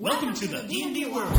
Welcome 0.00 0.32
to 0.32 0.48
the 0.48 0.62
D&D 0.62 1.04
world. 1.12 1.36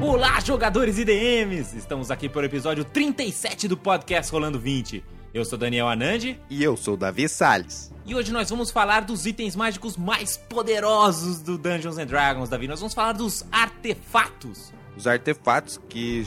Olá, 0.00 0.38
jogadores 0.40 0.98
e 0.98 1.04
DMs! 1.04 1.76
Estamos 1.76 2.10
aqui 2.10 2.28
para 2.28 2.42
o 2.42 2.44
episódio 2.44 2.84
37 2.84 3.66
do 3.68 3.76
podcast 3.76 4.30
Rolando 4.30 4.58
20. 4.58 5.02
Eu 5.32 5.44
sou 5.44 5.58
Daniel 5.58 5.88
Anandi 5.88 6.40
E 6.48 6.62
eu 6.62 6.76
sou 6.76 6.96
Davi 6.96 7.28
Salles. 7.28 7.92
e 8.06 8.14
hoje 8.14 8.32
nós 8.32 8.48
vamos 8.48 8.70
falar 8.70 9.00
dos 9.00 9.26
itens 9.26 9.56
mágicos 9.56 9.96
mais 9.96 10.36
poderosos 10.36 11.40
do 11.40 11.58
Dungeons 11.58 11.98
and 11.98 12.06
Dragons, 12.06 12.48
Davi. 12.48 12.68
Nós 12.68 12.80
vamos 12.80 12.94
falar 12.94 13.12
dos 13.12 13.44
artefatos. 13.50 14.72
Os 14.96 15.06
artefatos 15.06 15.80
que 15.88 16.24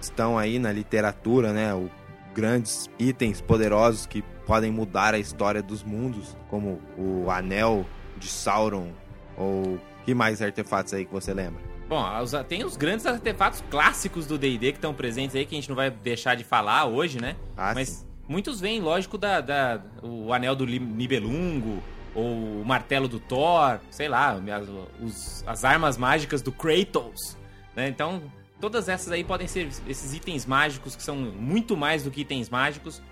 estão 0.00 0.36
aí 0.38 0.58
na 0.58 0.72
literatura, 0.72 1.52
né? 1.52 1.74
O 1.74 1.90
grandes 2.34 2.88
itens 2.98 3.40
poderosos 3.40 4.06
que 4.06 4.22
podem 4.46 4.70
mudar 4.70 5.14
a 5.14 5.18
história 5.18 5.62
dos 5.62 5.82
mundos, 5.84 6.36
como 6.48 6.80
o 6.98 7.30
Anel 7.30 7.86
de 8.18 8.28
Sauron 8.28 8.90
ou 9.36 9.78
que 10.04 10.14
mais 10.14 10.42
artefatos 10.42 10.92
aí 10.92 11.04
que 11.04 11.12
você 11.12 11.32
lembra? 11.32 11.60
Bom, 11.88 12.04
tem 12.48 12.64
os 12.64 12.76
grandes 12.76 13.04
artefatos 13.06 13.62
clássicos 13.70 14.26
do 14.26 14.38
D&D 14.38 14.72
que 14.72 14.78
estão 14.78 14.94
presentes 14.94 15.36
aí, 15.36 15.44
que 15.44 15.54
a 15.54 15.58
gente 15.58 15.68
não 15.68 15.76
vai 15.76 15.90
deixar 15.90 16.34
de 16.34 16.42
falar 16.42 16.86
hoje, 16.86 17.20
né? 17.20 17.36
Ah, 17.56 17.72
Mas 17.74 17.88
sim. 17.88 18.06
muitos 18.26 18.60
vêm, 18.60 18.80
lógico, 18.80 19.18
da, 19.18 19.40
da- 19.40 19.80
o 20.02 20.32
anel 20.32 20.56
do 20.56 20.64
Nibelungo, 20.66 21.82
ou 22.14 22.60
o 22.60 22.64
martelo 22.64 23.08
do 23.08 23.20
Thor, 23.20 23.78
sei 23.90 24.08
lá, 24.08 24.30
as, 24.32 24.68
os- 25.02 25.44
as 25.46 25.64
armas 25.64 25.96
mágicas 25.98 26.40
do 26.40 26.50
Kratos, 26.50 27.36
né? 27.76 27.88
Então, 27.88 28.22
todas 28.62 28.88
essas 28.88 29.10
aí 29.10 29.24
podem 29.24 29.48
ser 29.48 29.68
esses 29.88 30.14
itens 30.14 30.46
mágicos 30.46 30.94
que 30.94 31.02
são 31.02 31.16
muito 31.16 31.76
mais 31.76 32.04
do 32.04 32.12
que 32.12 32.20
itens 32.20 32.48
mágicos. 32.48 33.02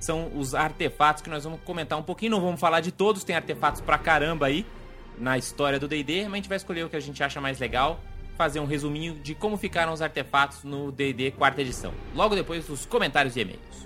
São 0.00 0.32
os 0.34 0.52
artefatos 0.52 1.22
que 1.22 1.30
nós 1.30 1.44
vamos 1.44 1.60
comentar 1.64 1.96
um 1.96 2.02
pouquinho, 2.02 2.32
não 2.32 2.40
vamos 2.40 2.60
falar 2.60 2.80
de 2.80 2.90
todos, 2.90 3.22
tem 3.22 3.36
artefatos 3.36 3.80
pra 3.80 3.96
caramba 3.98 4.46
aí 4.46 4.66
na 5.16 5.38
história 5.38 5.78
do 5.78 5.86
D&D, 5.86 6.24
mas 6.24 6.32
a 6.32 6.36
gente 6.36 6.48
vai 6.48 6.56
escolher 6.56 6.84
o 6.84 6.90
que 6.90 6.96
a 6.96 7.00
gente 7.00 7.22
acha 7.22 7.40
mais 7.40 7.60
legal, 7.60 8.00
fazer 8.36 8.58
um 8.58 8.66
resuminho 8.66 9.14
de 9.14 9.32
como 9.32 9.56
ficaram 9.56 9.92
os 9.92 10.02
artefatos 10.02 10.64
no 10.64 10.90
D&D 10.90 11.30
quarta 11.30 11.62
edição. 11.62 11.94
Logo 12.12 12.34
depois 12.34 12.66
dos 12.66 12.84
comentários 12.84 13.36
e 13.36 13.40
e-mails. 13.40 13.85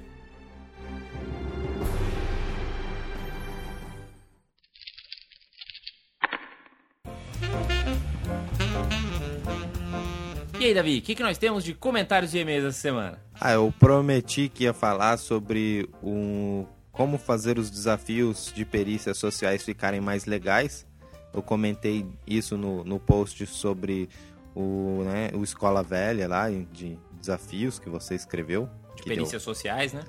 E 10.61 10.65
aí, 10.67 10.75
Davi, 10.75 10.99
o 10.99 11.03
que, 11.03 11.15
que 11.15 11.23
nós 11.23 11.39
temos 11.39 11.65
de 11.65 11.73
comentários 11.73 12.35
e 12.35 12.39
e-mails 12.39 12.65
essa 12.67 12.79
semana? 12.79 13.19
Ah, 13.41 13.53
eu 13.53 13.73
prometi 13.79 14.49
que 14.51 14.65
ia 14.65 14.75
falar 14.75 15.17
sobre 15.17 15.89
o 16.03 16.67
como 16.93 17.17
fazer 17.17 17.59
os 17.59 17.71
desafios 17.71 18.53
de 18.55 18.65
perícias 18.67 19.17
sociais 19.17 19.63
ficarem 19.65 20.03
mais 20.03 20.27
legais. 20.27 20.87
Eu 21.33 21.41
comentei 21.43 22.05
isso 22.27 22.59
no, 22.59 22.85
no 22.85 23.01
post 23.01 23.47
sobre 23.47 24.09
o, 24.55 25.03
né, 25.05 25.31
o 25.33 25.43
Escola 25.43 25.83
Velha 25.83 26.29
lá, 26.29 26.51
de 26.51 26.99
desafios 27.19 27.79
que 27.79 27.89
você 27.89 28.15
escreveu. 28.15 28.69
De 28.97 29.03
que 29.03 29.09
deu- 29.09 29.17
perícias 29.17 29.43
sociais, 29.43 29.95
né? 29.95 30.03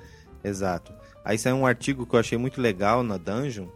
Exato. 0.44 0.92
Aí 1.24 1.38
saiu 1.38 1.56
um 1.56 1.66
artigo 1.66 2.06
que 2.06 2.14
eu 2.16 2.20
achei 2.20 2.38
muito 2.38 2.60
legal 2.60 3.04
na 3.04 3.16
Dungeon, 3.16 3.68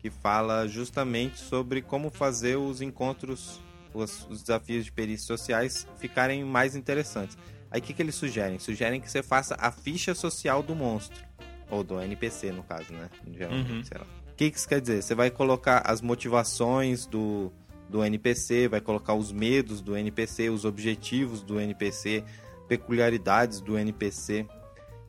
que 0.00 0.10
fala 0.10 0.66
justamente 0.66 1.38
sobre 1.38 1.80
como 1.80 2.10
fazer 2.10 2.56
os 2.56 2.80
encontros, 2.80 3.60
os, 3.94 4.26
os 4.28 4.40
desafios 4.42 4.84
de 4.84 4.92
perícias 4.92 5.26
sociais 5.26 5.86
ficarem 5.98 6.44
mais 6.44 6.74
interessantes. 6.76 7.36
Aí 7.70 7.80
o 7.80 7.82
que, 7.82 7.92
que 7.94 8.02
eles 8.02 8.14
sugerem? 8.14 8.58
Sugerem 8.58 9.00
que 9.00 9.10
você 9.10 9.22
faça 9.22 9.54
a 9.58 9.70
ficha 9.70 10.14
social 10.14 10.62
do 10.62 10.74
monstro. 10.74 11.24
Ou 11.70 11.82
do 11.82 11.98
NPC, 12.00 12.52
no 12.52 12.62
caso, 12.62 12.92
né? 12.92 13.08
Geralmente, 13.32 13.72
Uhum. 13.72 13.84
sei 13.84 13.98
lá. 13.98 14.04
O 14.30 14.34
que, 14.34 14.50
que 14.50 14.58
isso 14.58 14.68
quer 14.68 14.80
dizer? 14.80 15.02
Você 15.02 15.14
vai 15.14 15.30
colocar 15.30 15.78
as 15.86 16.00
motivações 16.02 17.06
do, 17.06 17.50
do 17.88 18.04
NPC, 18.04 18.68
vai 18.68 18.80
colocar 18.80 19.14
os 19.14 19.32
medos 19.32 19.80
do 19.80 19.96
NPC, 19.96 20.50
os 20.50 20.64
objetivos 20.66 21.42
do 21.42 21.58
NPC, 21.60 22.24
peculiaridades 22.68 23.60
do 23.60 23.78
NPC. 23.78 24.46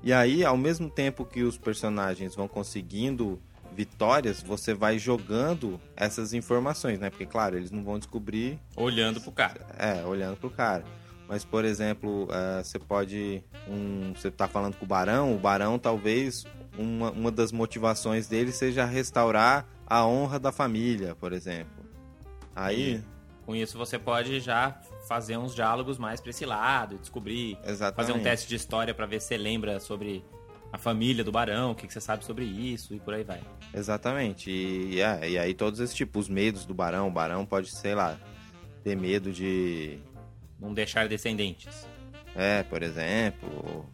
E 0.01 0.11
aí, 0.13 0.44
ao 0.44 0.57
mesmo 0.57 0.89
tempo 0.89 1.25
que 1.25 1.44
os 1.44 1.57
personagens 1.57 2.35
vão 2.35 2.47
conseguindo 2.47 3.41
vitórias, 3.73 4.41
você 4.41 4.73
vai 4.73 4.97
jogando 5.00 5.79
essas 5.95 6.34
informações, 6.34 7.00
né? 7.00 7.09
Porque, 7.09 7.25
claro, 7.25 7.57
eles 7.57 7.72
não 7.72 7.84
vão 7.84 7.97
descobrir 7.97 8.59
Olhando 8.75 9.19
pro 9.19 9.31
cara. 9.31 9.66
é, 9.78 10.03
olhando 10.06 10.38
pro 10.38 10.50
cara. 10.50 10.84
Mas, 11.28 11.44
por 11.44 11.66
exemplo, 11.66 12.28
eh, 12.31 12.63
você 12.63 12.78
pode. 12.78 13.44
Um, 13.67 14.13
você 14.13 14.29
tá 14.29 14.47
falando 14.47 14.75
com 14.75 14.85
o 14.85 14.88
Barão, 14.88 15.33
o 15.33 15.39
Barão 15.39 15.79
talvez 15.79 16.45
uma, 16.78 17.12
uma 17.12 17.31
das 17.31 17.51
motivações 17.51 18.28
dele 18.28 18.51
seja 18.51 18.85
restaurar 18.85 19.66
a 19.88 20.06
honra 20.06 20.39
da 20.39 20.51
família, 20.51 21.16
por 21.16 21.33
exemplo. 21.33 21.83
Aí. 22.56 23.01
Com 23.45 23.56
isso 23.56 23.78
você 23.78 24.00
pode 24.00 24.39
já 24.39 24.79
fazer 25.07 25.38
uns 25.38 25.53
diálogos 25.53 25.97
mais 25.97 26.22
pra 26.22 26.29
esse 26.29 26.45
lado, 26.45 26.97
descobrir, 26.97 27.57
Exatamente. 27.66 27.95
fazer 27.95 28.13
um 28.13 28.23
teste 28.23 28.47
de 28.47 28.56
história 28.56 28.94
pra 28.94 29.06
ver 29.06 29.19
se 29.19 29.28
você 29.28 29.38
lembra 29.38 29.79
sobre 29.79 30.23
a 30.73 30.78
família 30.79 31.23
do 31.23 31.31
barão, 31.31 31.72
o 31.72 31.75
que, 31.75 31.85
que 31.85 31.94
você 31.94 32.01
sabe 32.01 32.25
sobre 32.25 32.44
isso 32.44 32.95
e 32.95 33.00
por 33.00 33.13
aí 33.13 33.23
vai. 33.23 33.39
Exatamente. 33.72 34.50
E, 34.50 35.00
é, 35.00 35.29
e 35.29 35.38
aí 35.38 35.53
todos 35.53 35.79
esses 35.79 35.95
tipos, 35.95 36.23
os 36.25 36.29
medos 36.29 36.66
do 36.66 36.73
Barão. 36.73 37.07
O 37.07 37.11
Barão 37.11 37.45
pode, 37.45 37.69
sei 37.69 37.94
lá, 37.94 38.17
ter 38.83 38.97
medo 38.97 39.31
de. 39.31 40.00
Não 40.59 40.73
deixar 40.73 41.07
descendentes. 41.07 41.88
É, 42.35 42.63
por 42.63 42.81
exemplo. 42.81 43.85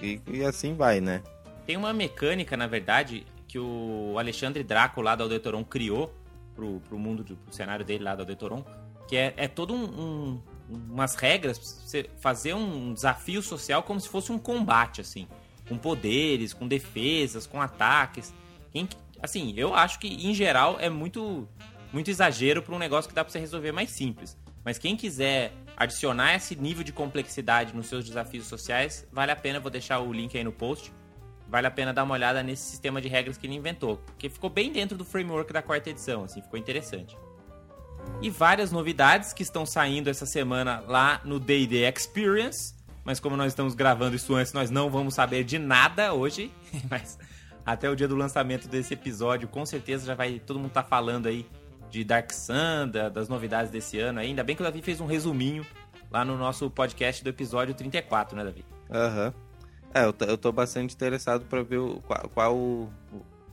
E, 0.00 0.20
e 0.28 0.44
assim 0.44 0.74
vai, 0.74 1.00
né? 1.00 1.20
Tem 1.66 1.76
uma 1.76 1.92
mecânica, 1.92 2.56
na 2.56 2.68
verdade, 2.68 3.26
que 3.48 3.58
o 3.58 4.14
Alexandre 4.16 4.62
Draco 4.62 5.02
lá 5.02 5.16
da 5.16 5.24
Auditoron 5.24 5.64
criou 5.64 6.14
pro, 6.54 6.80
pro 6.88 6.96
mundo, 6.98 7.24
do, 7.24 7.36
pro 7.36 7.52
cenário 7.52 7.84
dele 7.84 8.04
lá 8.04 8.14
da 8.14 8.22
Auditoron, 8.22 8.64
que 9.08 9.16
é, 9.16 9.34
é 9.36 9.48
todo 9.48 9.74
um, 9.74 9.82
um- 9.84 10.42
umas 10.68 11.14
regras 11.16 11.58
pra 11.58 11.66
você 11.68 12.08
fazer 12.20 12.54
um 12.54 12.92
desafio 12.94 13.42
social 13.42 13.82
como 13.82 14.00
se 14.00 14.08
fosse 14.08 14.30
um 14.30 14.38
combate, 14.38 15.00
assim. 15.00 15.26
Com 15.68 15.76
poderes, 15.78 16.52
com 16.52 16.66
defesas, 16.68 17.46
com 17.46 17.60
ataques. 17.60 18.32
Quem 18.70 18.86
que- 18.86 18.96
assim, 19.22 19.54
eu 19.56 19.74
acho 19.74 19.98
que, 19.98 20.08
em 20.08 20.34
geral, 20.34 20.76
é 20.80 20.88
muito, 20.90 21.48
muito 21.92 22.10
exagero 22.10 22.62
para 22.62 22.74
um 22.74 22.78
negócio 22.78 23.08
que 23.08 23.14
dá 23.14 23.24
pra 23.24 23.30
você 23.32 23.38
resolver 23.38 23.72
mais 23.72 23.90
simples. 23.90 24.36
Mas 24.64 24.78
quem 24.78 24.96
quiser 24.96 25.52
adicionar 25.76 26.34
esse 26.34 26.54
nível 26.56 26.82
de 26.84 26.92
complexidade 26.92 27.74
nos 27.74 27.86
seus 27.86 28.04
desafios 28.04 28.46
sociais, 28.46 29.06
vale 29.12 29.32
a 29.32 29.36
pena, 29.36 29.60
vou 29.60 29.70
deixar 29.70 30.00
o 30.00 30.12
link 30.12 30.36
aí 30.36 30.44
no 30.44 30.52
post 30.52 30.92
vale 31.46 31.66
a 31.66 31.70
pena 31.70 31.92
dar 31.92 32.02
uma 32.04 32.14
olhada 32.14 32.42
nesse 32.42 32.62
sistema 32.70 33.00
de 33.00 33.06
regras 33.06 33.36
que 33.36 33.46
ele 33.46 33.54
inventou, 33.54 33.98
porque 33.98 34.28
ficou 34.30 34.48
bem 34.50 34.72
dentro 34.72 34.96
do 34.96 35.04
framework 35.04 35.52
da 35.52 35.62
quarta 35.62 35.90
edição, 35.90 36.24
assim, 36.24 36.40
ficou 36.40 36.58
interessante. 36.58 37.16
E 38.20 38.30
várias 38.30 38.72
novidades 38.72 39.32
que 39.32 39.42
estão 39.42 39.64
saindo 39.64 40.08
essa 40.10 40.26
semana 40.26 40.80
lá 40.88 41.20
no 41.22 41.38
D&D 41.38 41.86
Experience, 41.88 42.74
mas 43.04 43.20
como 43.20 43.36
nós 43.36 43.48
estamos 43.52 43.74
gravando 43.74 44.16
isso 44.16 44.34
antes, 44.34 44.52
nós 44.52 44.70
não 44.70 44.90
vamos 44.90 45.14
saber 45.14 45.44
de 45.44 45.58
nada 45.58 46.12
hoje, 46.14 46.50
mas 46.90 47.18
até 47.64 47.88
o 47.88 47.96
dia 47.96 48.08
do 48.08 48.16
lançamento 48.16 48.68
desse 48.68 48.94
episódio, 48.94 49.48
com 49.48 49.64
certeza 49.64 50.06
já 50.06 50.14
vai 50.14 50.38
todo 50.38 50.58
mundo 50.58 50.70
tá 50.72 50.82
falando 50.82 51.26
aí 51.26 51.46
de 51.90 52.02
Dark 52.04 52.30
Sun, 52.32 52.88
da- 52.90 53.08
das 53.08 53.28
novidades 53.28 53.70
desse 53.70 53.98
ano. 53.98 54.18
Ainda 54.20 54.42
bem 54.42 54.56
que 54.56 54.62
o 54.62 54.64
Davi 54.64 54.82
fez 54.82 55.00
um 55.00 55.06
resuminho 55.06 55.64
lá 56.10 56.24
no 56.24 56.36
nosso 56.36 56.68
podcast 56.70 57.22
do 57.22 57.30
episódio 57.30 57.72
34, 57.74 58.36
né, 58.36 58.44
Davi? 58.44 58.64
Aham. 58.90 59.32
É, 59.94 60.04
eu 60.04 60.14
eu 60.26 60.36
tô 60.36 60.50
bastante 60.50 60.92
interessado 60.94 61.44
pra 61.46 61.62
ver 61.62 61.78
o, 61.78 62.00
qual, 62.06 62.28
qual 62.34 62.56
o- 62.56 62.90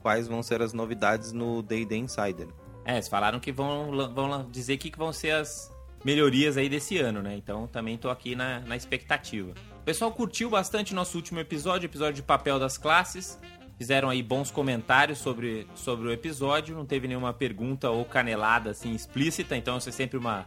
quais 0.02 0.28
vão 0.28 0.42
ser 0.42 0.60
as 0.62 0.74
novidades 0.74 1.32
no 1.32 1.62
D&D 1.62 1.96
Insider. 1.98 2.48
É, 2.84 2.94
eles 2.94 3.08
falaram 3.08 3.40
que 3.40 3.52
vão, 3.52 3.92
vão 4.12 4.50
dizer 4.50 4.74
o 4.74 4.78
que, 4.80 4.90
que 4.90 4.98
vão 4.98 5.14
ser 5.14 5.32
as 5.36 5.72
melhorias 6.04 6.58
aí 6.58 6.70
desse 6.70 6.98
ano, 6.98 7.22
né? 7.22 7.36
Então 7.36 7.68
também 7.68 7.98
tô 7.98 8.10
aqui 8.10 8.36
na, 8.36 8.60
na 8.62 8.76
expectativa. 8.76 9.52
O 9.82 9.84
pessoal 9.84 10.12
curtiu 10.12 10.50
bastante 10.50 10.94
nosso 10.94 11.18
último 11.18 11.40
episódio, 11.40 11.88
episódio 11.88 12.16
de 12.16 12.24
papel 12.24 12.60
das 12.60 12.78
classes. 12.78 13.40
Fizeram 13.78 14.10
aí 14.10 14.22
bons 14.22 14.52
comentários 14.52 15.18
sobre, 15.18 15.68
sobre 15.74 16.08
o 16.08 16.12
episódio. 16.12 16.76
Não 16.76 16.86
teve 16.86 17.08
nenhuma 17.08 17.34
pergunta 17.34 17.90
ou 17.90 18.06
canelada 18.06 18.70
assim 18.70 18.94
explícita, 18.94 19.56
então 19.58 19.78
isso 19.78 19.90
é 19.90 19.92
sempre 19.92 20.18
uma, 20.18 20.46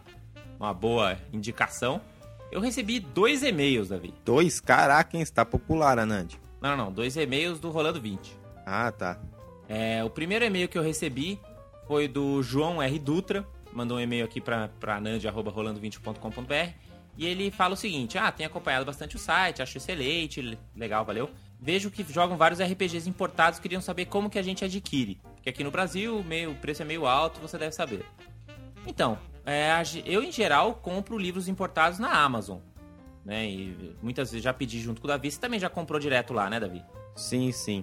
uma 0.59 0.73
boa 0.73 1.19
indicação. 1.33 2.01
Eu 2.53 2.61
recebi 2.61 3.01
dois 3.01 3.43
e-mails, 3.43 3.89
Davi. 3.89 4.15
Dois? 4.25 4.61
Caraca, 4.61 5.17
hein? 5.17 5.23
Está 5.23 5.45
popular, 5.45 5.99
Anand. 5.99 6.35
Não, 6.61 6.77
não, 6.77 6.85
não. 6.85 6.93
Dois 6.93 7.17
e-mails 7.17 7.59
do 7.59 7.71
Rolando 7.71 8.01
20. 8.01 8.39
Ah, 8.65 8.93
tá. 8.93 9.21
É, 9.69 10.05
o 10.05 10.11
primeiro 10.11 10.45
e-mail 10.45 10.69
que 10.69 10.79
eu 10.79 10.83
recebi 10.83 11.41
foi 11.89 12.07
do 12.07 12.43
João 12.43 12.81
R. 12.81 12.99
Dutra, 12.99 13.45
mandou 13.75 13.97
um 13.99 14.01
e-mail 14.01 14.25
aqui 14.25 14.41
para 14.41 15.01
nand.rolando20.com.br 15.01 16.73
e 17.17 17.27
ele 17.27 17.51
fala 17.51 17.75
o 17.75 17.77
seguinte: 17.77 18.17
Ah, 18.19 18.31
tenho 18.33 18.49
acompanhado 18.49 18.85
bastante 18.85 19.17
o 19.17 19.19
site, 19.19 19.63
acho 19.63 19.77
excelente, 19.79 20.41
le- 20.41 20.59
legal, 20.77 21.05
valeu. 21.05 21.31
Vejo 21.61 21.91
que 21.91 22.05
jogam 22.13 22.37
vários 22.37 22.61
RPGs 22.61 23.09
importados, 23.09 23.59
queriam 23.59 23.81
saber 23.81 24.07
como 24.07 24.29
que 24.29 24.39
a 24.39 24.43
gente 24.43 24.65
adquire. 24.65 25.19
Porque 25.35 25.49
aqui 25.49 25.65
no 25.65 25.71
Brasil 25.71 26.23
meio, 26.25 26.51
o 26.51 26.55
preço 26.55 26.83
é 26.83 26.85
meio 26.85 27.07
alto, 27.07 27.41
você 27.41 27.57
deve 27.57 27.73
saber. 27.75 28.05
Então, 28.87 29.19
é, 29.47 29.71
eu 30.05 30.23
em 30.23 30.31
geral 30.31 30.75
compro 30.75 31.17
livros 31.17 31.49
importados 31.49 31.99
na 31.99 32.13
Amazon. 32.13 32.59
Né? 33.25 33.47
E 33.49 33.97
muitas 34.03 34.31
vezes 34.31 34.45
já 34.45 34.53
pedi 34.53 34.79
junto 34.81 35.01
com 35.01 35.07
o 35.07 35.09
Davi. 35.09 35.31
Você 35.31 35.41
também 35.41 35.59
já 35.59 35.71
comprou 35.71 35.99
direto 35.99 36.35
lá, 36.35 36.51
né, 36.51 36.61
Davi? 36.61 36.85
Sim, 37.17 37.51
sim. 37.53 37.83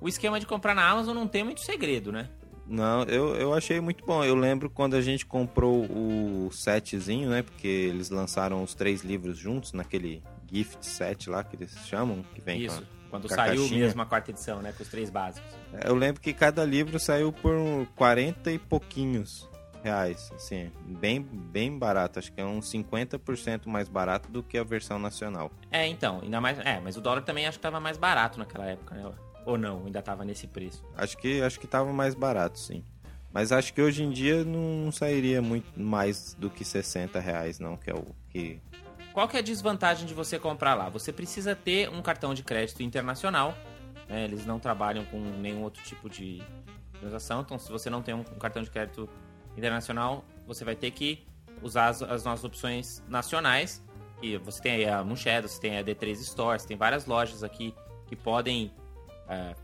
o 0.00 0.08
esquema 0.08 0.40
de 0.40 0.46
comprar 0.46 0.74
na 0.74 0.88
Amazon 0.88 1.14
não 1.14 1.28
tem 1.28 1.44
muito 1.44 1.60
segredo, 1.60 2.10
né? 2.10 2.28
Não, 2.70 3.02
eu, 3.02 3.34
eu 3.34 3.52
achei 3.52 3.80
muito 3.80 4.04
bom. 4.06 4.22
Eu 4.22 4.36
lembro 4.36 4.70
quando 4.70 4.94
a 4.94 5.00
gente 5.00 5.26
comprou 5.26 5.84
o 5.84 6.48
setzinho, 6.52 7.28
né? 7.28 7.42
Porque 7.42 7.66
eles 7.66 8.10
lançaram 8.10 8.62
os 8.62 8.74
três 8.74 9.02
livros 9.02 9.36
juntos 9.36 9.72
naquele 9.72 10.22
gift 10.50 10.86
set 10.86 11.28
lá 11.28 11.42
que 11.42 11.56
eles 11.56 11.76
chamam, 11.86 12.24
que 12.32 12.40
vem 12.40 12.62
Isso, 12.62 12.80
com 12.80 13.00
quando 13.10 13.28
saiu 13.28 13.62
caixinha. 13.62 13.86
mesmo 13.86 14.00
a 14.00 14.06
quarta 14.06 14.30
edição, 14.30 14.62
né? 14.62 14.72
Com 14.72 14.84
os 14.84 14.88
três 14.88 15.10
básicos. 15.10 15.50
a... 15.74 15.88
Eu 15.88 15.96
lembro 15.96 16.20
que 16.20 16.32
cada 16.32 16.64
livro 16.64 17.00
saiu 17.00 17.32
por 17.32 17.52
40 17.96 18.52
e 18.52 18.58
pouquinhos 18.58 19.50
reais, 19.82 20.30
assim, 20.34 20.70
bem, 20.84 21.20
bem 21.20 21.76
barato. 21.76 22.20
Acho 22.20 22.32
que 22.32 22.40
é 22.40 22.44
uns 22.44 22.70
50% 22.70 23.66
mais 23.66 23.88
barato 23.88 24.30
do 24.30 24.44
que 24.44 24.56
a 24.56 24.62
versão 24.62 24.96
nacional. 24.98 25.50
É, 25.72 25.88
então, 25.88 26.20
ainda 26.22 26.40
mais. 26.40 26.58
É, 26.60 26.78
mas 26.78 26.96
o 26.96 27.00
dólar 27.00 27.22
também 27.22 27.48
acho 27.48 27.58
que 27.58 27.62
tava 27.62 27.80
mais 27.80 27.96
barato 27.96 28.38
naquela 28.38 28.66
época, 28.66 28.94
né? 28.94 29.10
Ou 29.50 29.58
não, 29.58 29.84
ainda 29.84 30.00
tava 30.00 30.24
nesse 30.24 30.46
preço. 30.46 30.84
Acho 30.96 31.16
que 31.18 31.42
acho 31.42 31.58
que 31.58 31.66
tava 31.66 31.92
mais 31.92 32.14
barato, 32.14 32.56
sim. 32.56 32.84
Mas 33.32 33.50
acho 33.50 33.74
que 33.74 33.82
hoje 33.82 34.04
em 34.04 34.10
dia 34.10 34.44
não 34.44 34.92
sairia 34.92 35.42
muito 35.42 35.80
mais 35.80 36.34
do 36.38 36.48
que 36.48 36.64
60 36.64 37.18
reais, 37.18 37.58
não, 37.58 37.76
que 37.76 37.90
é 37.90 37.94
o 37.94 38.04
que 38.28 38.60
Qual 39.12 39.26
que 39.26 39.36
é 39.36 39.40
a 39.40 39.42
desvantagem 39.42 40.06
de 40.06 40.14
você 40.14 40.38
comprar 40.38 40.74
lá? 40.74 40.88
Você 40.88 41.12
precisa 41.12 41.56
ter 41.56 41.88
um 41.90 42.00
cartão 42.00 42.32
de 42.32 42.44
crédito 42.44 42.80
internacional. 42.82 43.56
né? 44.08 44.24
Eles 44.24 44.46
não 44.46 44.60
trabalham 44.60 45.04
com 45.04 45.18
nenhum 45.18 45.62
outro 45.62 45.82
tipo 45.82 46.08
de 46.08 46.40
transação. 47.00 47.40
Então, 47.40 47.58
se 47.58 47.70
você 47.70 47.90
não 47.90 48.02
tem 48.02 48.14
um 48.14 48.22
cartão 48.22 48.62
de 48.62 48.70
crédito 48.70 49.08
internacional, 49.56 50.24
você 50.46 50.64
vai 50.64 50.76
ter 50.76 50.92
que 50.92 51.26
usar 51.60 51.88
as, 51.88 52.02
as 52.02 52.24
nossas 52.24 52.44
opções 52.44 53.02
nacionais. 53.08 53.82
E 54.22 54.36
você 54.38 54.62
tem 54.62 54.72
aí 54.72 54.88
a 54.88 55.02
Moonshadow, 55.02 55.48
você 55.48 55.60
tem 55.60 55.76
a 55.76 55.82
D3 55.82 56.12
Store, 56.20 56.60
você 56.60 56.68
tem 56.68 56.76
várias 56.76 57.06
lojas 57.06 57.42
aqui 57.42 57.74
que 58.06 58.14
podem 58.14 58.72
é, 59.30 59.54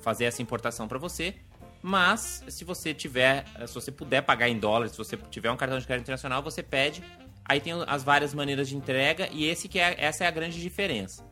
fazer 0.00 0.24
essa 0.24 0.42
importação 0.42 0.88
para 0.88 0.98
você. 0.98 1.34
Mas 1.82 2.44
se 2.48 2.64
você 2.64 2.92
tiver, 2.92 3.44
se 3.66 3.74
você 3.74 3.90
puder 3.90 4.22
pagar 4.22 4.48
em 4.48 4.58
dólares, 4.58 4.92
se 4.92 4.98
você 4.98 5.16
tiver 5.30 5.50
um 5.50 5.56
cartão 5.56 5.78
de 5.78 5.86
crédito 5.86 6.04
internacional, 6.04 6.42
você 6.42 6.62
pede. 6.62 7.02
Aí 7.44 7.60
tem 7.60 7.72
as 7.86 8.04
várias 8.04 8.34
maneiras 8.34 8.68
de 8.68 8.76
entrega 8.76 9.28
e 9.32 9.44
esse 9.46 9.68
que 9.68 9.78
é, 9.78 9.96
essa 9.98 10.24
é 10.24 10.26
a 10.26 10.30
grande 10.30 10.60
diferença. 10.60 11.24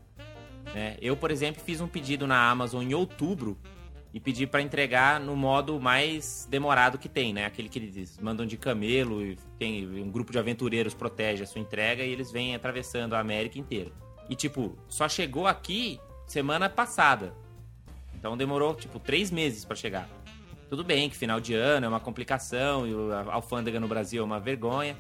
né? 0.75 0.97
Eu, 1.01 1.17
por 1.17 1.31
exemplo, 1.31 1.63
fiz 1.63 1.81
um 1.81 1.87
pedido 1.87 2.27
na 2.27 2.51
Amazon 2.51 2.83
em 2.83 2.95
outubro 2.95 3.59
e 4.13 4.19
pedi 4.19 4.47
para 4.47 4.63
entregar 4.63 5.21
no 5.21 5.37
modo 5.37 5.79
mais 5.79 6.49
demorado 6.51 6.99
que 6.99 7.09
tem, 7.09 7.33
né? 7.33 7.45
Aquele 7.45 7.69
que 7.69 7.79
eles 7.79 8.19
mandam 8.19 8.47
de 8.47 8.57
camelo 8.57 9.23
e 9.23 9.37
tem 9.59 9.87
um 10.03 10.11
grupo 10.11 10.33
de 10.33 10.39
aventureiros 10.39 10.95
protege 10.95 11.43
a 11.43 11.47
sua 11.47 11.61
entrega 11.61 12.03
e 12.03 12.11
eles 12.11 12.33
vêm 12.33 12.55
atravessando 12.55 13.15
a 13.15 13.21
América 13.21 13.59
inteira. 13.59 13.93
E 14.29 14.35
tipo, 14.35 14.79
só 14.89 15.09
chegou 15.09 15.47
aqui 15.47 16.01
semana 16.27 16.69
passada. 16.69 17.35
Então 18.19 18.37
demorou 18.37 18.75
tipo 18.75 18.99
três 18.99 19.31
meses 19.31 19.65
para 19.65 19.77
chegar. 19.77 20.09
Tudo 20.69 20.85
bem 20.85 21.09
que 21.09 21.17
final 21.17 21.41
de 21.41 21.55
ano 21.55 21.87
é 21.87 21.89
uma 21.89 22.01
complicação 22.01 22.87
e 22.87 22.93
a 23.13 23.33
alfândega 23.33 23.81
no 23.81 23.89
Brasil 23.89 24.23
é 24.23 24.25
uma 24.25 24.41
vergonha. 24.41 24.97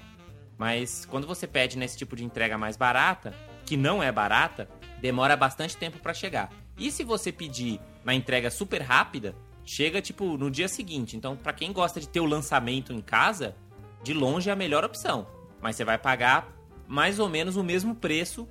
Mas 0.57 1.05
quando 1.05 1.27
você 1.27 1.47
pede 1.47 1.77
nesse 1.77 1.97
tipo 1.97 2.17
de 2.17 2.25
entrega 2.25 2.57
mais 2.57 2.77
barata, 2.77 3.35
que 3.67 3.77
não 3.77 4.03
é 4.03 4.11
barata, 4.11 4.69
demora 5.01 5.37
bastante 5.37 5.77
tempo 5.77 5.99
para 5.99 6.15
chegar. 6.15 6.51
E 6.79 6.91
se 6.91 7.05
você 7.05 7.31
pedir 7.31 7.81
na 8.05 8.15
entrega 8.15 8.51
super 8.51 8.81
rápida, 8.81 9.35
chega 9.65 10.01
tipo 10.01 10.39
no 10.39 10.51
dia 10.51 10.69
seguinte. 10.69 11.17
Então, 11.17 11.37
para 11.37 11.53
quem 11.53 11.73
gosta 11.73 12.01
de 12.01 12.09
ter 12.09 12.21
o 12.21 12.27
lançamento 12.27 12.93
em 12.93 13.01
casa, 13.01 13.55
de 14.03 14.15
longe 14.15 14.49
é 14.49 14.53
a 14.53 14.57
melhor 14.57 14.85
opção. 14.85 15.27
Mas 15.61 15.77
você 15.77 15.85
vai 15.85 15.99
pagar 15.99 16.51
mais 16.87 17.19
ou 17.19 17.29
menos 17.29 17.57
o 17.57 17.63
mesmo 17.63 17.95
preço 17.95 18.49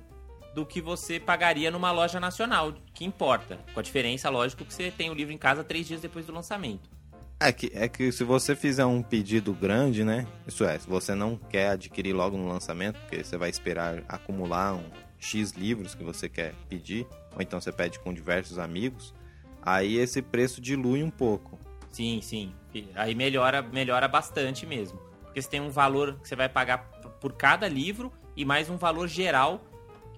do 0.58 0.66
que 0.66 0.80
você 0.80 1.20
pagaria 1.20 1.70
numa 1.70 1.92
loja 1.92 2.18
nacional, 2.18 2.74
que 2.92 3.04
importa. 3.04 3.60
Com 3.72 3.78
a 3.78 3.82
diferença, 3.82 4.28
lógico, 4.28 4.64
que 4.64 4.74
você 4.74 4.90
tem 4.90 5.08
o 5.08 5.14
livro 5.14 5.32
em 5.32 5.38
casa 5.38 5.62
três 5.62 5.86
dias 5.86 6.00
depois 6.00 6.26
do 6.26 6.32
lançamento. 6.32 6.90
É 7.38 7.52
que, 7.52 7.70
é 7.72 7.86
que 7.86 8.10
se 8.10 8.24
você 8.24 8.56
fizer 8.56 8.84
um 8.84 9.00
pedido 9.00 9.52
grande, 9.52 10.02
né? 10.02 10.26
Isso 10.48 10.64
é, 10.64 10.76
se 10.76 10.88
você 10.88 11.14
não 11.14 11.36
quer 11.36 11.70
adquirir 11.70 12.12
logo 12.12 12.36
no 12.36 12.48
lançamento, 12.48 12.98
porque 12.98 13.22
você 13.22 13.36
vai 13.36 13.50
esperar 13.50 14.02
acumular 14.08 14.74
um 14.74 14.82
X 15.16 15.52
livros 15.52 15.94
que 15.94 16.02
você 16.02 16.28
quer 16.28 16.52
pedir, 16.68 17.06
ou 17.36 17.40
então 17.40 17.60
você 17.60 17.70
pede 17.70 18.00
com 18.00 18.12
diversos 18.12 18.58
amigos, 18.58 19.14
aí 19.62 19.96
esse 19.96 20.20
preço 20.20 20.60
dilui 20.60 21.04
um 21.04 21.10
pouco. 21.10 21.56
Sim, 21.92 22.20
sim. 22.20 22.52
Aí 22.96 23.14
melhora, 23.14 23.62
melhora 23.62 24.08
bastante 24.08 24.66
mesmo. 24.66 24.98
Porque 25.22 25.40
você 25.40 25.48
tem 25.48 25.60
um 25.60 25.70
valor 25.70 26.18
que 26.20 26.26
você 26.26 26.34
vai 26.34 26.48
pagar 26.48 26.78
por 27.20 27.34
cada 27.34 27.68
livro 27.68 28.12
e 28.36 28.44
mais 28.44 28.68
um 28.68 28.76
valor 28.76 29.06
geral 29.06 29.67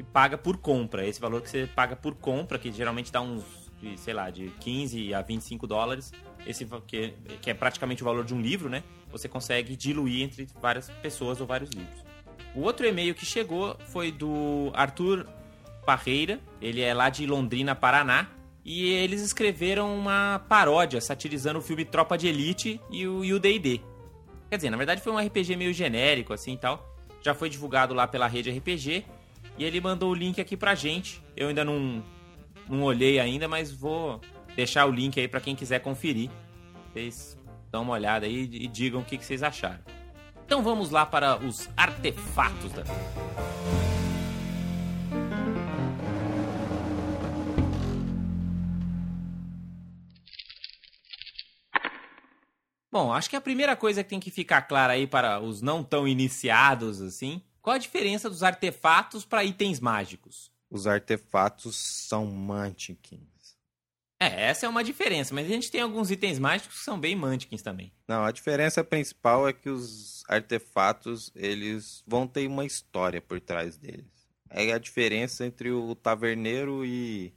que 0.00 0.04
paga 0.04 0.38
por 0.38 0.56
compra. 0.56 1.06
Esse 1.06 1.20
valor 1.20 1.42
que 1.42 1.50
você 1.50 1.66
paga 1.66 1.94
por 1.94 2.14
compra, 2.14 2.58
que 2.58 2.72
geralmente 2.72 3.12
dá 3.12 3.20
uns, 3.20 3.44
de, 3.80 3.98
sei 4.00 4.14
lá, 4.14 4.30
de 4.30 4.48
15 4.60 5.12
a 5.12 5.20
25 5.20 5.66
dólares, 5.66 6.10
esse 6.46 6.66
que, 6.86 7.12
que 7.42 7.50
é 7.50 7.54
praticamente 7.54 8.02
o 8.02 8.06
valor 8.06 8.24
de 8.24 8.34
um 8.34 8.40
livro, 8.40 8.70
né? 8.70 8.82
Você 9.12 9.28
consegue 9.28 9.76
diluir 9.76 10.24
entre 10.24 10.48
várias 10.58 10.88
pessoas 11.02 11.38
ou 11.38 11.46
vários 11.46 11.70
livros. 11.70 12.02
O 12.54 12.62
outro 12.62 12.86
e-mail 12.86 13.14
que 13.14 13.26
chegou 13.26 13.76
foi 13.88 14.10
do 14.10 14.70
Arthur 14.72 15.26
Parreira, 15.84 16.40
ele 16.62 16.80
é 16.80 16.94
lá 16.94 17.10
de 17.10 17.26
Londrina, 17.26 17.74
Paraná, 17.74 18.28
e 18.64 18.86
eles 18.86 19.20
escreveram 19.20 19.94
uma 19.94 20.44
paródia 20.48 21.00
satirizando 21.00 21.58
o 21.58 21.62
filme 21.62 21.84
Tropa 21.84 22.16
de 22.16 22.26
Elite 22.26 22.80
e 22.90 23.06
o 23.06 23.38
D&D. 23.38 23.80
Quer 24.48 24.56
dizer, 24.56 24.70
na 24.70 24.76
verdade 24.76 25.02
foi 25.02 25.12
um 25.12 25.18
RPG 25.18 25.56
meio 25.56 25.74
genérico 25.74 26.32
assim 26.32 26.54
e 26.54 26.58
tal. 26.58 26.88
Já 27.22 27.34
foi 27.34 27.50
divulgado 27.50 27.92
lá 27.92 28.06
pela 28.06 28.26
rede 28.26 28.50
RPG 28.50 29.04
e 29.58 29.64
ele 29.64 29.80
mandou 29.80 30.10
o 30.10 30.14
link 30.14 30.40
aqui 30.40 30.56
pra 30.56 30.74
gente. 30.74 31.22
Eu 31.36 31.48
ainda 31.48 31.64
não 31.64 32.02
não 32.68 32.82
olhei 32.82 33.18
ainda, 33.18 33.48
mas 33.48 33.72
vou 33.72 34.20
deixar 34.54 34.86
o 34.86 34.90
link 34.90 35.18
aí 35.18 35.26
pra 35.26 35.40
quem 35.40 35.56
quiser 35.56 35.80
conferir. 35.80 36.30
Vocês 36.92 37.38
dão 37.70 37.82
uma 37.82 37.94
olhada 37.94 38.26
aí 38.26 38.42
e 38.42 38.66
digam 38.66 39.00
o 39.00 39.04
que 39.04 39.18
que 39.18 39.24
vocês 39.24 39.42
acharam. 39.42 39.80
Então 40.44 40.62
vamos 40.62 40.90
lá 40.90 41.06
para 41.06 41.36
os 41.38 41.68
artefatos 41.76 42.72
da 42.72 42.82
Bom, 52.92 53.12
acho 53.12 53.30
que 53.30 53.36
a 53.36 53.40
primeira 53.40 53.76
coisa 53.76 54.02
que 54.02 54.10
tem 54.10 54.18
que 54.18 54.32
ficar 54.32 54.62
clara 54.62 54.94
aí 54.94 55.06
para 55.06 55.38
os 55.40 55.62
não 55.62 55.84
tão 55.84 56.08
iniciados 56.08 57.00
assim, 57.00 57.40
qual 57.62 57.74
a 57.74 57.78
diferença 57.78 58.28
dos 58.28 58.42
artefatos 58.42 59.24
para 59.24 59.44
itens 59.44 59.80
mágicos? 59.80 60.50
Os 60.70 60.86
artefatos 60.86 61.76
são 61.76 62.26
mantikins. 62.26 63.30
É, 64.22 64.48
essa 64.48 64.66
é 64.66 64.68
uma 64.68 64.84
diferença, 64.84 65.34
mas 65.34 65.46
a 65.46 65.48
gente 65.48 65.70
tem 65.70 65.80
alguns 65.80 66.10
itens 66.10 66.38
mágicos 66.38 66.78
que 66.78 66.84
são 66.84 67.00
bem 67.00 67.16
mantikins 67.16 67.62
também. 67.62 67.90
Não, 68.06 68.22
a 68.22 68.30
diferença 68.30 68.84
principal 68.84 69.48
é 69.48 69.52
que 69.52 69.70
os 69.70 70.22
artefatos, 70.28 71.32
eles 71.34 72.04
vão 72.06 72.26
ter 72.26 72.46
uma 72.46 72.66
história 72.66 73.20
por 73.20 73.40
trás 73.40 73.78
deles. 73.78 74.28
É 74.50 74.72
a 74.72 74.78
diferença 74.78 75.46
entre 75.46 75.70
o 75.70 75.94
taverneiro 75.94 76.84
e 76.84 77.32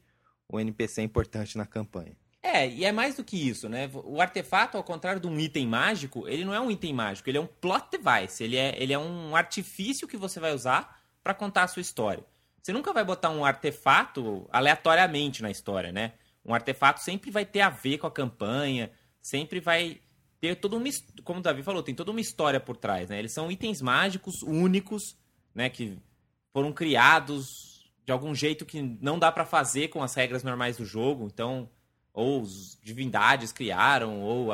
o 0.50 0.60
NPC 0.60 1.02
importante 1.02 1.58
na 1.58 1.66
campanha. 1.66 2.18
É, 2.46 2.68
e 2.68 2.84
é 2.84 2.92
mais 2.92 3.16
do 3.16 3.24
que 3.24 3.38
isso, 3.38 3.70
né? 3.70 3.90
O 4.04 4.22
artefato, 4.22 4.76
ao 4.76 4.84
contrário 4.84 5.22
de 5.22 5.28
um 5.28 5.40
item 5.40 5.66
mágico, 5.66 6.28
ele 6.28 6.44
não 6.44 6.54
é 6.54 6.60
um 6.60 6.70
item 6.70 6.94
mágico, 6.94 7.30
ele 7.30 7.38
é 7.38 7.42
um 7.42 7.48
plot 7.48 7.88
device, 7.90 8.44
ele 8.44 8.58
é, 8.58 8.76
ele 8.78 8.92
é 8.92 9.00
um 9.00 9.34
artifício 9.34 10.08
que 10.08 10.18
você 10.18 10.42
vai 10.42 10.54
usar 10.54 11.02
para 11.24 11.34
contar 11.34 11.64
a 11.64 11.68
sua 11.70 11.82
história. 11.82 12.24
Você 12.62 12.74
nunca 12.74 12.92
vai 12.92 13.06
botar 13.06 13.30
um 13.30 13.46
artefato 13.46 14.46
aleatoriamente 14.52 15.42
na 15.42 15.50
história, 15.50 15.94
né? 15.94 16.14
Um 16.44 16.54
artefato 16.54 17.02
sempre 17.02 17.32
vai 17.32 17.46
ter 17.46 17.62
a 17.62 17.70
ver 17.70 17.98
com 17.98 18.08
a 18.08 18.12
campanha, 18.12 18.92
sempre 19.22 19.62
vai 19.62 20.02
ter 20.42 20.56
toda 20.56 20.76
uma, 20.76 20.90
como 21.24 21.40
o 21.40 21.42
Davi 21.42 21.64
falou, 21.64 21.82
tem 21.82 21.96
toda 21.96 22.12
uma 22.12 22.20
história 22.20 22.60
por 22.60 22.76
trás, 22.76 23.10
né? 23.10 23.20
Eles 23.20 23.34
são 23.34 23.50
itens 23.50 23.82
mágicos 23.82 24.42
únicos, 24.44 25.18
né, 25.56 25.70
que 25.70 25.98
foram 26.52 26.74
criados 26.74 27.90
de 28.06 28.12
algum 28.12 28.36
jeito 28.36 28.66
que 28.66 28.82
não 28.82 29.18
dá 29.18 29.32
pra 29.32 29.46
fazer 29.46 29.88
com 29.88 30.04
as 30.04 30.14
regras 30.14 30.44
normais 30.44 30.76
do 30.76 30.84
jogo, 30.84 31.30
então 31.32 31.70
ou 32.14 32.42
os 32.42 32.78
divindades 32.82 33.52
criaram, 33.52 34.22
ou 34.22 34.50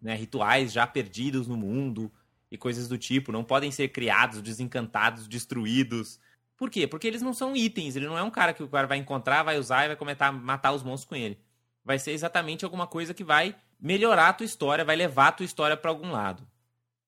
né, 0.00 0.14
rituais 0.14 0.72
já 0.72 0.86
perdidos 0.86 1.48
no 1.48 1.56
mundo 1.56 2.10
e 2.50 2.56
coisas 2.56 2.88
do 2.88 2.96
tipo. 2.96 3.32
Não 3.32 3.44
podem 3.44 3.70
ser 3.70 3.88
criados, 3.88 4.40
desencantados, 4.40 5.26
destruídos. 5.26 6.20
Por 6.56 6.70
quê? 6.70 6.86
Porque 6.86 7.06
eles 7.06 7.22
não 7.22 7.34
são 7.34 7.56
itens. 7.56 7.96
Ele 7.96 8.06
não 8.06 8.16
é 8.16 8.22
um 8.22 8.30
cara 8.30 8.52
que 8.52 8.62
o 8.62 8.68
cara 8.68 8.86
vai 8.86 8.98
encontrar, 8.98 9.42
vai 9.42 9.58
usar 9.58 9.84
e 9.84 9.88
vai 9.88 9.96
começar 9.96 10.28
a 10.28 10.32
matar 10.32 10.72
os 10.72 10.82
monstros 10.82 11.08
com 11.08 11.16
ele. 11.16 11.38
Vai 11.84 11.98
ser 11.98 12.12
exatamente 12.12 12.64
alguma 12.64 12.86
coisa 12.86 13.12
que 13.12 13.24
vai 13.24 13.56
melhorar 13.80 14.28
a 14.28 14.32
tua 14.32 14.44
história, 14.44 14.84
vai 14.84 14.94
levar 14.94 15.28
a 15.28 15.32
tua 15.32 15.46
história 15.46 15.76
para 15.76 15.90
algum 15.90 16.10
lado. 16.10 16.46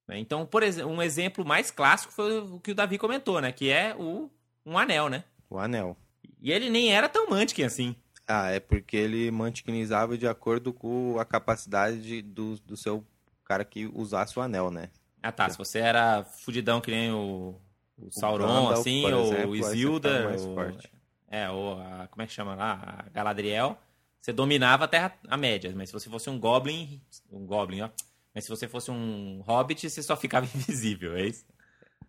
né? 0.08 0.18
Então, 0.18 0.46
por 0.46 0.62
exemplo, 0.62 0.90
um 0.90 1.02
exemplo 1.02 1.44
mais 1.44 1.70
clássico 1.70 2.12
foi 2.12 2.40
o 2.40 2.58
que 2.58 2.70
o 2.70 2.74
Davi 2.74 2.98
comentou, 2.98 3.40
né? 3.40 3.52
Que 3.52 3.68
é 3.68 3.94
o 3.96 4.30
um 4.64 4.78
anel, 4.78 5.08
né? 5.08 5.24
O 5.50 5.58
anel. 5.58 5.96
E 6.40 6.50
ele 6.50 6.70
nem 6.70 6.92
era 6.92 7.08
tão 7.08 7.28
Mantiquin 7.28 7.64
assim. 7.64 7.94
Ah, 8.34 8.50
é 8.50 8.58
porque 8.60 8.96
ele 8.96 9.30
mantiquinizava 9.30 10.16
de 10.16 10.26
acordo 10.26 10.72
com 10.72 11.18
a 11.18 11.24
capacidade 11.24 12.00
de- 12.00 12.22
do, 12.22 12.56
do 12.60 12.76
seu 12.76 13.04
cara 13.44 13.62
que 13.64 13.86
usasse 13.92 14.38
o 14.38 14.42
anel, 14.42 14.70
né? 14.70 14.88
Ah 15.22 15.30
tá, 15.30 15.48
se 15.50 15.58
você 15.58 15.78
era 15.80 16.24
fudidão 16.24 16.80
que 16.80 16.90
nem 16.90 17.12
o, 17.12 17.54
o 17.98 18.10
Sauron, 18.10 18.46
Gandalf, 18.46 18.80
assim, 18.80 19.04
ou 19.12 19.24
exemplo, 19.24 19.50
o 19.50 19.52
aí 19.52 19.60
você 19.60 19.76
Isilda, 19.76 20.24
mais 20.24 20.44
ou, 20.44 20.54
forte. 20.54 20.92
é, 21.30 21.50
ou 21.50 21.78
a, 21.80 22.08
como 22.08 22.22
é 22.22 22.26
que 22.26 22.32
chama 22.32 22.54
lá? 22.54 23.04
A 23.06 23.10
Galadriel. 23.10 23.76
você 24.20 24.32
dominava 24.32 24.84
a 24.84 24.88
Terra 24.88 25.14
a 25.28 25.36
média, 25.36 25.72
mas 25.76 25.90
se 25.90 25.92
você 25.92 26.08
fosse 26.08 26.30
um 26.30 26.38
Goblin, 26.40 27.00
um 27.30 27.44
Goblin, 27.46 27.82
ó, 27.82 27.90
mas 28.34 28.44
se 28.44 28.50
você 28.50 28.66
fosse 28.66 28.90
um 28.90 29.42
Hobbit, 29.42 29.88
você 29.90 30.02
só 30.02 30.16
ficava 30.16 30.46
invisível, 30.56 31.14
é 31.16 31.26
isso? 31.26 31.44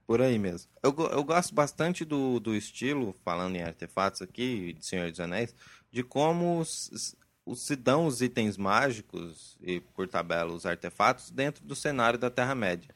Por 0.07 0.21
aí 0.21 0.37
mesmo. 0.37 0.69
Eu, 0.81 0.93
eu 1.11 1.23
gosto 1.23 1.53
bastante 1.53 2.03
do, 2.03 2.39
do 2.39 2.55
estilo, 2.55 3.15
falando 3.23 3.55
em 3.55 3.61
artefatos 3.63 4.21
aqui, 4.21 4.73
de 4.73 4.85
Senhor 4.85 5.09
dos 5.09 5.19
Anéis, 5.19 5.55
de 5.93 6.01
como 6.01 6.65
se 6.65 7.75
dão 7.75 8.07
os 8.07 8.19
itens 8.19 8.57
mágicos 8.57 9.55
e, 9.61 9.79
por 9.79 10.07
tabela, 10.07 10.51
os 10.51 10.65
artefatos 10.65 11.29
dentro 11.29 11.63
do 11.63 11.75
cenário 11.75 12.17
da 12.17 12.31
Terra-média. 12.31 12.89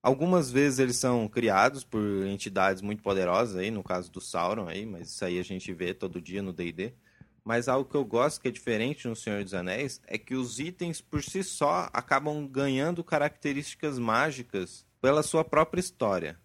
Algumas 0.00 0.48
vezes 0.48 0.78
eles 0.78 0.96
são 0.96 1.26
criados 1.26 1.82
por 1.82 2.00
entidades 2.24 2.82
muito 2.82 3.02
poderosas, 3.02 3.56
aí, 3.56 3.72
no 3.72 3.82
caso 3.82 4.12
do 4.12 4.20
Sauron, 4.20 4.68
aí, 4.68 4.86
mas 4.86 5.08
isso 5.08 5.24
aí 5.24 5.40
a 5.40 5.42
gente 5.42 5.74
vê 5.74 5.92
todo 5.92 6.20
dia 6.20 6.40
no 6.40 6.52
D&D. 6.52 6.94
Mas 7.44 7.66
algo 7.66 7.90
que 7.90 7.96
eu 7.96 8.04
gosto 8.04 8.40
que 8.40 8.46
é 8.46 8.52
diferente 8.52 9.08
no 9.08 9.16
Senhor 9.16 9.42
dos 9.42 9.52
Anéis 9.52 10.00
é 10.06 10.16
que 10.16 10.36
os 10.36 10.60
itens 10.60 11.00
por 11.00 11.20
si 11.24 11.42
só 11.42 11.90
acabam 11.92 12.46
ganhando 12.46 13.02
características 13.02 13.98
mágicas 13.98 14.86
pela 15.00 15.24
sua 15.24 15.42
própria 15.42 15.80
história. 15.80 16.38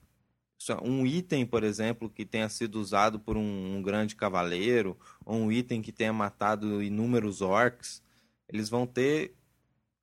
Um 0.84 1.06
item, 1.06 1.46
por 1.46 1.64
exemplo, 1.64 2.10
que 2.10 2.26
tenha 2.26 2.50
sido 2.50 2.80
usado 2.80 3.20
por 3.20 3.38
um, 3.38 3.78
um 3.78 3.82
grande 3.82 4.16
cavaleiro, 4.16 4.98
ou 5.26 5.36
um 5.36 5.52
item 5.52 5.82
que 5.82 5.92
tenha 5.92 6.14
matado 6.14 6.82
inúmeros 6.82 7.42
orcs, 7.42 8.02
eles 8.48 8.70
vão 8.70 8.86
ter 8.86 9.34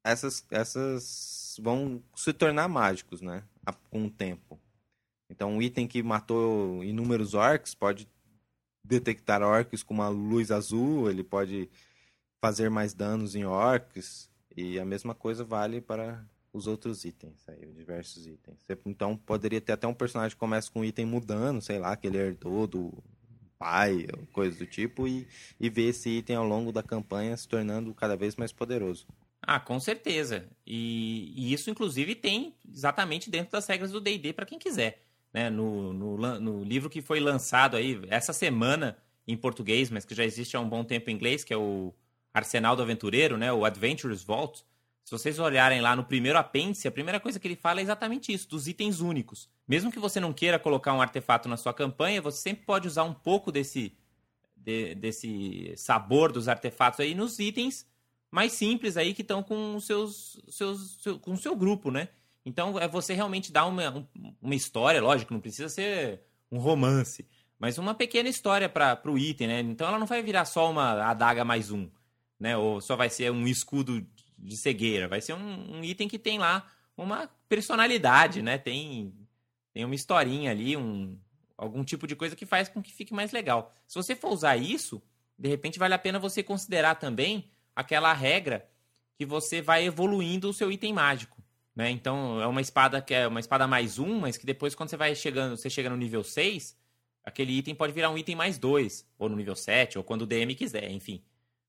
essas, 0.04 0.44
essas 0.50 1.58
vão 1.62 2.02
se 2.14 2.32
tornar 2.32 2.68
mágicos, 2.68 3.20
né? 3.20 3.44
Com 3.90 4.06
o 4.06 4.10
tempo. 4.10 4.58
Então, 5.30 5.52
um 5.52 5.62
item 5.62 5.86
que 5.86 6.02
matou 6.02 6.82
inúmeros 6.82 7.34
orcs 7.34 7.74
pode 7.74 8.08
detectar 8.84 9.42
orcs 9.42 9.82
com 9.82 9.94
uma 9.94 10.08
luz 10.08 10.50
azul, 10.50 11.08
ele 11.08 11.22
pode 11.22 11.70
fazer 12.40 12.68
mais 12.70 12.94
danos 12.94 13.34
em 13.34 13.44
orcs, 13.44 14.30
e 14.56 14.80
a 14.80 14.84
mesma 14.84 15.14
coisa 15.14 15.44
vale 15.44 15.80
para 15.80 16.24
os 16.52 16.66
outros 16.66 17.04
itens, 17.04 17.48
aí, 17.48 17.72
diversos 17.72 18.26
itens. 18.26 18.58
Então 18.84 19.16
poderia 19.16 19.60
ter 19.60 19.72
até 19.72 19.86
um 19.86 19.94
personagem 19.94 20.34
que 20.34 20.40
começa 20.40 20.70
com 20.70 20.80
um 20.80 20.84
item 20.84 21.06
mudando, 21.06 21.60
sei 21.62 21.78
lá, 21.78 21.96
que 21.96 22.06
ele 22.06 22.18
herdou 22.18 22.66
do 22.66 22.92
pai, 23.58 24.06
coisa 24.32 24.58
do 24.58 24.66
tipo, 24.66 25.06
e, 25.06 25.28
e 25.58 25.68
ver 25.68 25.90
esse 25.90 26.08
item 26.08 26.36
ao 26.36 26.46
longo 26.46 26.72
da 26.72 26.82
campanha 26.82 27.36
se 27.36 27.46
tornando 27.46 27.94
cada 27.94 28.16
vez 28.16 28.34
mais 28.36 28.52
poderoso. 28.52 29.06
Ah, 29.42 29.60
com 29.60 29.78
certeza. 29.78 30.48
E, 30.66 31.32
e 31.36 31.52
isso, 31.52 31.70
inclusive, 31.70 32.14
tem 32.14 32.54
exatamente 32.68 33.30
dentro 33.30 33.52
das 33.52 33.66
regras 33.66 33.90
do 33.90 34.00
DD 34.00 34.32
para 34.32 34.46
quem 34.46 34.58
quiser. 34.58 35.02
Né? 35.32 35.48
No, 35.48 35.92
no, 35.92 36.40
no 36.40 36.64
livro 36.64 36.90
que 36.90 37.00
foi 37.00 37.20
lançado 37.20 37.76
aí 37.76 38.00
essa 38.08 38.32
semana 38.32 38.96
em 39.26 39.36
português, 39.36 39.90
mas 39.90 40.04
que 40.04 40.14
já 40.14 40.24
existe 40.24 40.56
há 40.56 40.60
um 40.60 40.68
bom 40.68 40.82
tempo 40.82 41.10
em 41.10 41.14
inglês, 41.14 41.44
que 41.44 41.52
é 41.52 41.56
o 41.56 41.94
Arsenal 42.34 42.74
do 42.74 42.82
Aventureiro, 42.82 43.36
né? 43.36 43.52
o 43.52 43.64
Adventures 43.64 44.22
Vault 44.22 44.64
se 45.04 45.10
vocês 45.10 45.38
olharem 45.38 45.80
lá 45.80 45.96
no 45.96 46.04
primeiro 46.04 46.38
apêndice, 46.38 46.86
a 46.86 46.92
primeira 46.92 47.18
coisa 47.18 47.38
que 47.40 47.48
ele 47.48 47.56
fala 47.56 47.80
é 47.80 47.82
exatamente 47.82 48.32
isso, 48.32 48.48
dos 48.48 48.68
itens 48.68 49.00
únicos. 49.00 49.48
Mesmo 49.66 49.90
que 49.90 49.98
você 49.98 50.20
não 50.20 50.32
queira 50.32 50.58
colocar 50.58 50.92
um 50.94 51.02
artefato 51.02 51.48
na 51.48 51.56
sua 51.56 51.74
campanha, 51.74 52.22
você 52.22 52.38
sempre 52.38 52.64
pode 52.64 52.86
usar 52.86 53.04
um 53.04 53.14
pouco 53.14 53.50
desse, 53.50 53.96
de, 54.56 54.94
desse 54.94 55.72
sabor 55.76 56.30
dos 56.30 56.48
artefatos 56.48 57.00
aí 57.00 57.14
nos 57.14 57.38
itens 57.38 57.88
mais 58.30 58.52
simples 58.52 58.96
aí 58.96 59.12
que 59.12 59.22
estão 59.22 59.42
com 59.42 59.74
os 59.74 59.84
seus, 59.84 60.40
seus 60.48 61.02
seu, 61.02 61.18
com 61.18 61.32
o 61.32 61.36
seu 61.36 61.56
grupo, 61.56 61.90
né? 61.90 62.08
Então 62.44 62.78
é 62.78 62.86
você 62.86 63.12
realmente 63.12 63.52
dar 63.52 63.66
uma, 63.66 64.08
uma 64.40 64.54
história, 64.54 65.02
lógico, 65.02 65.34
não 65.34 65.40
precisa 65.40 65.68
ser 65.68 66.22
um 66.50 66.58
romance, 66.58 67.26
mas 67.58 67.76
uma 67.76 67.94
pequena 67.94 68.28
história 68.28 68.68
para 68.68 69.00
o 69.10 69.18
item, 69.18 69.48
né? 69.48 69.60
Então 69.60 69.88
ela 69.88 69.98
não 69.98 70.06
vai 70.06 70.22
virar 70.22 70.44
só 70.44 70.70
uma 70.70 71.10
adaga 71.10 71.44
mais 71.44 71.70
um, 71.70 71.90
né? 72.38 72.56
Ou 72.56 72.80
só 72.80 72.96
vai 72.96 73.10
ser 73.10 73.30
um 73.32 73.46
escudo 73.46 74.06
de 74.40 74.56
cegueira. 74.56 75.08
Vai 75.08 75.20
ser 75.20 75.34
um, 75.34 75.78
um, 75.78 75.84
item 75.84 76.08
que 76.08 76.18
tem 76.18 76.38
lá 76.38 76.66
uma 76.96 77.28
personalidade, 77.48 78.42
né? 78.42 78.58
Tem, 78.58 79.14
tem 79.72 79.84
uma 79.84 79.94
historinha 79.94 80.50
ali, 80.50 80.76
um, 80.76 81.16
algum 81.56 81.84
tipo 81.84 82.06
de 82.06 82.16
coisa 82.16 82.34
que 82.34 82.46
faz 82.46 82.68
com 82.68 82.82
que 82.82 82.92
fique 82.92 83.14
mais 83.14 83.32
legal. 83.32 83.72
Se 83.86 83.94
você 83.94 84.16
for 84.16 84.32
usar 84.32 84.56
isso, 84.56 85.02
de 85.38 85.48
repente 85.48 85.78
vale 85.78 85.94
a 85.94 85.98
pena 85.98 86.18
você 86.18 86.42
considerar 86.42 86.96
também 86.96 87.48
aquela 87.74 88.12
regra 88.12 88.68
que 89.16 89.26
você 89.26 89.60
vai 89.60 89.84
evoluindo 89.84 90.48
o 90.48 90.52
seu 90.52 90.72
item 90.72 90.92
mágico. 90.92 91.40
Né? 91.74 91.90
Então, 91.90 92.40
é 92.40 92.46
uma 92.46 92.60
espada 92.60 93.00
que 93.00 93.14
é 93.14 93.26
uma 93.26 93.40
espada 93.40 93.66
mais 93.66 93.98
um, 93.98 94.18
mas 94.18 94.36
que 94.36 94.44
depois, 94.44 94.74
quando 94.74 94.90
você 94.90 94.96
vai 94.96 95.14
chegando, 95.14 95.56
você 95.56 95.70
chega 95.70 95.88
no 95.88 95.96
nível 95.96 96.22
6, 96.22 96.76
aquele 97.24 97.52
item 97.52 97.74
pode 97.74 97.92
virar 97.92 98.10
um 98.10 98.18
item 98.18 98.34
mais 98.34 98.58
dois, 98.58 99.06
ou 99.18 99.28
no 99.28 99.36
nível 99.36 99.54
7, 99.54 99.98
ou 99.98 100.04
quando 100.04 100.22
o 100.22 100.26
DM 100.26 100.54
quiser, 100.54 100.90
enfim. 100.90 101.22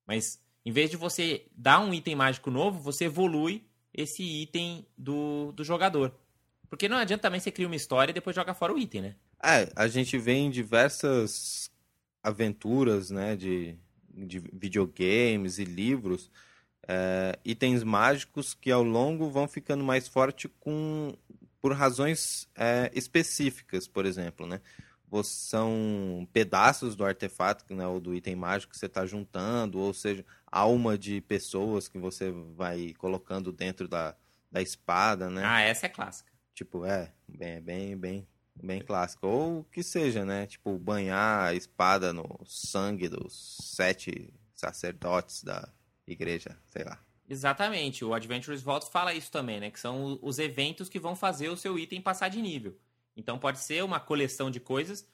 Mas 0.06 0.42
em 0.65 0.72
vez 0.72 0.89
de 0.89 0.98
você 0.98 1.46
dar 1.56 1.80
um 1.80 1.94
item 1.94 2.15
mágico 2.15 2.51
novo, 2.51 2.80
você 2.80 3.06
evolui 3.06 3.63
esse 3.94 4.24
item 4.24 4.86
do, 4.98 5.51
do 5.53 5.63
jogador. 5.63 6.13
Porque 6.70 6.88
não 6.88 6.98
adianta 6.98 7.24
também 7.24 7.39
você 7.39 7.51
criar 7.51 7.68
uma 7.68 7.75
história 7.75 8.12
e 8.12 8.13
depois 8.13 8.36
jogar 8.36 8.53
fora 8.53 8.74
o 8.74 8.80
item, 8.80 9.01
né? 9.01 9.15
É, 9.44 9.72
a 9.75 9.88
gente 9.88 10.18
vê 10.18 10.34
em 10.34 10.50
diversas 10.50 11.70
aventuras, 12.24 13.10
né, 13.10 13.36
de, 13.36 13.75
de 14.10 14.39
videogames 14.39 15.58
e 15.58 15.65
livros, 15.65 16.30
é, 16.88 17.38
itens 17.44 17.84
mágicos 17.84 18.53
que 18.53 18.72
ao 18.72 18.84
longo 18.84 19.30
vão 19.30 19.48
ficando 19.48 19.84
mais 19.84 20.08
fortes 20.08 20.50
com, 20.60 21.13
por 21.60 21.74
razões 21.74 22.48
é, 22.56 22.91
específicas, 22.94 23.88
por 23.88 24.06
exemplo, 24.06 24.46
né? 24.46 24.62
são 25.24 26.25
pedaços 26.32 26.96
do 26.96 27.03
artefato, 27.03 27.75
né, 27.75 27.86
ou 27.86 28.00
do 28.00 28.15
item 28.15 28.36
mágico 28.36 28.72
que 28.72 28.80
você 28.80 28.86
está 28.86 29.06
juntando, 29.06 29.77
ou 29.77 29.94
seja, 29.94 30.25
alma 30.51 30.98
de 30.98 31.22
pessoas 31.22 31.88
que 31.88 31.98
você 31.98 32.31
vai 32.55 32.93
colocando 32.98 33.51
dentro 33.51 33.88
da, 33.88 34.15
da 34.51 34.62
espada, 34.62 35.29
né? 35.29 35.43
Ah, 35.46 35.62
essa 35.62 35.86
é 35.86 35.89
clássica. 35.89 36.31
Tipo, 36.53 36.86
é, 36.86 37.13
bem, 37.27 37.62
bem, 37.62 37.98
bem, 37.98 38.27
bem 38.62 38.81
clássica. 38.81 39.25
Ou 39.25 39.63
que 39.63 39.81
seja, 39.81 40.25
né? 40.25 40.46
Tipo, 40.46 40.77
banhar 40.77 41.48
a 41.48 41.53
espada 41.53 42.12
no 42.12 42.39
sangue 42.46 43.08
dos 43.08 43.58
sete 43.75 44.34
sacerdotes 44.53 45.43
da 45.43 45.67
igreja, 46.05 46.58
sei 46.67 46.84
lá. 46.84 47.00
Exatamente, 47.27 48.03
o 48.03 48.13
Adventures 48.13 48.62
Vault 48.62 48.91
fala 48.91 49.13
isso 49.13 49.31
também, 49.31 49.60
né? 49.60 49.72
Que 49.72 49.79
são 49.79 50.20
os 50.22 50.38
eventos 50.38 50.89
que 50.89 51.00
vão 51.00 51.15
fazer 51.15 51.48
o 51.48 51.55
seu 51.55 51.79
item 51.79 52.01
passar 52.01 52.27
de 52.27 52.41
nível. 52.41 52.77
Então 53.15 53.39
pode 53.39 53.60
ser 53.60 53.84
uma 53.84 54.01
coleção 54.01 54.51
de 54.51 54.60
coisas. 54.60 55.08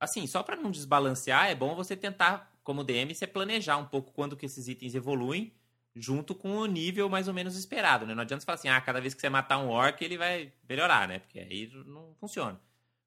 Assim, 0.00 0.26
só 0.26 0.42
para 0.42 0.56
não 0.56 0.70
desbalancear, 0.70 1.50
é 1.50 1.54
bom 1.54 1.74
você 1.74 1.94
tentar, 1.94 2.47
como 2.68 2.84
DM, 2.84 3.14
você 3.14 3.26
planejar 3.26 3.78
um 3.78 3.86
pouco 3.86 4.12
quando 4.12 4.36
que 4.36 4.44
esses 4.44 4.68
itens 4.68 4.94
evoluem 4.94 5.54
junto 5.96 6.34
com 6.34 6.58
o 6.58 6.66
nível 6.66 7.08
mais 7.08 7.26
ou 7.26 7.32
menos 7.32 7.56
esperado, 7.56 8.04
né? 8.04 8.14
Não 8.14 8.20
adianta 8.20 8.42
você 8.42 8.44
falar 8.44 8.56
assim, 8.56 8.68
ah, 8.68 8.78
cada 8.78 9.00
vez 9.00 9.14
que 9.14 9.22
você 9.22 9.30
matar 9.30 9.56
um 9.56 9.70
orc, 9.70 10.04
ele 10.04 10.18
vai 10.18 10.52
melhorar, 10.68 11.08
né? 11.08 11.18
Porque 11.18 11.38
aí 11.40 11.72
não 11.86 12.14
funciona. 12.20 12.60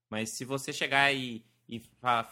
Mas 0.10 0.32
se 0.32 0.44
você 0.46 0.74
chegar 0.74 1.13
e, 1.13 1.46
e 1.70 1.80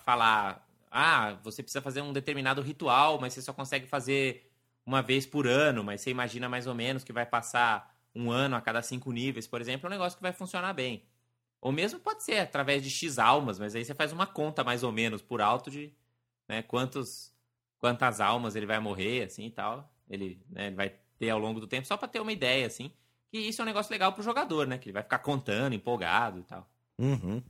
falar, 0.04 0.68
ah, 0.90 1.38
você 1.44 1.62
precisa 1.62 1.84
fazer 1.84 2.02
um 2.02 2.12
determinado 2.12 2.64
ritual, 2.64 3.20
mas 3.22 3.34
você 3.34 3.44
só 3.44 3.54
consegue 3.54 3.86
fazer 3.86 4.52
uma 4.84 5.04
vez 5.04 5.28
por 5.28 5.46
ano, 5.46 5.84
mas 5.84 6.02
você 6.02 6.10
imagina 6.10 6.50
mais 6.50 6.66
ou 6.66 6.74
menos 6.74 7.04
que 7.04 7.14
vai 7.14 7.28
passar 7.28 7.96
um 8.16 8.32
ano 8.32 8.56
a 8.56 8.62
cada 8.62 8.82
cinco 8.82 9.12
níveis, 9.12 9.46
por 9.46 9.62
exemplo, 9.62 9.86
é 9.86 9.88
um 9.88 9.92
negócio 9.92 10.18
que 10.18 10.24
vai 10.24 10.34
funcionar 10.34 10.74
bem. 10.74 11.06
Ou 11.62 11.72
mesmo 11.72 12.00
pode 12.00 12.24
ser 12.24 12.40
através 12.40 12.82
de 12.82 12.90
X 12.90 13.20
almas, 13.20 13.60
mas 13.60 13.76
aí 13.76 13.86
você 13.86 13.94
faz 13.94 14.12
uma 14.12 14.26
conta 14.26 14.64
mais 14.64 14.82
ou 14.82 14.92
menos 14.92 15.22
por 15.22 15.42
alto 15.42 15.70
de 15.70 15.94
né, 16.50 16.64
quantos, 16.64 17.32
quantas 17.78 18.20
almas 18.20 18.56
ele 18.56 18.66
vai 18.66 18.80
morrer, 18.80 19.24
assim 19.24 19.46
e 19.46 19.52
tal. 19.52 19.94
Ele, 20.10 20.42
né, 20.50 20.68
ele 20.68 20.76
vai 20.76 20.96
ter 21.20 21.30
ao 21.30 21.40
longo 21.40 21.60
do 21.60 21.68
tempo, 21.68 21.88
só 21.88 21.96
para 21.96 22.08
ter 22.08 22.20
uma 22.20 22.32
ideia, 22.32 22.66
assim. 22.66 22.92
Que 23.32 23.38
isso 23.38 23.62
é 23.62 23.64
um 23.64 23.68
negócio 23.68 23.92
legal 23.92 24.12
pro 24.12 24.24
jogador, 24.24 24.66
né? 24.66 24.80
Que 24.80 24.88
ele 24.88 24.94
vai 24.94 25.04
ficar 25.04 25.20
contando, 25.20 25.76
empolgado 25.76 26.40
e 26.40 26.44
tal. 26.44 26.68
Uhum. 26.98 27.44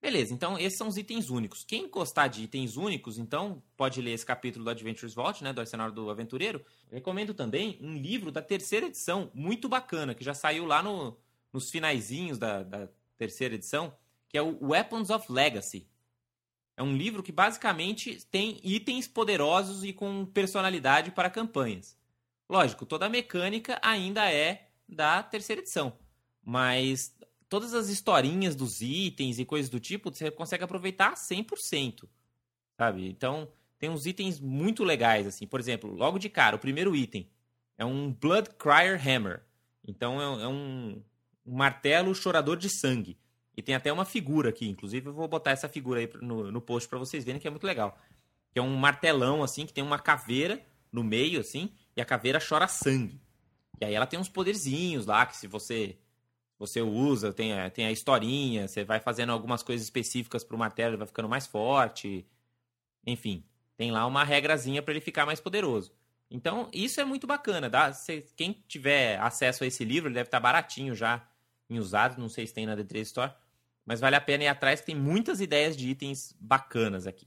Beleza, 0.00 0.34
então 0.34 0.58
esses 0.58 0.76
são 0.76 0.88
os 0.88 0.98
itens 0.98 1.30
únicos. 1.30 1.64
Quem 1.64 1.88
gostar 1.88 2.28
de 2.28 2.42
itens 2.42 2.76
únicos, 2.76 3.16
então 3.16 3.62
pode 3.74 4.02
ler 4.02 4.12
esse 4.12 4.24
capítulo 4.24 4.62
do 4.64 4.70
Adventures 4.70 5.14
Vault, 5.14 5.42
né, 5.42 5.50
do 5.50 5.60
Arsenal 5.60 5.90
do 5.90 6.10
Aventureiro. 6.10 6.62
Recomendo 6.90 7.32
também 7.32 7.78
um 7.80 7.94
livro 7.96 8.30
da 8.30 8.42
terceira 8.42 8.86
edição, 8.86 9.30
muito 9.32 9.66
bacana, 9.66 10.14
que 10.14 10.22
já 10.22 10.34
saiu 10.34 10.66
lá 10.66 10.82
no, 10.82 11.16
nos 11.50 11.70
finaizinhos 11.70 12.36
da, 12.36 12.62
da 12.62 12.88
terceira 13.16 13.54
edição, 13.54 13.96
que 14.34 14.38
é 14.38 14.42
o 14.42 14.58
Weapons 14.60 15.10
of 15.10 15.30
Legacy. 15.30 15.86
É 16.76 16.82
um 16.82 16.96
livro 16.96 17.22
que 17.22 17.30
basicamente 17.30 18.18
tem 18.32 18.58
itens 18.64 19.06
poderosos 19.06 19.84
e 19.84 19.92
com 19.92 20.26
personalidade 20.26 21.12
para 21.12 21.30
campanhas. 21.30 21.96
Lógico, 22.50 22.84
toda 22.84 23.06
a 23.06 23.08
mecânica 23.08 23.78
ainda 23.80 24.28
é 24.28 24.70
da 24.88 25.22
terceira 25.22 25.62
edição, 25.62 25.96
mas 26.42 27.14
todas 27.48 27.74
as 27.74 27.88
historinhas 27.88 28.56
dos 28.56 28.80
itens 28.80 29.38
e 29.38 29.44
coisas 29.44 29.70
do 29.70 29.78
tipo, 29.78 30.12
você 30.12 30.32
consegue 30.32 30.64
aproveitar 30.64 31.14
100%, 31.14 32.08
sabe? 32.76 33.08
Então, 33.08 33.48
tem 33.78 33.88
uns 33.88 34.04
itens 34.04 34.40
muito 34.40 34.82
legais, 34.82 35.28
assim. 35.28 35.46
Por 35.46 35.60
exemplo, 35.60 35.94
logo 35.94 36.18
de 36.18 36.28
cara, 36.28 36.56
o 36.56 36.58
primeiro 36.58 36.96
item 36.96 37.30
é 37.78 37.84
um 37.84 38.12
Blood 38.12 38.50
Crier 38.58 39.00
Hammer. 39.00 39.44
Então, 39.86 40.20
é, 40.20 40.42
é 40.42 40.48
um, 40.48 41.00
um 41.46 41.54
martelo 41.54 42.12
chorador 42.16 42.56
de 42.56 42.68
sangue. 42.68 43.16
E 43.56 43.62
tem 43.62 43.74
até 43.74 43.92
uma 43.92 44.04
figura 44.04 44.48
aqui, 44.50 44.68
inclusive 44.68 45.08
eu 45.08 45.12
vou 45.12 45.28
botar 45.28 45.52
essa 45.52 45.68
figura 45.68 46.00
aí 46.00 46.10
no, 46.20 46.50
no 46.50 46.60
post 46.60 46.88
para 46.88 46.98
vocês 46.98 47.24
verem 47.24 47.40
que 47.40 47.46
é 47.46 47.50
muito 47.50 47.66
legal. 47.66 47.98
que 48.52 48.58
é 48.58 48.62
um 48.62 48.74
martelão, 48.76 49.42
assim, 49.42 49.66
que 49.66 49.72
tem 49.72 49.84
uma 49.84 49.98
caveira 49.98 50.64
no 50.92 51.02
meio, 51.02 51.40
assim, 51.40 51.72
e 51.96 52.00
a 52.00 52.04
caveira 52.04 52.40
chora 52.40 52.68
sangue. 52.68 53.20
E 53.80 53.84
aí 53.84 53.94
ela 53.94 54.06
tem 54.06 54.18
uns 54.18 54.28
poderzinhos 54.28 55.06
lá, 55.06 55.26
que 55.26 55.36
se 55.36 55.46
você 55.46 55.98
você 56.58 56.80
usa, 56.80 57.32
tem 57.32 57.52
a, 57.52 57.68
tem 57.68 57.86
a 57.86 57.92
historinha, 57.92 58.68
você 58.68 58.84
vai 58.84 59.00
fazendo 59.00 59.32
algumas 59.32 59.62
coisas 59.62 59.84
específicas 59.84 60.44
pro 60.44 60.56
martelo, 60.56 60.96
vai 60.96 61.06
ficando 61.06 61.28
mais 61.28 61.46
forte. 61.46 62.24
Enfim, 63.06 63.44
tem 63.76 63.90
lá 63.90 64.06
uma 64.06 64.24
regrazinha 64.24 64.82
para 64.82 64.92
ele 64.92 65.00
ficar 65.00 65.26
mais 65.26 65.40
poderoso. 65.40 65.92
Então, 66.30 66.68
isso 66.72 67.00
é 67.00 67.04
muito 67.04 67.26
bacana. 67.26 67.68
Dá, 67.68 67.92
se, 67.92 68.24
quem 68.36 68.52
tiver 68.66 69.18
acesso 69.20 69.64
a 69.64 69.66
esse 69.66 69.84
livro, 69.84 70.08
ele 70.08 70.14
deve 70.14 70.28
estar 70.28 70.38
tá 70.38 70.42
baratinho 70.42 70.94
já 70.94 71.26
em 71.68 71.78
usado, 71.78 72.20
não 72.20 72.28
sei 72.28 72.46
se 72.46 72.54
tem 72.54 72.66
na 72.66 72.76
D3 72.76 73.02
Store, 73.02 73.32
mas 73.84 74.00
vale 74.00 74.16
a 74.16 74.20
pena 74.20 74.44
ir 74.44 74.48
atrás, 74.48 74.80
tem 74.80 74.94
muitas 74.94 75.40
ideias 75.40 75.76
de 75.76 75.88
itens 75.88 76.34
bacanas 76.40 77.06
aqui. 77.06 77.26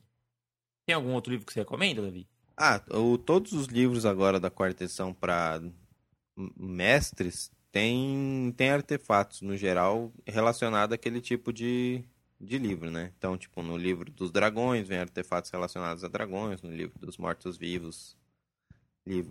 Tem 0.85 0.95
algum 0.95 1.13
outro 1.13 1.31
livro 1.31 1.45
que 1.45 1.53
você 1.53 1.59
recomenda, 1.59 2.01
Davi? 2.01 2.27
Ah, 2.55 2.81
o, 2.89 3.17
todos 3.17 3.53
os 3.53 3.67
livros 3.67 4.05
agora 4.05 4.39
da 4.39 4.49
quarta 4.49 4.83
edição 4.83 5.13
para 5.13 5.61
mestres 6.55 7.51
tem, 7.71 8.53
tem 8.57 8.71
artefatos, 8.71 9.41
no 9.41 9.55
geral, 9.55 10.11
relacionados 10.25 10.93
àquele 10.93 11.21
tipo 11.21 11.53
de, 11.53 12.03
de 12.39 12.57
livro, 12.57 12.89
né? 12.89 13.11
Então, 13.17 13.37
tipo, 13.37 13.61
no 13.61 13.77
livro 13.77 14.11
dos 14.11 14.31
dragões 14.31 14.87
vem 14.87 14.97
artefatos 14.97 15.51
relacionados 15.51 16.03
a 16.03 16.07
dragões, 16.07 16.61
no 16.61 16.71
livro 16.71 16.97
dos 16.99 17.17
mortos-vivos, 17.17 18.17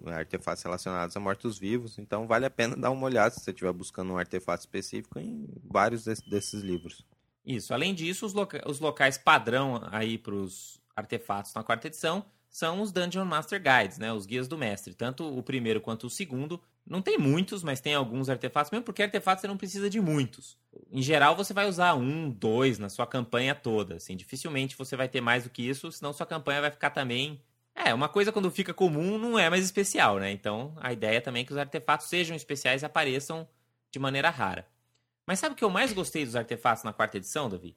artefatos 0.06 0.62
relacionados 0.62 1.16
a 1.16 1.21
mortos-vivos. 1.21 1.99
Então, 1.99 2.26
vale 2.26 2.47
a 2.47 2.50
pena 2.50 2.76
dar 2.76 2.90
uma 2.90 3.06
olhada 3.06 3.30
se 3.30 3.40
você 3.40 3.50
estiver 3.50 3.73
buscando 3.73 4.12
um 4.12 4.18
artefato 4.18 4.61
específico 4.61 5.18
em 5.18 5.49
vários 5.64 6.04
desses 6.04 6.62
livros. 6.62 7.04
Isso. 7.47 7.73
Além 7.73 7.95
disso, 7.95 8.26
os, 8.26 8.33
loca 8.33 8.62
os 8.69 8.81
locais 8.81 9.17
padrão 9.17 9.81
aí 9.93 10.19
para 10.19 10.35
os 10.35 10.81
artefatos 10.97 11.55
na 11.55 11.62
quarta 11.62 11.87
edição 11.87 12.25
são 12.50 12.81
os 12.81 12.91
Dungeon 12.91 13.25
Master 13.25 13.62
Guides, 13.62 13.99
né? 13.99 14.12
Os 14.12 14.26
guias 14.26 14.49
do 14.49 14.57
mestre. 14.57 14.95
Tanto 14.95 15.25
o 15.26 15.43
primeiro 15.43 15.81
quanto 15.81 16.07
o 16.07 16.11
segundo. 16.11 16.61
Não 16.87 17.03
tem 17.03 17.19
muitos, 17.19 17.62
mas 17.62 17.81
tem 17.81 17.95
alguns 17.95 18.29
artefatos, 18.29 18.71
mesmo 18.71 18.85
porque 18.85 19.03
artefatos 19.03 19.43
você 19.43 19.47
não 19.47 19.57
precisa 19.57 19.91
de 19.91 20.00
muitos. 20.00 20.57
Em 20.91 21.03
geral, 21.03 21.37
você 21.37 21.53
vai 21.53 21.69
usar 21.69 21.95
um, 21.95 22.31
dois 22.31 22.79
na 22.79 22.88
sua 22.88 23.07
campanha 23.07 23.55
toda. 23.55 23.97
Assim, 23.97 24.17
dificilmente 24.17 24.76
você 24.76 24.97
vai 24.97 25.09
ter 25.09 25.21
mais 25.21 25.45
do 25.45 25.50
que 25.50 25.69
isso, 25.69 25.93
senão 25.93 26.12
sua 26.12 26.26
campanha 26.26 26.62
vai 26.62 26.71
ficar 26.71 26.91
também. 26.91 27.41
É, 27.75 27.93
uma 27.93 28.09
coisa 28.09 28.33
quando 28.33 28.50
fica 28.50 28.73
comum 28.73 29.19
não 29.19 29.38
é 29.38 29.50
mais 29.50 29.65
especial, 29.65 30.19
né? 30.19 30.31
Então 30.31 30.75
a 30.81 30.93
ideia 30.93 31.21
também 31.21 31.43
é 31.43 31.45
que 31.45 31.53
os 31.53 31.59
artefatos 31.59 32.07
sejam 32.09 32.35
especiais 32.35 32.83
e 32.83 32.87
apareçam 32.87 33.47
de 33.91 33.99
maneira 33.99 34.31
rara. 34.31 34.67
Mas 35.26 35.38
sabe 35.38 35.54
o 35.54 35.56
que 35.56 35.64
eu 35.64 35.71
mais 35.71 35.92
gostei 35.92 36.25
dos 36.25 36.37
artefatos 36.37 36.85
na 36.85 36.92
quarta 36.92 37.16
edição, 37.16 37.49
Davi? 37.49 37.76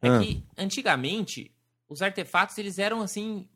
É 0.00 0.08
ah. 0.08 0.20
que 0.20 0.44
antigamente 0.56 1.50
os 1.88 2.02
artefatos 2.02 2.56
eles 2.58 2.78
eram 2.78 3.00
assim 3.00 3.48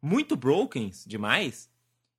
muito 0.00 0.36
broken 0.36 0.90
demais 1.06 1.70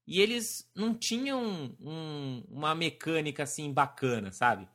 e 0.07 0.21
eles 0.21 0.69
não 0.75 0.93
tinham 0.93 1.75
um, 1.79 2.43
uma 2.49 2.75
mecânica 2.75 3.43
assim 3.43 3.71
bacana, 3.71 4.31
sabe? 4.31 4.67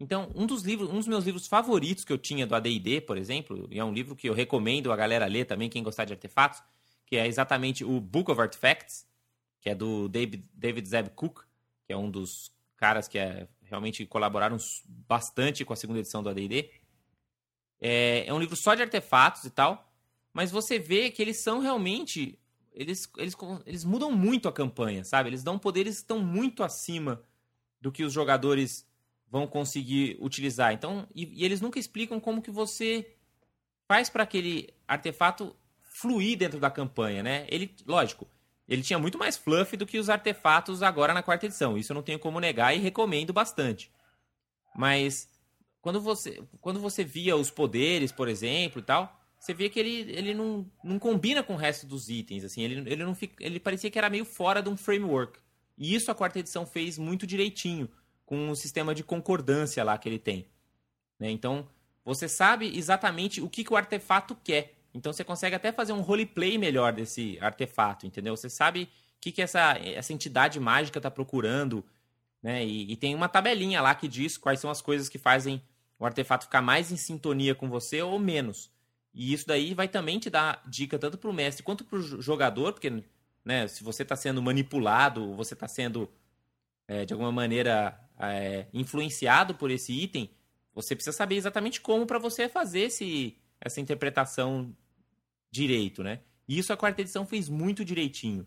Então, 0.00 0.30
um 0.34 0.46
dos 0.46 0.62
livros, 0.62 0.88
um 0.88 0.94
dos 0.94 1.08
meus 1.08 1.24
livros 1.24 1.46
favoritos 1.46 2.04
que 2.04 2.12
eu 2.12 2.18
tinha 2.18 2.46
do 2.46 2.54
AD&D, 2.54 3.00
por 3.00 3.18
exemplo, 3.18 3.66
e 3.70 3.78
é 3.78 3.84
um 3.84 3.92
livro 3.92 4.14
que 4.14 4.28
eu 4.28 4.32
recomendo 4.32 4.92
a 4.92 4.96
galera 4.96 5.26
ler 5.26 5.44
também, 5.44 5.68
quem 5.68 5.82
gostar 5.82 6.04
de 6.04 6.12
artefatos, 6.12 6.62
que 7.04 7.16
é 7.16 7.26
exatamente 7.26 7.84
o 7.84 8.00
Book 8.00 8.30
of 8.30 8.40
Artifacts, 8.40 9.06
que 9.60 9.68
é 9.68 9.74
do 9.74 10.08
David, 10.08 10.44
David 10.54 10.88
Zeb 10.88 11.08
Cook, 11.10 11.40
que 11.84 11.92
é 11.92 11.96
um 11.96 12.10
dos 12.10 12.52
caras 12.76 13.08
que 13.08 13.18
é, 13.18 13.48
realmente 13.68 14.06
colaboraram 14.06 14.56
bastante 15.06 15.64
com 15.64 15.72
a 15.72 15.76
segunda 15.76 16.00
edição 16.00 16.22
do 16.22 16.28
AD&D. 16.28 16.70
É, 17.80 18.26
é 18.26 18.34
um 18.34 18.40
livro 18.40 18.56
só 18.56 18.74
de 18.74 18.82
artefatos 18.82 19.44
e 19.44 19.50
tal, 19.50 19.92
mas 20.32 20.50
você 20.50 20.78
vê 20.78 21.10
que 21.10 21.22
eles 21.22 21.42
são 21.42 21.60
realmente 21.60 22.38
eles, 22.72 23.10
eles, 23.16 23.36
eles 23.66 23.84
mudam 23.84 24.12
muito 24.12 24.48
a 24.48 24.52
campanha, 24.52 25.02
sabe? 25.02 25.28
Eles 25.28 25.42
dão 25.42 25.58
poderes 25.58 25.96
que 25.96 26.02
estão 26.02 26.20
muito 26.20 26.62
acima 26.62 27.22
do 27.80 27.90
que 27.90 28.04
os 28.04 28.12
jogadores 28.12 28.86
vão 29.28 29.48
conseguir 29.48 30.16
utilizar. 30.20 30.72
Então, 30.72 31.06
e, 31.14 31.40
e 31.40 31.44
eles 31.44 31.60
nunca 31.60 31.78
explicam 31.78 32.20
como 32.20 32.40
que 32.40 32.52
você 32.52 33.16
faz 33.88 34.08
para 34.08 34.22
aquele 34.22 34.72
artefato 34.86 35.56
fluir 35.82 36.38
dentro 36.38 36.60
da 36.60 36.70
campanha, 36.70 37.22
né? 37.22 37.46
Ele, 37.50 37.74
lógico, 37.84 38.28
ele 38.68 38.82
tinha 38.82 38.98
muito 38.98 39.18
mais 39.18 39.36
fluff 39.36 39.76
do 39.76 39.86
que 39.86 39.98
os 39.98 40.10
artefatos 40.10 40.82
agora 40.82 41.14
na 41.14 41.22
quarta 41.22 41.46
edição. 41.46 41.78
Isso 41.78 41.92
eu 41.92 41.94
não 41.94 42.02
tenho 42.02 42.18
como 42.18 42.38
negar 42.38 42.76
e 42.76 42.78
recomendo 42.78 43.32
bastante. 43.32 43.90
Mas 44.76 45.28
quando 45.80 46.00
você, 46.00 46.42
quando 46.60 46.78
você 46.78 47.02
via 47.02 47.34
os 47.36 47.50
poderes, 47.50 48.12
por 48.12 48.28
exemplo, 48.28 48.80
e 48.80 48.82
tal, 48.82 49.18
você 49.38 49.54
vê 49.54 49.68
que 49.68 49.78
ele, 49.78 50.12
ele 50.12 50.34
não, 50.34 50.70
não 50.82 50.98
combina 50.98 51.42
com 51.42 51.54
o 51.54 51.56
resto 51.56 51.86
dos 51.86 52.10
itens, 52.10 52.44
assim, 52.44 52.62
ele, 52.62 52.90
ele 52.90 53.04
não 53.04 53.14
fica, 53.14 53.42
ele 53.44 53.58
parecia 53.58 53.90
que 53.90 53.98
era 53.98 54.10
meio 54.10 54.24
fora 54.24 54.60
de 54.60 54.68
um 54.68 54.76
framework. 54.76 55.38
E 55.76 55.94
isso 55.94 56.10
a 56.10 56.14
quarta 56.14 56.40
edição 56.40 56.66
fez 56.66 56.98
muito 56.98 57.26
direitinho, 57.26 57.88
com 58.26 58.50
o 58.50 58.56
sistema 58.56 58.94
de 58.94 59.02
concordância 59.02 59.82
lá 59.82 59.96
que 59.96 60.08
ele 60.08 60.18
tem. 60.18 60.46
Né? 61.18 61.30
Então, 61.30 61.68
você 62.04 62.28
sabe 62.28 62.76
exatamente 62.76 63.40
o 63.40 63.48
que, 63.48 63.64
que 63.64 63.72
o 63.72 63.76
artefato 63.76 64.36
quer. 64.44 64.77
Então, 64.94 65.12
você 65.12 65.24
consegue 65.24 65.54
até 65.54 65.70
fazer 65.72 65.92
um 65.92 66.00
roleplay 66.00 66.58
melhor 66.58 66.92
desse 66.92 67.38
artefato, 67.40 68.06
entendeu? 68.06 68.36
Você 68.36 68.48
sabe 68.48 68.84
o 68.84 68.88
que, 69.20 69.32
que 69.32 69.42
essa, 69.42 69.78
essa 69.78 70.12
entidade 70.12 70.58
mágica 70.58 70.98
está 70.98 71.10
procurando, 71.10 71.84
né? 72.42 72.64
E, 72.64 72.92
e 72.92 72.96
tem 72.96 73.14
uma 73.14 73.28
tabelinha 73.28 73.80
lá 73.80 73.94
que 73.94 74.08
diz 74.08 74.36
quais 74.36 74.60
são 74.60 74.70
as 74.70 74.80
coisas 74.80 75.08
que 75.08 75.18
fazem 75.18 75.62
o 75.98 76.06
artefato 76.06 76.44
ficar 76.44 76.62
mais 76.62 76.92
em 76.92 76.96
sintonia 76.96 77.54
com 77.54 77.68
você 77.68 78.00
ou 78.00 78.18
menos. 78.18 78.70
E 79.12 79.32
isso 79.32 79.46
daí 79.46 79.74
vai 79.74 79.88
também 79.88 80.18
te 80.18 80.30
dar 80.30 80.62
dica 80.66 80.98
tanto 80.98 81.18
para 81.18 81.28
o 81.28 81.32
mestre 81.32 81.64
quanto 81.64 81.84
para 81.84 81.98
o 81.98 82.22
jogador, 82.22 82.72
porque 82.72 83.02
né, 83.44 83.66
se 83.66 83.82
você 83.82 84.02
está 84.02 84.14
sendo 84.14 84.40
manipulado, 84.40 85.34
você 85.34 85.54
está 85.54 85.66
sendo 85.66 86.08
é, 86.86 87.04
de 87.04 87.12
alguma 87.12 87.32
maneira 87.32 87.98
é, 88.18 88.66
influenciado 88.72 89.54
por 89.54 89.70
esse 89.70 89.92
item, 89.92 90.30
você 90.74 90.94
precisa 90.94 91.16
saber 91.16 91.34
exatamente 91.34 91.80
como 91.80 92.06
para 92.06 92.18
você 92.18 92.48
fazer 92.48 92.82
esse, 92.82 93.36
essa 93.60 93.80
interpretação 93.80 94.74
direito, 95.50 96.02
né? 96.02 96.20
E 96.46 96.58
isso 96.58 96.72
a 96.72 96.76
quarta 96.76 97.00
edição 97.00 97.26
fez 97.26 97.48
muito 97.48 97.84
direitinho. 97.84 98.46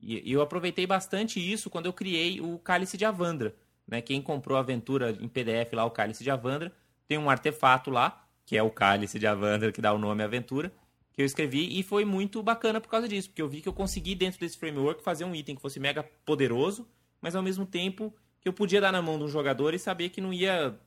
E, 0.00 0.30
eu 0.30 0.40
aproveitei 0.40 0.86
bastante 0.86 1.40
isso 1.40 1.70
quando 1.70 1.86
eu 1.86 1.92
criei 1.92 2.40
o 2.40 2.58
Cálice 2.58 2.96
de 2.96 3.04
Avandra. 3.04 3.54
Né? 3.86 4.00
Quem 4.00 4.22
comprou 4.22 4.56
a 4.56 4.60
aventura 4.60 5.10
em 5.20 5.28
PDF 5.28 5.72
lá, 5.72 5.84
o 5.84 5.90
Cálice 5.90 6.22
de 6.22 6.30
Avandra, 6.30 6.72
tem 7.06 7.18
um 7.18 7.28
artefato 7.28 7.90
lá 7.90 8.22
que 8.44 8.56
é 8.56 8.62
o 8.62 8.70
cálice 8.70 9.18
de 9.18 9.26
Avander, 9.26 9.72
que 9.72 9.80
dá 9.80 9.92
o 9.92 9.98
nome 9.98 10.22
à 10.22 10.26
aventura, 10.26 10.72
que 11.12 11.22
eu 11.22 11.26
escrevi 11.26 11.78
e 11.78 11.82
foi 11.82 12.04
muito 12.04 12.42
bacana 12.42 12.80
por 12.80 12.88
causa 12.88 13.08
disso, 13.08 13.28
porque 13.28 13.42
eu 13.42 13.48
vi 13.48 13.60
que 13.60 13.68
eu 13.68 13.72
consegui 13.72 14.14
dentro 14.14 14.40
desse 14.40 14.58
framework 14.58 15.02
fazer 15.02 15.24
um 15.24 15.34
item 15.34 15.54
que 15.54 15.62
fosse 15.62 15.78
mega 15.78 16.02
poderoso, 16.24 16.88
mas 17.20 17.36
ao 17.36 17.42
mesmo 17.42 17.66
tempo 17.66 18.14
que 18.40 18.48
eu 18.48 18.52
podia 18.52 18.80
dar 18.80 18.92
na 18.92 19.02
mão 19.02 19.18
de 19.18 19.24
um 19.24 19.28
jogador 19.28 19.74
e 19.74 19.78
saber 19.78 20.08
que 20.08 20.20
não 20.20 20.32
ia 20.32 20.78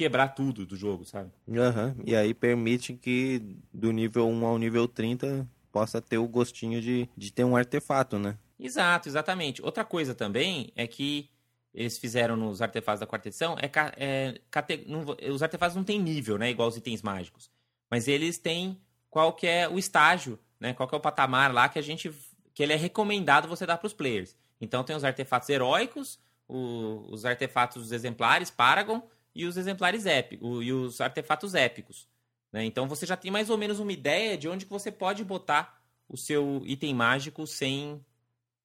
quebrar 0.00 0.28
tudo 0.28 0.64
do 0.64 0.74
jogo, 0.74 1.04
sabe? 1.04 1.30
Uhum. 1.46 1.94
E 2.06 2.16
aí 2.16 2.32
permite 2.32 2.94
que 2.94 3.58
do 3.70 3.92
nível 3.92 4.26
1 4.26 4.46
ao 4.46 4.56
nível 4.56 4.88
30 4.88 5.46
possa 5.70 6.00
ter 6.00 6.16
o 6.16 6.26
gostinho 6.26 6.80
de, 6.80 7.06
de 7.14 7.30
ter 7.30 7.44
um 7.44 7.54
artefato, 7.54 8.18
né? 8.18 8.38
Exato, 8.58 9.10
exatamente. 9.10 9.60
Outra 9.60 9.84
coisa 9.84 10.14
também 10.14 10.72
é 10.74 10.86
que 10.86 11.28
eles 11.74 11.98
fizeram 11.98 12.34
nos 12.34 12.62
artefatos 12.62 13.00
da 13.00 13.06
quarta 13.06 13.28
edição 13.28 13.58
é, 13.58 13.70
é 13.98 14.40
cate, 14.50 14.86
não, 14.88 15.04
os 15.30 15.42
artefatos 15.42 15.76
não 15.76 15.84
têm 15.84 16.00
nível, 16.00 16.38
né, 16.38 16.48
igual 16.48 16.66
os 16.66 16.78
itens 16.78 17.02
mágicos, 17.02 17.50
mas 17.90 18.08
eles 18.08 18.38
têm 18.38 18.80
qual 19.10 19.34
que 19.34 19.46
é 19.46 19.68
o 19.68 19.78
estágio, 19.78 20.38
né, 20.58 20.72
qual 20.72 20.88
que 20.88 20.94
é 20.94 20.98
o 20.98 21.00
patamar 21.00 21.52
lá 21.52 21.68
que 21.68 21.78
a 21.78 21.82
gente 21.82 22.10
que 22.54 22.62
ele 22.62 22.72
é 22.72 22.76
recomendado 22.76 23.46
você 23.46 23.66
dar 23.66 23.76
para 23.76 23.86
os 23.86 23.92
players. 23.92 24.34
Então 24.60 24.82
tem 24.82 24.96
os 24.96 25.04
artefatos 25.04 25.48
heróicos, 25.50 26.18
o, 26.48 27.04
os 27.10 27.26
artefatos 27.26 27.92
exemplares 27.92 28.50
Paragon 28.50 29.02
e 29.34 29.44
os 29.44 29.56
exemplares 29.56 30.06
épicos 30.06 30.64
e 30.64 30.72
os 30.72 31.00
artefatos 31.00 31.54
épicos. 31.54 32.08
Né? 32.52 32.64
Então 32.64 32.88
você 32.88 33.06
já 33.06 33.16
tem 33.16 33.30
mais 33.30 33.50
ou 33.50 33.56
menos 33.56 33.78
uma 33.78 33.92
ideia 33.92 34.36
de 34.36 34.48
onde 34.48 34.66
que 34.66 34.72
você 34.72 34.90
pode 34.90 35.24
botar 35.24 35.80
o 36.08 36.16
seu 36.16 36.62
item 36.64 36.94
mágico 36.94 37.46
sem 37.46 38.04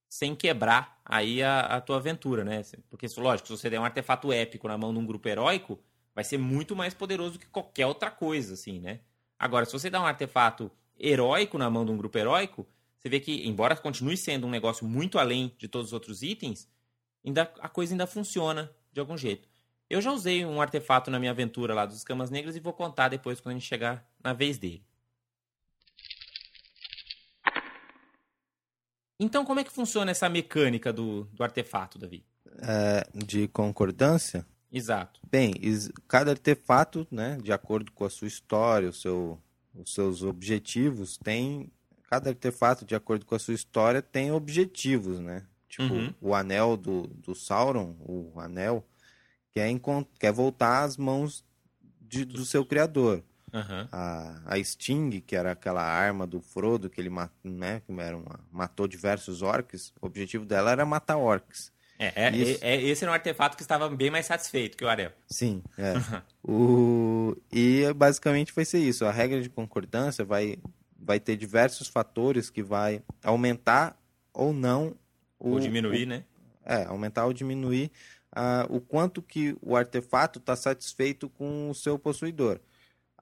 sem 0.08 0.36
quebrar 0.36 1.01
aí 1.04 1.43
a, 1.43 1.62
a 1.62 1.82
tua 1.82 1.97
aventura, 1.97 2.43
né? 2.43 2.62
Porque, 2.89 3.06
lógico, 3.17 3.47
se 3.47 3.58
você 3.58 3.69
der 3.69 3.80
um 3.80 3.84
artefato 3.84 4.32
épico 4.32 4.65
na 4.67 4.78
mão 4.78 4.93
de 4.93 4.99
um 4.99 5.06
grupo 5.06 5.28
heróico, 5.28 5.78
vai 6.13 6.23
ser 6.23 6.38
muito 6.38 6.73
mais 6.73 6.93
poderoso 6.93 7.38
que 7.38 7.47
qualquer 7.47 7.86
outra 7.86 8.10
coisa, 8.10 8.54
assim, 8.54 8.80
né? 8.80 9.01
Agora, 9.38 9.65
se 9.65 9.73
você 9.73 9.89
dá 9.89 10.01
um 10.01 10.06
artefato 10.06 10.71
heróico 10.97 11.58
na 11.58 11.69
mão 11.69 11.84
de 11.84 11.91
um 11.91 11.97
grupo 11.97 12.17
heróico, 12.17 12.65
você 12.97 13.10
vê 13.10 13.19
que, 13.19 13.45
embora 13.45 13.75
continue 13.75 14.15
sendo 14.15 14.47
um 14.47 14.49
negócio 14.49 14.88
muito 14.88 15.19
além 15.19 15.54
de 15.58 15.67
todos 15.67 15.88
os 15.88 15.93
outros 15.93 16.23
itens, 16.23 16.69
ainda, 17.25 17.51
a 17.60 17.67
coisa 17.67 17.93
ainda 17.93 18.08
funciona 18.08 18.71
de 18.93 19.01
algum 19.01 19.17
jeito. 19.17 19.49
Eu 19.89 20.02
já 20.02 20.12
usei 20.12 20.43
um 20.45 20.62
artefato 20.62 21.12
na 21.12 21.19
minha 21.19 21.32
aventura 21.32 21.74
lá 21.74 21.86
dos 21.86 21.98
Escamas 21.98 22.30
Negras 22.32 22.56
e 22.56 22.60
vou 22.60 22.74
contar 22.74 23.10
depois 23.10 23.39
quando 23.39 23.56
a 23.56 23.60
gente 23.60 23.67
chegar 23.67 24.06
na 24.24 24.34
vez 24.34 24.58
dele. 24.58 24.84
Então, 29.19 29.45
como 29.45 29.60
é 29.60 29.63
que 29.63 29.71
funciona 29.71 30.12
essa 30.12 30.28
mecânica 30.28 30.91
do, 30.91 31.24
do 31.26 31.43
artefato, 31.43 31.98
Davi? 31.98 32.26
É, 32.62 33.08
de 33.13 33.48
concordância? 33.48 34.45
Exato. 34.71 35.21
Bem, 35.32 35.54
cada 36.08 36.32
artefato, 36.32 37.08
né, 37.10 37.38
de 37.41 37.54
acordo 37.54 37.91
com 37.91 38.04
a 38.04 38.10
sua 38.10 38.28
história, 38.28 38.89
o 38.89 38.93
seu, 38.93 39.39
os 39.74 39.93
seus 39.93 40.21
objetivos, 40.21 41.17
tem 41.17 41.71
cada 42.10 42.30
artefato, 42.30 42.84
de 42.86 42.93
acordo 42.95 43.26
com 43.26 43.36
a 43.36 43.39
sua 43.39 43.54
história, 43.54 44.02
tem 44.02 44.32
objetivos, 44.32 45.19
né? 45.19 45.45
Tipo, 45.69 45.93
Uhum. 45.93 46.13
o 46.21 46.36
anel 46.36 46.76
do, 46.78 47.08
do 47.08 47.34
Sauron, 47.34 47.95
o 48.00 48.39
anel, 48.39 48.86
quer, 49.56 49.70
quer 50.20 50.32
voltar 50.34 50.84
às 50.84 50.98
mãos 50.98 51.44
de- 52.02 52.26
do 52.26 52.46
seu 52.46 52.65
criador. 52.65 53.24
Aham. 53.54 53.88
A, 53.89 54.41
a 54.46 54.62
Sting, 54.63 55.22
que 55.22 55.34
era 55.34 55.54
aquela 55.54 55.82
arma 55.82 56.28
do 56.28 56.41
Frodo, 56.41 56.89
que 56.89 57.00
ele 57.00 57.10
ma- 57.10 57.30
né, 57.41 57.82
que 57.86 57.94
era 58.02 58.18
uma- 58.18 58.39
matou 58.52 58.86
diversos 58.86 59.41
orcs, 59.41 59.94
o 60.02 60.06
objetivo 60.08 60.46
dela 60.46 60.72
era 60.72 60.86
matar 60.86 61.15
orcs. 61.18 61.72
É, 61.98 62.26
é, 62.28 62.36
Isso. 62.36 62.60
é- 62.62 62.82
esse 62.82 63.06
era 63.06 63.12
um 63.12 63.13
artefato 63.13 63.56
que 63.56 63.63
estava 63.63 63.88
bem 63.88 64.12
mais 64.12 64.26
satisfeito 64.26 64.76
que 64.76 64.84
o 64.84 64.89
Arel. 64.89 65.13
Sim, 65.30 65.63
é. 65.78 65.94
o... 66.44 67.38
E 67.50 67.86
basicamente 67.94 68.52
vai 68.54 68.65
ser 68.65 68.80
isso. 68.80 69.06
A 69.06 69.12
regra 69.12 69.41
de 69.41 69.48
concordância 69.50 70.26
vai, 70.26 70.58
vai 71.00 71.22
ter 71.22 71.38
diversos 71.38 71.88
fatores 71.88 72.50
que 72.50 72.62
vai 72.62 73.02
aumentar 73.24 73.98
ou 74.34 74.52
não 74.52 74.94
o, 75.39 75.52
Ou 75.52 75.60
diminuir, 75.62 76.06
né? 76.06 76.26
É, 76.65 76.84
aumentar 76.86 77.26
ou 77.26 77.32
diminuir 77.32 77.89
ah, 78.36 78.65
o 78.69 78.80
quanto 78.82 79.21
que 79.21 79.56
o 79.62 79.76
artefato 79.76 80.39
está 80.39 80.56
satisfeito 80.56 81.30
com 81.30 81.69
o 81.69 81.74
seu 81.74 81.98
possuidor. 81.98 82.60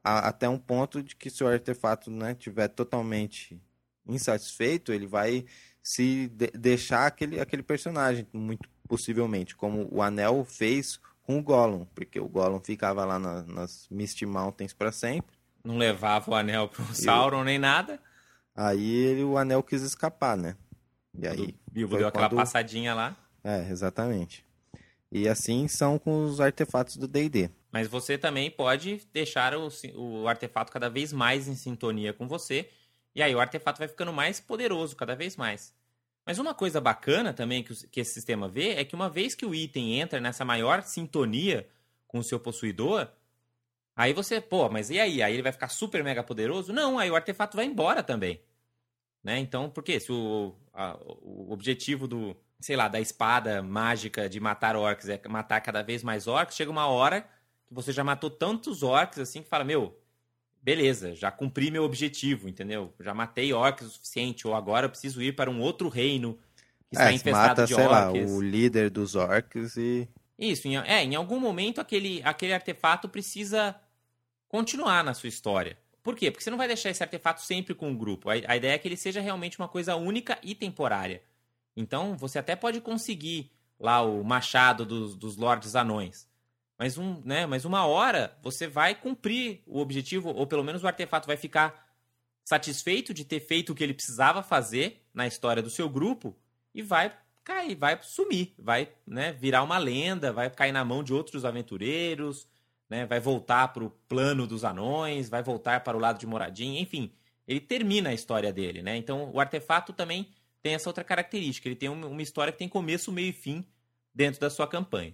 A- 0.03 0.27
até 0.29 0.49
um 0.49 0.57
ponto 0.57 1.01
de 1.03 1.15
que 1.15 1.29
se 1.29 1.43
o 1.43 1.47
artefato 1.47 2.09
né, 2.11 2.33
tiver 2.33 2.67
totalmente 2.67 3.61
insatisfeito, 4.05 4.91
ele 4.91 5.07
vai 5.07 5.45
se 5.81 6.27
de- 6.29 6.51
deixar 6.51 7.05
aquele, 7.07 7.39
aquele 7.39 7.63
personagem, 7.63 8.27
muito 8.33 8.67
possivelmente, 8.87 9.55
como 9.55 9.87
o 9.91 10.01
Anel 10.01 10.43
fez 10.45 10.99
com 11.23 11.39
o 11.39 11.43
Gollum, 11.43 11.85
porque 11.95 12.19
o 12.19 12.27
Gollum 12.27 12.59
ficava 12.59 13.05
lá 13.05 13.17
na- 13.17 13.43
nas 13.43 13.87
Misty 13.89 14.25
Mountains 14.25 14.73
para 14.73 14.91
sempre. 14.91 15.35
Não 15.63 15.77
levava 15.77 16.29
o 16.31 16.35
anel 16.35 16.67
pro 16.67 16.83
Sauron 16.93 17.43
nem 17.45 17.57
nada. 17.57 17.97
Aí 18.53 18.93
ele, 18.93 19.23
o 19.23 19.37
Anel 19.37 19.63
quis 19.63 19.81
escapar, 19.81 20.35
né? 20.37 20.55
E 21.17 21.25
aí 21.25 21.55
o 21.67 21.71
Bilbo 21.71 21.97
deu 21.97 22.07
aquela 22.07 22.27
quando- 22.27 22.37
passadinha 22.37 22.93
lá. 22.93 23.15
É, 23.43 23.69
exatamente. 23.69 24.45
E 25.13 25.29
assim 25.29 25.67
são 25.67 25.99
com 25.99 26.25
os 26.25 26.41
artefatos 26.41 26.97
do 26.97 27.07
D&D. 27.07 27.49
Mas 27.71 27.87
você 27.87 28.17
também 28.17 28.49
pode 28.49 29.07
deixar 29.13 29.55
o, 29.55 29.69
o 29.95 30.27
artefato 30.27 30.71
cada 30.71 30.89
vez 30.89 31.13
mais 31.13 31.47
em 31.47 31.55
sintonia 31.55 32.11
com 32.13 32.27
você. 32.27 32.67
E 33.13 33.21
aí 33.21 33.33
o 33.35 33.39
artefato 33.39 33.77
vai 33.77 33.87
ficando 33.87 34.11
mais 34.11 34.39
poderoso 34.39 34.95
cada 34.95 35.15
vez 35.15 35.35
mais. 35.37 35.71
Mas 36.25 36.39
uma 36.39 36.55
coisa 36.55 36.81
bacana 36.81 37.31
também 37.31 37.63
que, 37.63 37.75
que 37.87 37.99
esse 37.99 38.11
sistema 38.13 38.49
vê 38.49 38.69
é 38.69 38.83
que 38.83 38.95
uma 38.95 39.07
vez 39.07 39.35
que 39.35 39.45
o 39.45 39.53
item 39.53 39.99
entra 39.99 40.19
nessa 40.19 40.43
maior 40.43 40.81
sintonia 40.81 41.67
com 42.07 42.17
o 42.17 42.23
seu 42.23 42.39
possuidor, 42.39 43.07
aí 43.95 44.13
você, 44.13 44.41
pô, 44.41 44.67
mas 44.69 44.89
e 44.89 44.99
aí? 44.99 45.21
Aí 45.21 45.33
ele 45.33 45.43
vai 45.43 45.51
ficar 45.51 45.69
super 45.69 46.03
mega 46.03 46.23
poderoso? 46.23 46.73
Não, 46.73 46.97
aí 46.97 47.11
o 47.11 47.15
artefato 47.15 47.55
vai 47.55 47.65
embora 47.65 48.01
também. 48.01 48.41
Né? 49.23 49.37
Então, 49.39 49.69
por 49.69 49.83
quê? 49.83 49.99
Se 49.99 50.11
o, 50.11 50.55
a- 50.73 50.97
o 51.21 51.51
objetivo 51.51 52.07
do, 52.07 52.35
sei 52.63 52.75
lá, 52.75 52.87
da 52.87 52.99
espada 52.99 53.61
mágica 53.61 54.29
de 54.29 54.39
matar 54.39 54.75
orcs 54.75 55.09
é 55.09 55.21
matar 55.27 55.61
cada 55.61 55.81
vez 55.83 56.01
mais 56.03 56.27
orcs, 56.27 56.55
chega 56.55 56.71
uma 56.71 56.87
hora 56.87 57.21
que 57.67 57.73
você 57.73 57.91
já 57.91 58.03
matou 58.03 58.29
tantos 58.29 58.83
orcs 58.83 59.19
assim 59.19 59.41
que 59.43 59.49
fala, 59.49 59.63
meu, 59.63 59.99
beleza, 60.61 61.13
já 61.13 61.29
cumpri 61.31 61.69
meu 61.69 61.83
objetivo, 61.83 62.47
entendeu? 62.47 62.93
Já 62.99 63.13
matei 63.13 63.51
orcs 63.53 63.85
o 63.87 63.89
suficiente, 63.89 64.47
ou 64.47 64.55
agora 64.55 64.85
eu 64.85 64.89
preciso 64.89 65.21
ir 65.21 65.35
para 65.35 65.51
um 65.51 65.59
outro 65.59 65.89
reino 65.89 66.39
que 66.89 66.95
está 66.95 67.11
É, 67.11 67.13
infestado 67.13 67.61
mata, 67.61 67.65
de 67.65 67.73
sei 67.75 67.87
lá, 67.87 68.11
orcs. 68.11 68.31
o 68.31 68.41
líder 68.41 68.89
dos 68.89 69.15
orcs 69.15 69.75
e... 69.77 70.07
Isso, 70.39 70.67
em, 70.67 70.77
é, 70.77 71.03
em 71.03 71.15
algum 71.15 71.39
momento 71.39 71.79
aquele, 71.81 72.21
aquele 72.23 72.53
artefato 72.53 73.09
precisa 73.09 73.75
continuar 74.47 75.03
na 75.03 75.13
sua 75.13 75.29
história. 75.29 75.77
Por 76.01 76.15
quê? 76.15 76.31
Porque 76.31 76.43
você 76.43 76.49
não 76.49 76.57
vai 76.57 76.67
deixar 76.67 76.89
esse 76.89 77.03
artefato 77.03 77.41
sempre 77.41 77.73
com 77.75 77.91
o 77.91 77.97
grupo. 77.97 78.29
A, 78.29 78.33
a 78.33 78.55
ideia 78.57 78.73
é 78.73 78.77
que 78.77 78.87
ele 78.87 78.97
seja 78.97 79.21
realmente 79.21 79.59
uma 79.59 79.67
coisa 79.67 79.95
única 79.95 80.37
e 80.43 80.55
temporária. 80.55 81.21
Então, 81.75 82.15
você 82.15 82.39
até 82.39 82.55
pode 82.55 82.79
conseguir 82.81 83.51
lá 83.79 84.01
o 84.01 84.23
machado 84.23 84.85
dos, 84.85 85.15
dos 85.15 85.37
Lordes 85.37 85.75
Anões. 85.75 86.27
Mas, 86.77 86.97
um, 86.97 87.21
né, 87.23 87.45
mas 87.45 87.65
uma 87.65 87.85
hora 87.85 88.37
você 88.41 88.67
vai 88.67 88.95
cumprir 88.95 89.61
o 89.65 89.79
objetivo, 89.79 90.29
ou 90.29 90.47
pelo 90.47 90.63
menos 90.63 90.83
o 90.83 90.87
artefato 90.87 91.27
vai 91.27 91.37
ficar 91.37 91.83
satisfeito 92.43 93.13
de 93.13 93.23
ter 93.23 93.39
feito 93.39 93.71
o 93.71 93.75
que 93.75 93.83
ele 93.83 93.93
precisava 93.93 94.43
fazer 94.43 95.05
na 95.13 95.27
história 95.27 95.61
do 95.61 95.69
seu 95.69 95.87
grupo 95.87 96.35
e 96.73 96.81
vai 96.81 97.15
cair, 97.43 97.75
vai 97.75 97.97
sumir, 98.01 98.53
vai 98.57 98.89
né, 99.05 99.31
virar 99.33 99.63
uma 99.63 99.77
lenda, 99.77 100.31
vai 100.33 100.49
cair 100.49 100.71
na 100.71 100.83
mão 100.83 101.03
de 101.03 101.13
outros 101.13 101.45
aventureiros, 101.45 102.47
né, 102.89 103.05
vai 103.05 103.19
voltar 103.19 103.69
para 103.69 103.83
o 103.83 103.89
plano 103.89 104.47
dos 104.47 104.63
anões, 104.63 105.29
vai 105.29 105.43
voltar 105.43 105.81
para 105.81 105.97
o 105.97 105.99
lado 105.99 106.19
de 106.19 106.27
Moradinha, 106.27 106.81
enfim, 106.81 107.11
ele 107.47 107.59
termina 107.59 108.09
a 108.09 108.13
história 108.13 108.51
dele, 108.53 108.81
né? 108.81 108.95
Então 108.95 109.29
o 109.33 109.39
artefato 109.39 109.91
também 109.91 110.29
tem 110.63 110.73
essa 110.73 110.89
outra 110.89 111.03
característica, 111.03 111.67
ele 111.67 111.75
tem 111.75 111.89
um- 111.89 112.07
uma 112.09 112.21
história 112.21 112.51
que 112.53 112.57
tem 112.59 112.69
começo, 112.69 113.11
meio 113.11 113.29
e 113.29 113.33
fim 113.33 113.65
dentro 114.15 114.39
da 114.39 114.49
sua 114.49 114.65
campanha. 114.67 115.13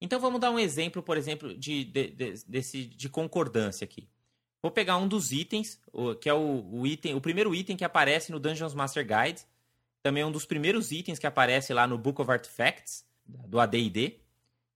Então 0.00 0.18
vamos 0.18 0.40
dar 0.40 0.50
um 0.50 0.58
exemplo, 0.58 1.02
por 1.02 1.16
exemplo, 1.16 1.56
de, 1.56 1.84
de, 1.84 2.08
de- 2.10 2.44
desse, 2.46 2.86
de 2.86 3.08
concordância 3.08 3.84
aqui. 3.84 4.08
Vou 4.60 4.70
pegar 4.70 4.96
um 4.96 5.06
dos 5.06 5.32
itens, 5.32 5.80
que 6.20 6.28
é 6.28 6.34
o, 6.34 6.68
o 6.80 6.86
item, 6.86 7.14
o 7.14 7.20
primeiro 7.20 7.54
item 7.54 7.76
que 7.76 7.84
aparece 7.84 8.32
no 8.32 8.40
Dungeons 8.40 8.74
Master 8.74 9.04
Guide, 9.06 9.42
também 10.02 10.22
é 10.22 10.26
um 10.26 10.32
dos 10.32 10.44
primeiros 10.44 10.90
itens 10.90 11.18
que 11.18 11.26
aparece 11.26 11.72
lá 11.72 11.86
no 11.86 11.98
Book 11.98 12.20
of 12.20 12.30
Artifacts 12.30 13.04
do 13.24 13.60
AD&D, 13.60 14.18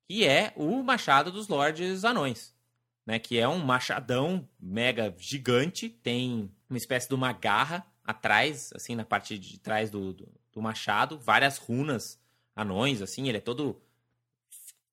que 0.09 0.25
é 0.25 0.53
o 0.57 0.83
Machado 0.83 1.33
dos 1.33 1.49
Lordes 1.49 2.05
Anões, 2.05 2.55
né? 3.07 3.19
Que 3.19 3.39
é 3.39 3.49
um 3.49 3.59
machadão 3.59 4.47
mega 4.61 5.15
gigante, 5.17 5.89
tem 5.89 6.51
uma 6.69 6.77
espécie 6.77 7.09
de 7.09 7.15
uma 7.15 7.33
garra 7.33 7.87
atrás, 8.05 8.73
assim, 8.75 8.95
na 8.95 9.05
parte 9.05 9.39
de 9.39 9.59
trás 9.59 9.91
do, 9.91 10.13
do, 10.13 10.29
do 10.53 10.61
machado, 10.61 11.19
várias 11.19 11.57
runas 11.57 12.21
anões, 12.55 13.01
assim, 13.01 13.29
ele 13.29 13.39
é 13.39 13.41
todo 13.41 13.81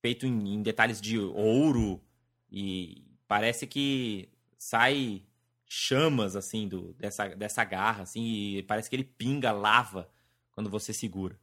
feito 0.04 0.28
em, 0.28 0.56
em 0.56 0.62
detalhes 0.62 0.99
de 0.99 1.17
ouro 1.17 2.02
e 2.52 3.04
parece 3.26 3.65
que 3.65 4.30
sai 4.58 5.23
chamas 5.65 6.36
assim 6.36 6.67
do 6.67 6.93
dessa, 6.93 7.30
dessa 7.30 7.63
garra 7.63 8.04
assim 8.04 8.58
e 8.58 8.63
parece 8.63 8.89
que 8.89 8.95
ele 8.95 9.06
pinga 9.06 9.52
lava 9.52 10.10
quando 10.52 10.69
você 10.69 10.93
segura. 10.93 11.39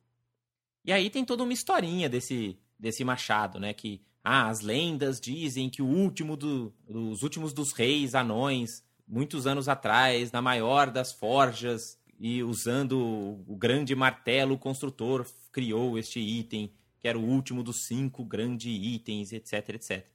E 0.85 0.93
aí 0.93 1.09
tem 1.09 1.25
toda 1.25 1.43
uma 1.43 1.53
historinha 1.53 2.09
desse 2.09 2.59
desse 2.79 3.03
machado, 3.03 3.59
né, 3.59 3.75
que 3.75 4.03
ah, 4.23 4.49
as 4.49 4.61
lendas 4.61 5.21
dizem 5.21 5.71
que 5.71 5.83
o 5.83 5.87
último 5.87 6.37
do, 6.37 6.73
dos 6.89 7.23
últimos 7.23 7.53
dos 7.53 7.73
reis 7.73 8.15
anões, 8.15 8.85
muitos 9.07 9.47
anos 9.47 9.69
atrás, 9.69 10.31
na 10.31 10.43
maior 10.43 10.91
das 10.91 11.13
forjas 11.13 11.99
e 12.19 12.43
usando 12.43 12.99
o 13.47 13.57
grande 13.57 13.95
martelo 13.95 14.59
construtor 14.59 15.27
criou 15.51 15.99
este 15.99 16.21
item 16.21 16.71
que 17.01 17.09
era 17.09 17.19
o 17.19 17.25
último 17.25 17.63
dos 17.63 17.87
cinco 17.87 18.23
grandes 18.23 18.71
itens, 18.71 19.33
etc, 19.33 19.71
etc. 19.71 20.07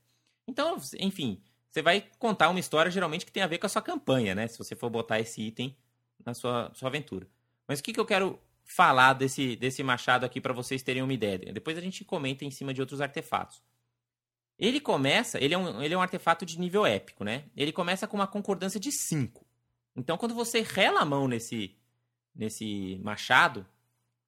Então, 0.48 0.78
enfim, 1.00 1.42
você 1.68 1.82
vai 1.82 2.06
contar 2.20 2.50
uma 2.50 2.60
história 2.60 2.92
geralmente 2.92 3.26
que 3.26 3.32
tem 3.32 3.42
a 3.42 3.48
ver 3.48 3.58
com 3.58 3.66
a 3.66 3.70
sua 3.70 3.82
campanha, 3.82 4.36
né? 4.36 4.48
Se 4.48 4.58
você 4.58 4.76
for 4.76 4.90
botar 4.90 5.20
esse 5.20 5.42
item 5.42 5.76
na 6.24 6.36
sua, 6.36 6.72
sua 6.76 6.90
aventura. 6.90 7.28
Mas 7.68 7.80
o 7.80 7.84
que, 7.84 7.92
que 7.92 8.00
eu 8.00 8.06
quero 8.06 8.40
falar 8.64 9.14
desse, 9.14 9.56
desse 9.56 9.82
machado 9.82 10.26
aqui 10.26 10.40
para 10.40 10.54
vocês 10.54 10.84
terem 10.84 11.02
uma 11.02 11.14
ideia? 11.14 11.52
Depois 11.52 11.76
a 11.76 11.82
gente 11.82 12.06
comenta 12.06 12.46
em 12.46 12.52
cima 12.52 12.72
de 12.72 12.82
outros 12.82 13.02
artefatos. 13.02 13.64
Ele 14.58 14.80
começa, 14.80 15.38
ele 15.44 15.54
é, 15.54 15.58
um, 15.58 15.82
ele 15.82 15.94
é 15.94 15.98
um 15.98 16.02
artefato 16.02 16.46
de 16.46 16.60
nível 16.60 16.86
épico, 16.86 17.24
né? 17.24 17.46
Ele 17.56 17.72
começa 17.74 18.08
com 18.08 18.16
uma 18.16 18.28
concordância 18.28 18.80
de 18.80 18.92
5. 18.92 19.46
Então, 19.96 20.18
quando 20.18 20.34
você 20.34 20.62
rela 20.62 21.02
a 21.02 21.06
mão 21.06 21.28
nesse, 21.28 21.76
nesse 22.34 23.00
machado, 23.04 23.66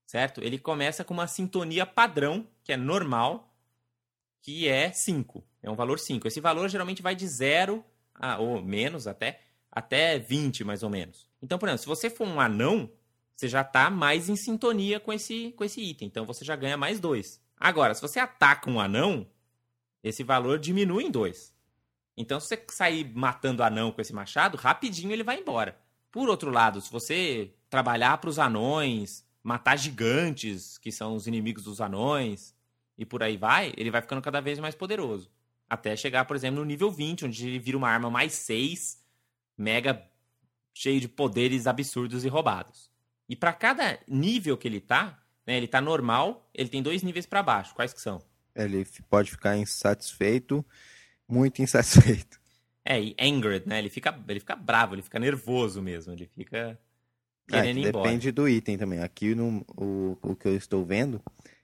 certo? 0.05 0.41
Ele 0.41 0.57
começa 0.57 1.03
com 1.03 1.13
uma 1.13 1.27
sintonia 1.27 1.85
padrão, 1.85 2.47
que 2.63 2.73
é 2.73 2.77
normal, 2.77 3.53
que 4.41 4.67
é 4.67 4.91
5. 4.91 5.43
É 5.61 5.69
um 5.69 5.75
valor 5.75 5.99
5. 5.99 6.27
Esse 6.27 6.39
valor 6.39 6.69
geralmente 6.69 7.01
vai 7.01 7.15
de 7.15 7.27
0, 7.27 7.83
a, 8.15 8.37
ou 8.37 8.61
menos 8.61 9.07
até, 9.07 9.41
até 9.71 10.17
20, 10.17 10.63
mais 10.63 10.83
ou 10.83 10.89
menos. 10.89 11.27
Então, 11.41 11.59
por 11.59 11.67
exemplo, 11.67 11.81
se 11.81 11.87
você 11.87 12.09
for 12.09 12.27
um 12.27 12.39
anão, 12.39 12.89
você 13.35 13.47
já 13.47 13.61
está 13.61 13.89
mais 13.89 14.29
em 14.29 14.35
sintonia 14.35 14.99
com 14.99 15.13
esse, 15.13 15.51
com 15.51 15.63
esse 15.63 15.81
item. 15.81 16.07
Então, 16.07 16.25
você 16.25 16.43
já 16.43 16.55
ganha 16.55 16.77
mais 16.77 16.99
2. 16.99 17.41
Agora, 17.59 17.93
se 17.93 18.01
você 18.01 18.19
ataca 18.19 18.69
um 18.69 18.79
anão, 18.79 19.27
esse 20.03 20.23
valor 20.23 20.59
diminui 20.59 21.05
em 21.05 21.11
2. 21.11 21.53
Então, 22.15 22.39
se 22.39 22.47
você 22.47 22.65
sair 22.69 23.11
matando 23.15 23.61
anão 23.61 23.91
com 23.91 24.01
esse 24.01 24.13
machado, 24.13 24.57
rapidinho 24.57 25.11
ele 25.11 25.23
vai 25.23 25.39
embora. 25.39 25.77
Por 26.11 26.29
outro 26.29 26.49
lado, 26.49 26.81
se 26.81 26.91
você 26.91 27.53
trabalhar 27.69 28.17
para 28.17 28.29
os 28.29 28.39
anões, 28.39 29.25
matar 29.43 29.77
gigantes, 29.77 30.77
que 30.77 30.91
são 30.91 31.15
os 31.15 31.27
inimigos 31.27 31.63
dos 31.63 31.79
anões, 31.79 32.55
e 32.97 33.05
por 33.05 33.21
aí 33.21 33.37
vai, 33.37 33.73
ele 33.77 33.91
vai 33.91 34.01
ficando 34.01 34.21
cada 34.21 34.41
vez 34.41 34.59
mais 34.59 34.73
poderoso. 34.73 35.29
Até 35.69 35.95
chegar, 35.95 36.25
por 36.25 36.35
exemplo, 36.35 36.59
no 36.59 36.65
nível 36.65 36.89
20, 36.89 37.25
onde 37.25 37.47
ele 37.47 37.59
vira 37.59 37.77
uma 37.77 37.89
arma 37.89 38.09
mais 38.09 38.33
6, 38.33 39.03
mega 39.57 40.03
cheio 40.73 40.99
de 40.99 41.07
poderes 41.07 41.67
absurdos 41.67 42.25
e 42.25 42.27
roubados. 42.27 42.91
E 43.29 43.35
para 43.35 43.53
cada 43.53 43.99
nível 44.07 44.57
que 44.57 44.67
ele 44.67 44.79
tá, 44.79 45.21
né, 45.45 45.57
ele 45.57 45.67
tá 45.67 45.81
normal, 45.81 46.49
ele 46.53 46.69
tem 46.69 46.81
dois 46.81 47.03
níveis 47.03 47.25
para 47.25 47.43
baixo. 47.43 47.75
Quais 47.75 47.93
que 47.93 48.01
são? 48.01 48.21
Ele 48.57 48.85
pode 49.09 49.31
ficar 49.31 49.57
insatisfeito, 49.57 50.65
muito 51.27 51.61
insatisfeito. 51.61 52.39
É, 52.85 53.01
e 53.01 53.15
angered, 53.19 53.67
né? 53.67 53.79
Ele 53.79 53.89
fica, 53.89 54.17
ele 54.27 54.39
fica 54.39 54.55
bravo, 54.55 54.95
ele 54.95 55.01
fica 55.01 55.19
nervoso 55.19 55.81
mesmo, 55.81 56.13
ele 56.13 56.25
fica 56.27 56.79
querendo 57.47 57.79
É, 57.79 57.79
ir 57.79 57.83
embora. 57.85 58.19
depende 58.19 58.31
do 58.31 58.47
item 58.47 58.77
também. 58.77 58.99
Aqui 58.99 59.33
no 59.35 59.65
o, 59.75 60.17
o 60.21 60.35
que 60.35 60.47
eu 60.47 60.55
estou 60.55 60.85
vendo, 60.85 61.21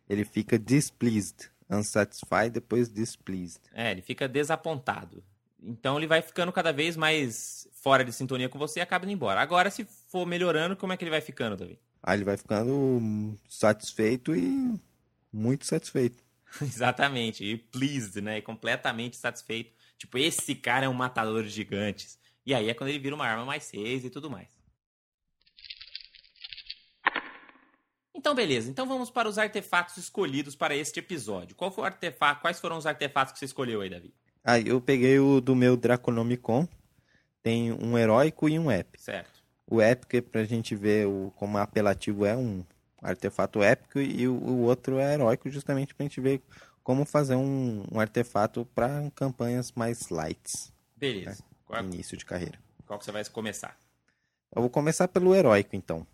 ele 0.10 0.26
fica 0.26 0.58
displeased, 0.58 1.50
unsatisfied, 1.70 2.52
depois 2.52 2.90
displeased. 2.90 3.62
É, 3.72 3.92
ele 3.92 4.02
fica 4.02 4.28
desapontado. 4.28 5.24
Então 5.62 5.98
ele 5.98 6.08
vai 6.08 6.22
ficando 6.22 6.52
cada 6.52 6.72
vez 6.72 6.96
mais 6.98 7.68
fora 7.72 8.04
de 8.04 8.12
sintonia 8.14 8.50
com 8.50 8.60
você 8.60 8.80
e 8.80 8.82
acaba 8.84 9.06
indo 9.06 9.14
embora. 9.14 9.42
Agora, 9.42 9.70
se 9.72 9.86
for 9.86 10.26
melhorando, 10.26 10.76
como 10.76 10.94
é 10.94 10.98
que 10.98 11.04
ele 11.04 11.12
vai 11.12 11.22
ficando, 11.22 11.58
Davi? 11.58 11.80
Aí 12.02 12.18
ele 12.18 12.26
vai 12.26 12.38
ficando 12.38 12.72
hum, 12.74 13.38
satisfeito 13.50 14.36
e 14.36 14.80
muito 15.32 15.66
satisfeito. 15.66 16.24
Exatamente, 16.62 17.44
e 17.44 17.58
pleased, 17.58 18.22
né? 18.22 18.38
E 18.38 18.42
completamente 18.42 19.18
satisfeito. 19.18 19.74
Tipo, 19.98 20.18
esse 20.18 20.56
cara 20.56 20.86
é 20.86 20.90
um 20.90 20.94
matador 20.94 21.44
de 21.44 21.50
gigantes. 21.50 22.20
E 22.46 22.54
aí 22.54 22.70
é 22.70 22.74
quando 22.74 22.90
ele 22.90 23.00
vira 23.00 23.16
uma 23.16 23.26
arma 23.26 23.46
mais 23.46 23.64
6 23.64 24.06
e 24.06 24.10
tudo 24.10 24.30
mais. 24.30 24.50
Então, 28.14 28.36
beleza. 28.36 28.70
Então 28.70 28.88
vamos 28.88 29.10
para 29.10 29.28
os 29.28 29.38
artefatos 29.38 29.98
escolhidos 29.98 30.56
para 30.56 30.76
este 30.76 31.00
episódio. 31.00 31.56
Qual 31.56 31.72
foi 31.72 31.84
o 31.84 31.88
artefato? 31.88 32.42
Quais 32.42 32.60
foram 32.60 32.78
os 32.78 32.86
artefatos 32.86 33.34
que 33.34 33.40
você 33.40 33.46
escolheu 33.46 33.82
aí, 33.82 33.90
Davi? 33.90 34.14
Aí 34.44 34.68
eu 34.68 34.80
peguei 34.80 35.20
o 35.20 35.42
do 35.42 35.56
meu 35.56 35.76
Draconomicon. 35.76 36.68
Tem 37.42 37.72
um 37.72 37.98
heróico 37.98 38.48
e 38.48 38.58
um 38.58 38.70
épico. 38.70 39.04
Certo. 39.04 39.42
O 39.70 39.82
épico 39.82 40.16
é 40.16 40.22
pra 40.22 40.44
gente 40.44 40.76
ver 40.76 41.08
o, 41.08 41.34
como 41.36 41.58
apelativo 41.58 42.26
é 42.26 42.36
um 42.36 42.64
artefato 43.04 43.62
épico 43.62 44.00
e 44.00 44.28
o, 44.28 44.34
o 44.34 44.62
outro 44.62 44.98
é 44.98 45.14
heróico 45.14 45.50
justamente 45.50 45.94
pra 45.94 46.06
gente 46.06 46.22
ver 46.22 46.42
como 46.84 47.06
fazer 47.06 47.36
um, 47.36 47.84
um 47.92 48.00
artefato 48.00 48.66
para 48.74 49.10
campanhas 49.16 49.72
mais 49.72 50.10
lights, 50.10 50.74
Beleza. 50.96 51.44
Qual, 51.66 51.84
início 51.84 52.18
de 52.18 52.26
carreira. 52.26 52.60
qual 52.86 53.00
que 53.00 53.06
você 53.06 53.12
vai 53.12 53.24
começar? 53.26 53.78
Eu 54.56 54.62
vou 54.62 54.70
começar 54.70 55.08
pelo 55.08 55.36
heróico 55.36 55.76
então. 55.76 56.06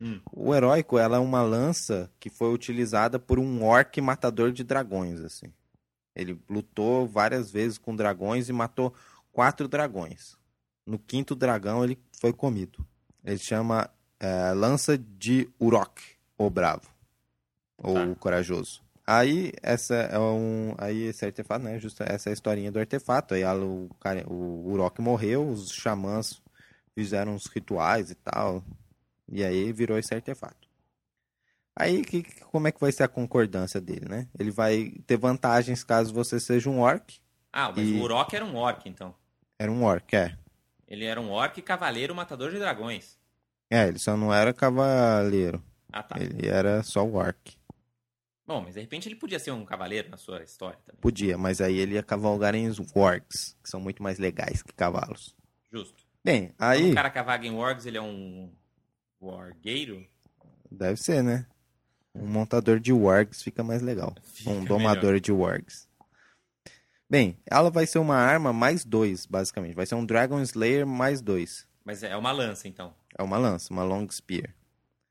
Hum. 0.00 0.20
O 0.32 0.54
heróico 0.54 0.98
ela 0.98 1.16
é 1.16 1.20
uma 1.20 1.42
lança 1.42 2.10
que 2.20 2.28
foi 2.28 2.52
utilizada 2.52 3.18
por 3.18 3.38
um 3.38 3.64
orc 3.64 3.98
matador 4.00 4.52
de 4.52 4.62
dragões 4.62 5.20
assim. 5.20 5.52
Ele 6.14 6.40
lutou 6.48 7.06
várias 7.06 7.50
vezes 7.50 7.78
com 7.78 7.94
dragões 7.94 8.48
e 8.48 8.52
matou 8.52 8.94
quatro 9.30 9.68
dragões. 9.68 10.36
No 10.84 10.98
quinto 10.98 11.34
dragão 11.34 11.84
ele 11.84 11.98
foi 12.18 12.32
comido. 12.32 12.86
Ele 13.22 13.38
chama 13.38 13.90
é, 14.18 14.52
lança 14.52 14.96
de 14.96 15.48
Urok, 15.60 16.15
o 16.38 16.50
bravo, 16.50 16.88
ou 17.78 17.94
Tá. 17.94 18.04
o 18.04 18.16
corajoso. 18.16 18.82
Aí 19.06 19.52
essa 19.62 19.94
é 19.94 20.18
um, 20.18 20.74
aí 20.78 21.02
esse 21.04 21.24
artefato, 21.24 21.64
né? 21.64 21.78
Justa 21.78 22.04
essa 22.08 22.28
é 22.28 22.30
a 22.30 22.34
historinha 22.34 22.72
do 22.72 22.78
artefato. 22.80 23.34
Aí 23.34 23.44
o, 23.44 23.88
cara, 24.00 24.24
o 24.28 24.68
Urok 24.72 25.00
morreu, 25.00 25.48
os 25.48 25.70
xamãs 25.70 26.42
fizeram 26.92 27.34
uns 27.34 27.46
rituais 27.46 28.10
e 28.10 28.14
tal. 28.16 28.64
E 29.28 29.44
aí 29.44 29.72
virou 29.72 29.96
esse 29.98 30.12
artefato. 30.14 30.66
Aí, 31.78 32.02
que, 32.02 32.22
como 32.46 32.66
é 32.68 32.72
que 32.72 32.80
vai 32.80 32.90
ser 32.90 33.02
a 33.02 33.08
concordância 33.08 33.80
dele, 33.80 34.06
né? 34.08 34.26
Ele 34.38 34.50
vai 34.50 34.92
ter 35.06 35.16
vantagens 35.18 35.84
caso 35.84 36.12
você 36.12 36.40
seja 36.40 36.70
um 36.70 36.80
orc. 36.80 37.20
Ah, 37.52 37.70
mas 37.70 37.86
E- 37.86 37.92
o 37.92 38.02
Urok 38.02 38.34
era 38.34 38.44
um 38.44 38.56
orc, 38.56 38.88
então. 38.88 39.14
Era 39.58 39.70
um 39.70 39.84
orc, 39.84 40.14
é. 40.16 40.36
Ele 40.88 41.04
era 41.04 41.20
um 41.20 41.30
orc 41.30 41.60
cavaleiro 41.62 42.14
matador 42.14 42.50
de 42.50 42.58
dragões. 42.58 43.18
É, 43.70 43.88
ele 43.88 43.98
só 43.98 44.16
não 44.16 44.32
era 44.32 44.54
cavaleiro. 44.54 45.62
Ah, 45.96 46.02
tá. 46.02 46.20
Ele 46.20 46.46
era 46.46 46.82
só 46.82 47.02
o 47.06 47.14
orc. 47.14 47.56
Bom, 48.46 48.60
mas 48.60 48.74
de 48.74 48.80
repente 48.82 49.08
ele 49.08 49.16
podia 49.16 49.38
ser 49.38 49.50
um 49.50 49.64
cavaleiro 49.64 50.10
na 50.10 50.18
sua 50.18 50.42
história 50.42 50.78
também. 50.84 51.00
Podia, 51.00 51.38
mas 51.38 51.62
aí 51.62 51.78
ele 51.78 51.94
ia 51.94 52.02
cavalgar 52.02 52.54
em 52.54 52.70
wargs, 52.94 53.56
que 53.62 53.70
são 53.70 53.80
muito 53.80 54.02
mais 54.02 54.18
legais 54.18 54.62
que 54.62 54.74
cavalos. 54.74 55.34
Justo. 55.72 56.04
Bem, 56.22 56.48
Quando 56.48 56.70
aí... 56.70 56.90
o 56.90 56.94
cara 56.94 57.08
cavalga 57.08 57.46
em 57.46 57.50
wargs, 57.50 57.86
ele 57.86 57.96
é 57.96 58.02
um 58.02 58.52
wargueiro? 59.20 60.06
Deve 60.70 60.98
ser, 60.98 61.22
né? 61.22 61.46
Um 62.14 62.26
montador 62.26 62.78
de 62.78 62.92
wargs 62.92 63.42
fica 63.42 63.64
mais 63.64 63.80
legal. 63.80 64.14
Fica 64.22 64.50
um 64.50 64.64
domador 64.64 65.18
de 65.18 65.32
wargs. 65.32 65.88
Bem, 67.08 67.38
ela 67.46 67.70
vai 67.70 67.86
ser 67.86 68.00
uma 68.00 68.16
arma 68.16 68.52
mais 68.52 68.84
dois, 68.84 69.24
basicamente. 69.24 69.74
Vai 69.74 69.86
ser 69.86 69.94
um 69.94 70.04
Dragon 70.04 70.42
Slayer 70.42 70.86
mais 70.86 71.22
dois. 71.22 71.66
Mas 71.82 72.02
é 72.02 72.14
uma 72.16 72.32
lança, 72.32 72.68
então. 72.68 72.94
É 73.16 73.22
uma 73.22 73.38
lança, 73.38 73.72
uma 73.72 73.82
Long 73.82 74.06
Spear. 74.10 74.54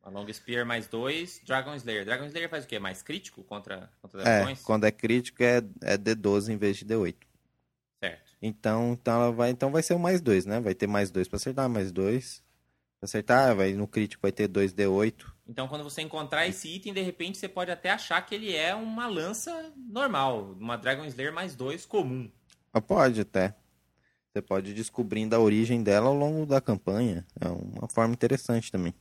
Uma 0.06 0.20
Long 0.22 0.32
Spear 0.32 0.66
mais 0.66 0.88
dois, 0.88 1.42
Dragon 1.44 1.74
Slayer. 1.74 2.06
Dragon 2.06 2.26
Slayer 2.26 2.48
faz 2.50 2.64
o 2.64 2.68
quê? 2.68 2.78
Mais 2.78 3.02
crítico 3.02 3.44
contra, 3.44 3.90
contra 4.02 4.22
É, 4.22 4.24
dragões? 4.24 4.62
quando 4.62 4.84
é 4.86 4.92
crítico 4.92 5.42
é, 5.42 5.58
é 5.82 5.98
D12 5.98 6.50
em 6.50 6.58
vez 6.58 6.78
de 6.78 6.86
D8. 6.86 7.16
Certo. 8.04 8.32
Então, 8.42 8.94
então 8.94 9.16
ela 9.16 9.32
vai, 9.32 9.50
então 9.50 9.72
vai 9.72 9.82
ser 9.82 9.96
o 9.96 10.00
mais 10.00 10.22
dois, 10.22 10.46
né? 10.46 10.60
Vai 10.60 10.76
ter 10.76 10.86
mais 10.86 11.10
dois 11.10 11.28
pra 11.28 11.38
acertar, 11.38 11.68
mais 11.68 11.92
dois 11.92 12.44
pra 13.00 13.06
acertar, 13.08 13.56
vai 13.56 13.74
no 13.74 13.88
crítico 13.88 14.22
vai 14.22 14.32
ter 14.32 14.48
2D8. 14.48 15.26
Então, 15.48 15.68
quando 15.68 15.84
você 15.84 16.02
encontrar 16.02 16.48
esse 16.48 16.68
item, 16.68 16.94
de 16.94 17.02
repente 17.02 17.38
você 17.38 17.48
pode 17.48 17.72
até 17.72 17.90
achar 17.90 18.22
que 18.24 18.34
ele 18.36 18.56
é 18.56 18.76
uma 18.76 19.08
lança 19.08 19.74
normal, 19.76 20.56
uma 20.60 20.76
Dragon 20.78 21.06
Slayer 21.06 21.34
mais 21.34 21.56
dois 21.56 21.86
comum. 21.86 22.30
Ah, 22.72 22.82
Pode 22.82 23.22
até. 23.22 23.56
Você 24.32 24.42
pode 24.42 24.72
ir 24.72 24.74
descobrindo 24.74 25.34
a 25.36 25.40
origem 25.40 25.82
dela 25.82 26.08
ao 26.08 26.14
longo 26.14 26.46
da 26.46 26.60
campanha. 26.60 27.26
É 27.40 27.48
uma 27.48 27.88
forma 27.88 28.14
interessante 28.14 28.70
também. 28.72 28.94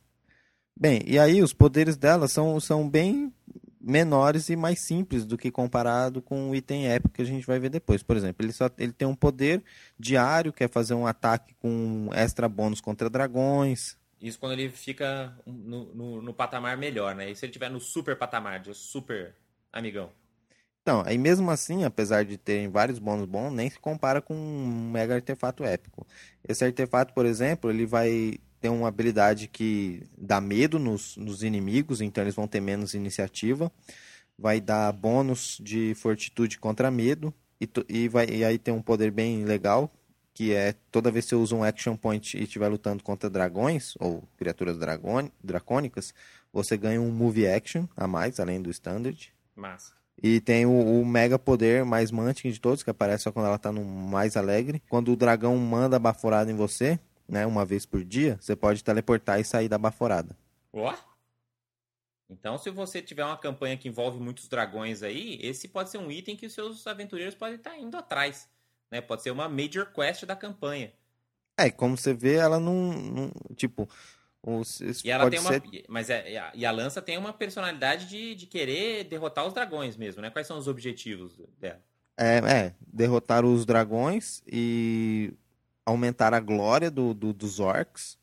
Bem, 0.77 1.01
e 1.05 1.17
aí 1.17 1.41
os 1.41 1.53
poderes 1.53 1.95
dela 1.95 2.27
são, 2.27 2.59
são 2.59 2.89
bem 2.89 3.33
menores 3.79 4.49
e 4.49 4.55
mais 4.55 4.79
simples 4.79 5.25
do 5.25 5.37
que 5.37 5.51
comparado 5.51 6.21
com 6.21 6.49
o 6.49 6.55
item 6.55 6.87
épico 6.87 7.13
que 7.13 7.21
a 7.21 7.25
gente 7.25 7.45
vai 7.45 7.59
ver 7.59 7.69
depois. 7.69 8.01
Por 8.01 8.17
exemplo, 8.17 8.43
ele, 8.43 8.51
só, 8.51 8.69
ele 8.77 8.91
tem 8.91 9.07
um 9.07 9.15
poder 9.15 9.63
diário, 9.97 10.51
que 10.51 10.63
é 10.63 10.67
fazer 10.67 10.95
um 10.95 11.05
ataque 11.05 11.53
com 11.59 12.09
extra 12.13 12.49
bônus 12.49 12.81
contra 12.81 13.09
dragões. 13.09 13.95
Isso 14.19 14.39
quando 14.39 14.53
ele 14.53 14.69
fica 14.69 15.37
no, 15.45 15.93
no, 15.93 16.21
no 16.21 16.33
patamar 16.33 16.75
melhor, 16.77 17.13
né? 17.13 17.29
E 17.29 17.35
se 17.35 17.45
ele 17.45 17.53
tiver 17.53 17.69
no 17.69 17.79
super 17.79 18.17
patamar, 18.17 18.59
de 18.59 18.73
super 18.73 19.35
amigão? 19.71 20.11
Então, 20.81 21.03
aí 21.05 21.17
mesmo 21.17 21.49
assim, 21.51 21.83
apesar 21.83 22.25
de 22.25 22.37
terem 22.37 22.69
vários 22.69 22.99
bônus 22.99 23.25
bons, 23.25 23.51
nem 23.51 23.69
se 23.69 23.79
compara 23.79 24.21
com 24.21 24.35
um 24.35 24.91
mega 24.91 25.15
artefato 25.15 25.63
épico. 25.63 26.05
Esse 26.47 26.65
artefato, 26.65 27.13
por 27.13 27.25
exemplo, 27.25 27.69
ele 27.69 27.85
vai 27.85 28.39
ter 28.65 28.69
uma 28.69 28.87
habilidade 28.87 29.47
que 29.47 30.01
dá 30.17 30.41
medo 30.41 30.79
nos, 30.79 31.15
nos 31.17 31.43
inimigos, 31.43 32.01
então 32.01 32.23
eles 32.23 32.33
vão 32.33 32.47
ter 32.47 32.59
menos 32.59 32.95
iniciativa. 32.95 33.71
Vai 34.37 34.59
dar 34.59 34.91
bônus 34.91 35.59
de 35.61 35.93
fortitude 35.93 36.57
contra 36.57 36.89
medo. 36.89 37.31
E, 37.61 37.69
e, 37.87 38.07
vai, 38.09 38.25
e 38.25 38.43
aí 38.43 38.57
tem 38.57 38.73
um 38.73 38.81
poder 38.81 39.11
bem 39.11 39.45
legal, 39.45 39.93
que 40.33 40.51
é 40.51 40.73
toda 40.91 41.11
vez 41.11 41.25
que 41.25 41.29
você 41.29 41.35
usa 41.35 41.55
um 41.55 41.63
action 41.63 41.95
point 41.95 42.35
e 42.35 42.43
estiver 42.43 42.67
lutando 42.67 43.03
contra 43.03 43.29
dragões, 43.29 43.93
ou 43.99 44.23
criaturas 44.35 44.77
dragoni- 44.79 45.31
dracônicas, 45.43 46.11
você 46.51 46.75
ganha 46.75 46.99
um 46.99 47.11
move 47.11 47.47
action 47.47 47.85
a 47.95 48.07
mais, 48.07 48.39
além 48.39 48.59
do 48.59 48.71
standard. 48.71 49.31
Massa. 49.55 49.93
E 50.21 50.41
tem 50.41 50.65
o, 50.65 50.71
o 50.71 51.05
mega 51.05 51.37
poder 51.37 51.85
mais 51.85 52.09
mantic 52.09 52.51
de 52.51 52.59
todos, 52.59 52.81
que 52.81 52.89
aparece 52.89 53.25
só 53.25 53.31
quando 53.31 53.45
ela 53.45 53.59
tá 53.59 53.71
no 53.71 53.85
mais 53.85 54.35
alegre. 54.35 54.81
Quando 54.89 55.11
o 55.11 55.15
dragão 55.15 55.55
manda 55.55 55.99
baforada 55.99 56.51
em 56.51 56.55
você, 56.55 56.99
né, 57.27 57.45
uma 57.45 57.65
vez 57.65 57.85
por 57.85 58.03
dia, 58.03 58.37
você 58.39 58.55
pode 58.55 58.83
teleportar 58.83 59.39
e 59.39 59.43
sair 59.43 59.67
da 59.69 59.77
baforada. 59.77 60.35
Ó! 60.73 60.93
Então, 62.29 62.57
se 62.57 62.69
você 62.71 63.01
tiver 63.01 63.23
uma 63.23 63.37
campanha 63.37 63.77
que 63.77 63.87
envolve 63.87 64.19
muitos 64.19 64.47
dragões 64.47 65.03
aí, 65.03 65.37
esse 65.41 65.67
pode 65.67 65.89
ser 65.91 65.99
um 65.99 66.11
item 66.11 66.35
que 66.35 66.45
os 66.47 66.53
seus 66.53 66.85
aventureiros 66.87 67.35
podem 67.35 67.55
estar 67.55 67.77
indo 67.77 67.95
atrás. 67.97 68.49
Né? 68.89 68.99
Pode 68.99 69.21
ser 69.21 69.31
uma 69.31 69.47
major 69.47 69.91
quest 69.93 70.25
da 70.25 70.35
campanha. 70.35 70.91
É, 71.57 71.69
como 71.69 71.95
você 71.95 72.13
vê, 72.13 72.33
ela 72.35 72.59
não. 72.59 72.91
não- 72.93 73.31
tipo. 73.55 73.87
os- 74.43 74.81
E 75.03 75.09
ela 75.09 75.29
tem 75.29 75.39
uma. 75.39 75.51
ser- 75.53 75.85
Mas 75.87 76.09
é, 76.09 76.37
a- 76.37 76.51
e 76.53 76.65
a 76.65 76.71
lança 76.71 77.01
tem 77.01 77.17
uma 77.17 77.31
personalidade 77.31 78.07
de, 78.07 78.35
de 78.35 78.45
querer 78.45 79.03
derrotar 79.05 79.45
os 79.45 79.53
dragões 79.53 79.95
mesmo, 79.95 80.21
né? 80.21 80.29
Quais 80.29 80.47
são 80.47 80.57
os 80.57 80.67
objetivos 80.67 81.39
dela? 81.59 81.81
É, 82.17 82.37
é, 82.37 82.75
derrotar 82.87 83.45
os 83.45 83.65
dragões 83.65 84.41
e 84.47 85.33
aumentar 85.85 86.33
a 86.33 86.39
glória 86.39 86.89
do, 86.89 87.13
do- 87.13 87.33
dos 87.33 87.59
orcs 87.59 88.17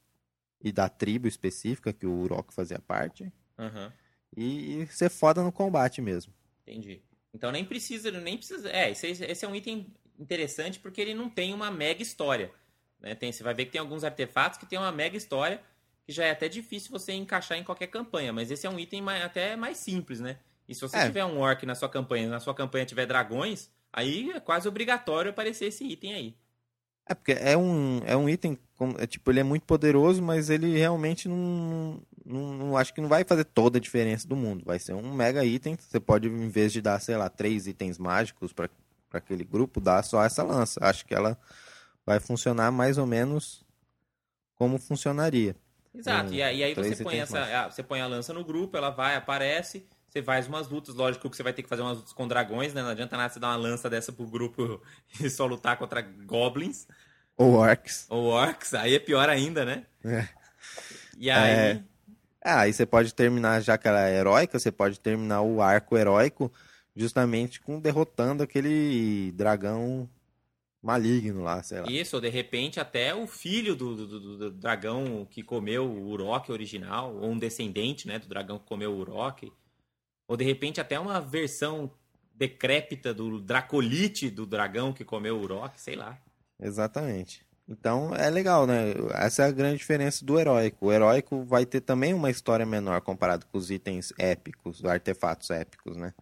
e 0.60 0.72
da 0.72 0.88
tribo 0.88 1.26
específica 1.28 1.92
que 1.92 2.06
o 2.06 2.12
Urok 2.20 2.52
fazia 2.52 2.78
parte. 2.78 3.32
Aham, 3.58 3.92
E, 4.36 4.82
e 4.82 4.86
ser 4.88 5.10
foda 5.10 5.42
no 5.42 5.52
combate 5.52 6.00
mesmo. 6.00 6.32
entendi. 6.66 7.02
Então 7.34 7.50
nem 7.52 7.64
precisa, 7.64 8.10
nem 8.10 8.36
precisa. 8.36 8.70
É, 8.70 8.90
esse, 8.90 9.06
esse 9.06 9.44
é 9.44 9.48
um 9.48 9.54
item 9.54 9.86
interessante 10.18 10.78
porque 10.78 11.00
ele 11.00 11.14
não 11.14 11.28
tem 11.30 11.52
uma 11.54 11.70
mega 11.70 12.02
história. 12.02 12.52
Né? 13.00 13.14
Tem, 13.14 13.32
você 13.32 13.42
vai 13.42 13.54
ver 13.54 13.66
que 13.66 13.72
tem 13.72 13.80
alguns 13.80 14.04
artefatos 14.04 14.58
que 14.58 14.66
tem 14.66 14.78
uma 14.78 14.92
mega 14.92 15.16
história 15.16 15.62
que 16.04 16.12
já 16.12 16.24
é 16.24 16.30
até 16.30 16.48
difícil 16.48 16.90
você 16.90 17.12
encaixar 17.12 17.56
em 17.58 17.64
qualquer 17.64 17.86
campanha, 17.86 18.32
mas 18.32 18.50
esse 18.50 18.66
é 18.66 18.70
um 18.70 18.78
item 18.78 19.00
mai- 19.02 19.22
até 19.22 19.54
mais 19.56 19.76
simples, 19.78 20.18
né? 20.20 20.38
E 20.68 20.74
se 20.74 20.80
você 20.80 20.96
É. 20.98 21.06
tiver 21.06 21.24
um 21.24 21.38
orc 21.38 21.64
na 21.64 21.74
sua 21.74 21.88
campanha, 21.88 22.28
na 22.28 22.40
sua 22.40 22.54
campanha 22.54 22.84
tiver 22.84 23.06
dragões, 23.06 23.70
aí 23.92 24.30
é 24.32 24.40
quase 24.40 24.66
obrigatório 24.68 25.30
aparecer 25.30 25.66
esse 25.66 25.84
item 25.84 26.14
aí. 26.14 26.34
É, 27.08 27.14
porque 27.14 27.32
é 27.32 27.56
um, 27.56 28.00
é 28.04 28.16
um 28.16 28.28
item, 28.28 28.56
é, 28.98 29.06
tipo, 29.06 29.30
ele 29.30 29.40
é 29.40 29.42
muito 29.42 29.64
poderoso, 29.64 30.22
mas 30.22 30.48
ele 30.48 30.76
realmente 30.78 31.28
não, 31.28 32.00
não, 32.24 32.52
não- 32.54 32.76
acho 32.76 32.94
que 32.94 33.00
não 33.00 33.08
vai 33.08 33.24
fazer 33.24 33.44
toda 33.44 33.78
a 33.78 33.80
diferença 33.80 34.26
do 34.26 34.36
mundo. 34.36 34.64
Vai 34.64 34.78
ser 34.78 34.94
um 34.94 35.12
mega 35.12 35.44
item, 35.44 35.76
você 35.76 35.98
pode, 35.98 36.28
em 36.28 36.48
vez 36.48 36.72
de 36.72 36.80
dar, 36.80 37.00
sei 37.00 37.16
lá, 37.16 37.28
três 37.28 37.66
itens 37.66 37.98
mágicos 37.98 38.52
para 38.52 38.68
aquele 39.12 39.44
grupo, 39.44 39.80
dar 39.80 40.02
só 40.04 40.22
essa 40.24 40.42
lança. 40.42 40.78
Acho 40.84 41.04
que 41.04 41.14
ela 41.14 41.36
vai 42.06 42.20
funcionar 42.20 42.70
mais 42.70 42.98
ou 42.98 43.06
menos 43.06 43.64
como 44.56 44.78
funcionaria. 44.78 45.56
Exato, 45.94 46.30
Um, 46.30 46.34
e 46.34 46.42
aí, 46.42 46.74
você 46.74 46.96
põe, 47.04 47.18
essa, 47.18 47.40
mais. 47.40 47.52
a- 47.52 47.70
você 47.70 47.82
põe 47.82 48.00
a 48.00 48.06
lança 48.06 48.32
no 48.32 48.44
grupo, 48.44 48.76
ela 48.76 48.90
vai, 48.90 49.14
aparece, 49.16 49.86
você 50.12 50.22
faz 50.22 50.46
umas 50.46 50.68
lutas, 50.68 50.94
lógico 50.94 51.28
que 51.30 51.36
você 51.36 51.42
vai 51.42 51.52
ter 51.52 51.62
que 51.62 51.68
fazer 51.68 51.82
umas 51.82 51.98
lutas 51.98 52.12
com 52.12 52.28
dragões, 52.28 52.74
né? 52.74 52.82
Não 52.82 52.90
adianta 52.90 53.16
nada 53.16 53.32
você 53.32 53.40
dar 53.40 53.48
uma 53.48 53.56
lança 53.56 53.88
dessa 53.90 54.12
pro 54.12 54.26
grupo 54.26 54.80
e 55.20 55.30
só 55.30 55.46
lutar 55.46 55.76
contra 55.78 56.02
goblins 56.02 56.86
Ou 57.36 57.52
orcs. 57.54 58.06
ou 58.08 58.26
orcs, 58.26 58.74
aí 58.74 58.94
é 58.94 58.98
pior 58.98 59.28
ainda, 59.28 59.64
né? 59.64 59.86
É. 60.04 60.28
E 61.18 61.30
aí, 61.30 61.78
É. 61.78 61.82
Ah, 62.44 62.60
aí 62.62 62.72
você 62.72 62.84
pode 62.86 63.14
terminar, 63.14 63.60
já 63.62 63.78
que 63.78 63.86
ela 63.88 64.08
é 64.08 64.16
heróica, 64.18 64.58
você 64.58 64.72
pode 64.72 64.98
terminar 65.00 65.42
o 65.42 65.62
arco 65.62 65.96
heróico 65.96 66.52
justamente 66.94 67.60
com 67.60 67.80
derrotando 67.80 68.42
aquele 68.42 69.32
dragão 69.32 70.08
maligno 70.82 71.42
lá, 71.42 71.62
sei 71.62 71.80
lá. 71.80 71.86
isso, 71.88 72.16
ou 72.16 72.22
de 72.22 72.28
repente 72.28 72.78
até 72.80 73.14
o 73.14 73.26
filho 73.26 73.74
do, 73.74 73.94
do- 73.96 74.06
do- 74.20 74.38
do 74.38 74.50
dragão 74.52 75.26
que 75.30 75.42
comeu 75.42 75.84
o 75.86 76.08
Urok 76.10 76.50
original, 76.52 77.14
ou 77.16 77.30
um 77.30 77.38
descendente, 77.38 78.06
né, 78.06 78.18
do 78.18 78.28
dragão 78.28 78.58
que 78.58 78.66
comeu 78.66 78.92
o 78.92 78.98
Urok, 78.98 79.52
ou 80.32 80.36
de 80.36 80.44
repente 80.44 80.80
até 80.80 80.98
uma 80.98 81.20
versão 81.20 81.90
decrépita 82.34 83.12
do 83.12 83.38
Dracolite 83.38 84.30
do 84.30 84.46
dragão 84.46 84.90
que 84.90 85.04
comeu 85.04 85.38
o 85.38 85.70
sei 85.76 85.94
lá. 85.94 86.18
Exatamente. 86.58 87.44
Então 87.68 88.14
é 88.14 88.30
legal, 88.30 88.66
né? 88.66 88.94
Essa 89.10 89.42
é 89.42 89.46
a 89.48 89.52
grande 89.52 89.76
diferença 89.76 90.24
do 90.24 90.40
heróico. 90.40 90.86
O 90.86 90.92
heróico 90.92 91.44
vai 91.44 91.66
ter 91.66 91.82
também 91.82 92.14
uma 92.14 92.30
história 92.30 92.64
menor 92.64 93.02
comparado 93.02 93.44
com 93.44 93.58
os 93.58 93.70
itens 93.70 94.10
épicos, 94.18 94.78
os 94.78 94.86
artefatos 94.86 95.50
épicos, 95.50 95.98
né? 95.98 96.14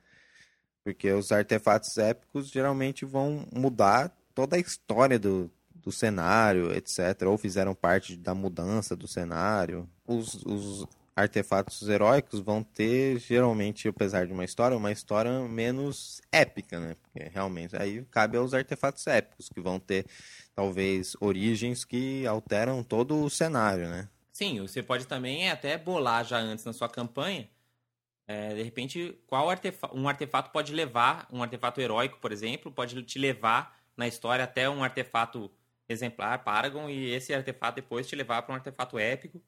Porque 0.82 1.12
os 1.12 1.30
artefatos 1.30 1.96
épicos 1.96 2.48
geralmente 2.48 3.04
vão 3.04 3.46
mudar 3.54 4.12
toda 4.34 4.56
a 4.56 4.58
história 4.58 5.20
do, 5.20 5.48
do 5.72 5.92
cenário, 5.92 6.72
etc. 6.72 6.98
Ou 7.26 7.38
fizeram 7.38 7.76
parte 7.76 8.16
da 8.16 8.34
mudança 8.34 8.96
do 8.96 9.06
cenário. 9.06 9.88
Os, 10.04 10.34
os 10.44 10.84
artefatos 11.20 11.88
heróicos 11.88 12.40
vão 12.40 12.62
ter, 12.62 13.18
geralmente, 13.18 13.88
apesar 13.88 14.26
de 14.26 14.32
uma 14.32 14.44
história, 14.44 14.76
uma 14.76 14.92
história 14.92 15.40
menos 15.48 16.20
épica, 16.32 16.80
né? 16.80 16.96
Porque 17.02 17.28
realmente 17.28 17.76
aí 17.76 18.04
cabe 18.10 18.36
aos 18.36 18.54
artefatos 18.54 19.06
épicos, 19.06 19.48
que 19.48 19.60
vão 19.60 19.78
ter 19.78 20.06
talvez 20.54 21.16
origens 21.20 21.84
que 21.84 22.26
alteram 22.26 22.82
todo 22.82 23.22
o 23.24 23.30
cenário, 23.30 23.88
né? 23.88 24.08
Sim, 24.32 24.60
você 24.60 24.82
pode 24.82 25.06
também 25.06 25.50
até 25.50 25.76
bolar 25.78 26.24
já 26.24 26.38
antes 26.38 26.64
na 26.64 26.72
sua 26.72 26.88
campanha. 26.88 27.48
é, 28.26 28.54
de 28.54 28.62
repente, 28.62 29.18
qual 29.26 29.50
artefa 29.50 29.90
um 29.94 30.08
artefato 30.08 30.50
pode 30.52 30.72
levar, 30.72 31.28
um 31.32 31.42
artefato 31.42 31.80
heróico, 31.80 32.18
por 32.20 32.32
exemplo, 32.32 32.70
pode 32.72 33.02
te 33.02 33.18
levar 33.18 33.78
na 33.96 34.06
história 34.08 34.44
até 34.44 34.70
um 34.70 34.84
artefato 34.84 35.50
exemplar, 35.88 36.42
Paragon, 36.44 36.88
e 36.88 37.10
esse 37.12 37.34
artefato 37.34 37.76
depois 37.76 38.06
te 38.08 38.16
levar 38.16 38.42
para 38.42 38.52
um 38.52 38.56
artefato 38.56 38.98
épico. 38.98 39.42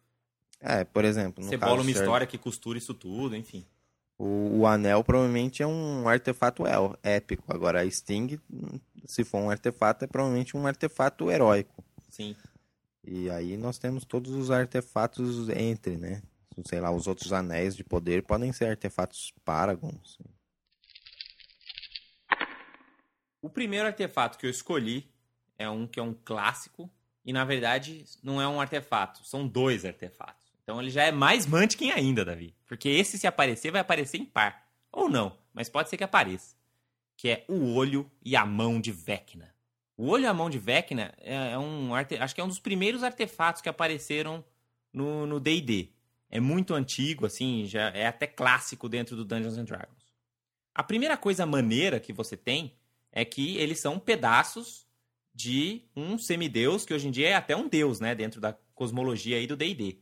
É, 0.64 0.84
por 0.84 1.04
exemplo, 1.04 1.42
você 1.42 1.56
bola 1.56 1.74
uma 1.74 1.84
certo, 1.84 1.98
história 1.98 2.26
que 2.26 2.38
costura 2.38 2.78
isso 2.78 2.94
tudo, 2.94 3.34
enfim. 3.34 3.66
O, 4.16 4.60
o 4.60 4.66
anel 4.66 5.02
provavelmente 5.02 5.60
é 5.60 5.66
um 5.66 6.08
artefato 6.08 6.64
el- 6.64 6.96
épico. 7.02 7.52
Agora 7.52 7.80
a 7.80 7.90
Sting, 7.90 8.38
se 9.04 9.24
for 9.24 9.38
um 9.38 9.50
artefato, 9.50 10.04
é 10.04 10.06
provavelmente 10.06 10.56
um 10.56 10.64
artefato 10.64 11.28
heróico. 11.28 11.84
Sim. 12.08 12.36
E 13.02 13.28
aí 13.28 13.56
nós 13.56 13.76
temos 13.78 14.04
todos 14.04 14.30
os 14.32 14.52
artefatos 14.52 15.48
entre, 15.48 15.96
né? 15.96 16.22
Sei 16.64 16.80
lá, 16.80 16.92
os 16.92 17.08
outros 17.08 17.32
anéis 17.32 17.74
de 17.74 17.82
poder 17.82 18.22
podem 18.22 18.52
ser 18.52 18.66
artefatos 18.66 19.32
Paragons. 19.44 20.18
O 23.40 23.50
primeiro 23.50 23.88
artefato 23.88 24.38
que 24.38 24.46
eu 24.46 24.50
escolhi 24.50 25.10
é 25.58 25.68
um 25.68 25.88
que 25.88 25.98
é 25.98 26.02
um 26.02 26.14
clássico. 26.14 26.88
E 27.24 27.32
na 27.32 27.44
verdade 27.44 28.04
não 28.22 28.40
é 28.40 28.46
um 28.46 28.60
artefato, 28.60 29.24
são 29.24 29.46
dois 29.46 29.84
artefatos. 29.84 30.41
Então 30.62 30.80
ele 30.80 30.90
já 30.90 31.04
é 31.04 31.12
mais 31.12 31.46
Munchkin 31.46 31.90
ainda, 31.90 32.24
Davi. 32.24 32.54
Porque 32.66 32.88
esse, 32.88 33.18
se 33.18 33.26
aparecer, 33.26 33.70
vai 33.70 33.80
aparecer 33.80 34.18
em 34.18 34.24
par. 34.24 34.66
Ou 34.92 35.08
não, 35.08 35.36
mas 35.52 35.68
pode 35.68 35.88
ser 35.88 35.96
que 35.96 36.04
apareça. 36.04 36.56
Que 37.16 37.28
é 37.28 37.44
o 37.48 37.74
olho 37.74 38.10
e 38.24 38.36
a 38.36 38.46
mão 38.46 38.80
de 38.80 38.92
Vecna. 38.92 39.52
O 39.96 40.08
olho 40.08 40.24
e 40.24 40.26
a 40.26 40.34
mão 40.34 40.48
de 40.48 40.58
Vecna 40.58 41.12
é, 41.18 41.52
é 41.52 41.58
um 41.58 41.94
arte... 41.94 42.16
acho 42.16 42.34
que 42.34 42.40
é 42.40 42.44
um 42.44 42.48
dos 42.48 42.58
primeiros 42.58 43.02
artefatos 43.02 43.62
que 43.62 43.68
apareceram 43.68 44.44
no 44.92 45.40
D&D. 45.40 45.90
É 46.30 46.40
muito 46.40 46.74
antigo, 46.74 47.26
assim, 47.26 47.66
já 47.66 47.90
é 47.90 48.06
até 48.06 48.26
clássico 48.26 48.88
dentro 48.88 49.14
do 49.14 49.24
Dungeons 49.24 49.58
and 49.58 49.64
Dragons. 49.64 50.12
A 50.74 50.82
primeira 50.82 51.16
coisa 51.16 51.44
maneira 51.44 52.00
que 52.00 52.12
você 52.12 52.36
tem 52.36 52.74
é 53.12 53.24
que 53.24 53.56
eles 53.58 53.78
são 53.78 53.98
pedaços 53.98 54.86
de 55.34 55.82
um 55.94 56.16
semideus, 56.16 56.84
que 56.84 56.94
hoje 56.94 57.08
em 57.08 57.10
dia 57.10 57.28
é 57.28 57.34
até 57.34 57.54
um 57.54 57.68
deus, 57.68 58.00
né? 58.00 58.14
Dentro 58.14 58.40
da 58.40 58.56
cosmologia 58.74 59.36
aí 59.36 59.46
do 59.46 59.56
D&D. 59.56 60.01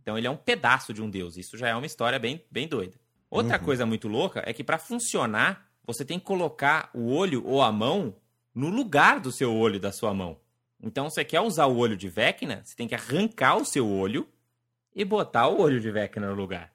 Então 0.00 0.16
ele 0.18 0.26
é 0.26 0.30
um 0.30 0.36
pedaço 0.36 0.92
de 0.92 1.02
um 1.02 1.08
deus. 1.10 1.36
Isso 1.36 1.56
já 1.56 1.68
é 1.68 1.74
uma 1.74 1.86
história 1.86 2.18
bem, 2.18 2.44
bem 2.50 2.66
doida. 2.68 2.94
Outra 3.30 3.58
Uhum. 3.58 3.64
coisa 3.64 3.86
muito 3.86 4.08
louca 4.08 4.42
é 4.46 4.52
que 4.52 4.62
para 4.64 4.78
funcionar, 4.78 5.68
você 5.86 6.04
tem 6.04 6.18
que 6.18 6.24
colocar 6.24 6.90
o 6.94 7.06
olho 7.12 7.44
ou 7.46 7.62
a 7.62 7.72
mão 7.72 8.16
no 8.54 8.68
lugar 8.68 9.20
do 9.20 9.32
seu 9.32 9.52
olho 9.54 9.80
da 9.80 9.90
sua 9.92 10.14
mão. 10.14 10.38
Então 10.82 11.08
você 11.10 11.24
quer 11.24 11.40
usar 11.40 11.66
o 11.66 11.76
olho 11.76 11.96
de 11.96 12.08
Vecna, 12.08 12.62
você 12.64 12.76
tem 12.76 12.86
que 12.86 12.94
arrancar 12.94 13.56
o 13.56 13.64
seu 13.64 13.88
olho 13.88 14.28
e 14.94 15.04
botar 15.04 15.48
o 15.48 15.60
olho 15.60 15.80
de 15.80 15.90
Vecna 15.90 16.28
no 16.28 16.34
lugar. 16.34 16.72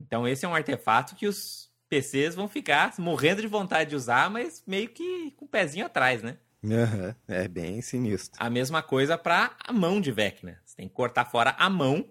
Então 0.00 0.26
esse 0.28 0.44
é 0.44 0.48
um 0.48 0.54
artefato 0.54 1.14
que 1.14 1.26
os 1.26 1.70
PCs 1.88 2.34
vão 2.34 2.48
ficar 2.48 2.92
morrendo 2.98 3.40
de 3.40 3.46
vontade 3.46 3.90
de 3.90 3.96
usar, 3.96 4.28
mas 4.28 4.62
meio 4.66 4.88
que 4.88 5.30
com 5.32 5.44
o 5.44 5.48
pezinho 5.48 5.86
atrás, 5.86 6.22
né? 6.22 6.36
Aham, 6.64 7.14
É 7.28 7.46
bem 7.46 7.80
sinistro. 7.80 8.42
A 8.42 8.48
mesma 8.50 8.82
coisa 8.82 9.16
para 9.16 9.54
a 9.64 9.72
mão 9.72 10.00
de 10.00 10.10
Vecna. 10.10 10.60
Você 10.64 10.76
tem 10.76 10.88
que 10.88 10.94
cortar 10.94 11.24
fora 11.26 11.54
a 11.58 11.70
mão 11.70 12.06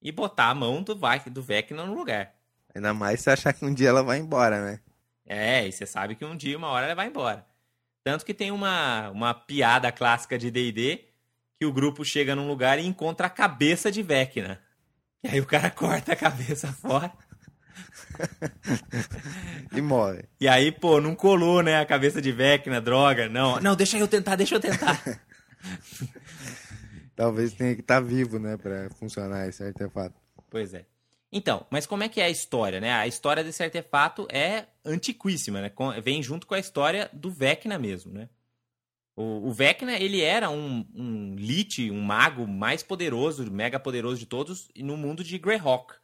e 0.00 0.12
botar 0.12 0.50
a 0.50 0.54
mão 0.54 0.82
do, 0.82 0.94
do 0.94 1.42
Vecna 1.42 1.84
no 1.84 1.94
lugar. 1.94 2.34
Ainda 2.74 2.94
mais 2.94 3.20
se 3.20 3.30
achar 3.30 3.52
que 3.52 3.64
um 3.64 3.74
dia 3.74 3.88
ela 3.88 4.02
vai 4.02 4.18
embora, 4.18 4.64
né? 4.64 4.80
É, 5.26 5.66
e 5.66 5.72
você 5.72 5.84
sabe 5.86 6.14
que 6.14 6.24
um 6.24 6.36
dia, 6.36 6.56
uma 6.56 6.68
hora, 6.68 6.86
ela 6.86 6.94
vai 6.94 7.06
embora. 7.06 7.44
Tanto 8.02 8.24
que 8.24 8.32
tem 8.32 8.50
uma, 8.50 9.10
uma 9.10 9.34
piada 9.34 9.92
clássica 9.92 10.38
de 10.38 10.50
D&D 10.50 11.04
que 11.58 11.66
o 11.66 11.72
grupo 11.72 12.04
chega 12.04 12.34
num 12.34 12.46
lugar 12.46 12.78
e 12.78 12.86
encontra 12.86 13.26
a 13.26 13.30
cabeça 13.30 13.90
de 13.90 14.02
Vecna. 14.02 14.60
E 15.22 15.28
aí 15.28 15.40
o 15.40 15.46
cara 15.46 15.68
corta 15.72 16.12
a 16.12 16.16
cabeça 16.16 16.72
fora. 16.72 17.12
E 19.72 19.80
morre. 19.80 20.24
E 20.40 20.48
aí, 20.48 20.72
pô, 20.72 21.00
não 21.00 21.14
colou, 21.14 21.62
né, 21.62 21.78
a 21.78 21.86
cabeça 21.86 22.20
de 22.22 22.32
Vecna, 22.32 22.80
droga. 22.80 23.28
Não, 23.28 23.60
não, 23.60 23.76
deixa 23.76 23.98
eu 23.98 24.08
tentar, 24.08 24.34
deixa 24.34 24.54
eu 24.54 24.60
tentar. 24.60 25.00
Talvez 27.18 27.52
tenha 27.52 27.74
que 27.74 27.80
estar 27.80 27.98
vivo, 27.98 28.38
né? 28.38 28.56
Pra 28.56 28.88
funcionar 28.90 29.48
esse 29.48 29.60
artefato. 29.60 30.14
Pois 30.48 30.72
é. 30.72 30.86
Então, 31.32 31.66
mas 31.68 31.84
como 31.84 32.04
é 32.04 32.08
que 32.08 32.20
é 32.20 32.26
a 32.26 32.30
história, 32.30 32.80
né? 32.80 32.92
A 32.92 33.08
história 33.08 33.42
desse 33.42 33.60
artefato 33.60 34.28
é 34.30 34.66
antiquíssima, 34.84 35.60
né? 35.60 35.72
Vem 36.00 36.22
junto 36.22 36.46
com 36.46 36.54
a 36.54 36.60
história 36.60 37.10
do 37.12 37.28
Vecna 37.28 37.76
mesmo, 37.76 38.12
né? 38.12 38.28
O, 39.16 39.48
o 39.48 39.52
Vecna, 39.52 39.98
ele 39.98 40.20
era 40.20 40.48
um, 40.48 40.86
um 40.94 41.34
Lich, 41.34 41.90
um 41.90 42.00
mago 42.00 42.46
mais 42.46 42.84
poderoso, 42.84 43.50
mega 43.50 43.80
poderoso 43.80 44.20
de 44.20 44.26
todos 44.26 44.68
no 44.76 44.96
mundo 44.96 45.24
de 45.24 45.38
Greyhawk. 45.38 45.94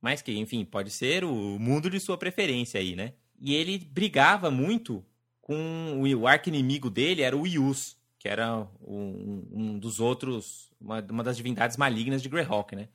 Mas 0.00 0.22
que, 0.22 0.34
enfim, 0.38 0.64
pode 0.64 0.90
ser 0.90 1.22
o 1.22 1.58
mundo 1.58 1.90
de 1.90 2.00
sua 2.00 2.16
preferência 2.16 2.80
aí, 2.80 2.96
né? 2.96 3.12
E 3.38 3.54
ele 3.54 3.78
brigava 3.78 4.50
muito 4.50 5.04
com 5.42 6.00
o, 6.00 6.20
o 6.20 6.26
arco-inimigo 6.26 6.88
dele, 6.88 7.20
era 7.20 7.36
o 7.36 7.46
Yus, 7.46 7.98
que 8.22 8.28
era 8.28 8.68
um, 8.80 9.48
um 9.50 9.78
dos 9.80 9.98
outros, 9.98 10.70
uma, 10.80 11.04
uma 11.10 11.24
das 11.24 11.36
divindades 11.36 11.76
malignas 11.76 12.22
de 12.22 12.28
Greyhawk, 12.28 12.76
né? 12.76 12.88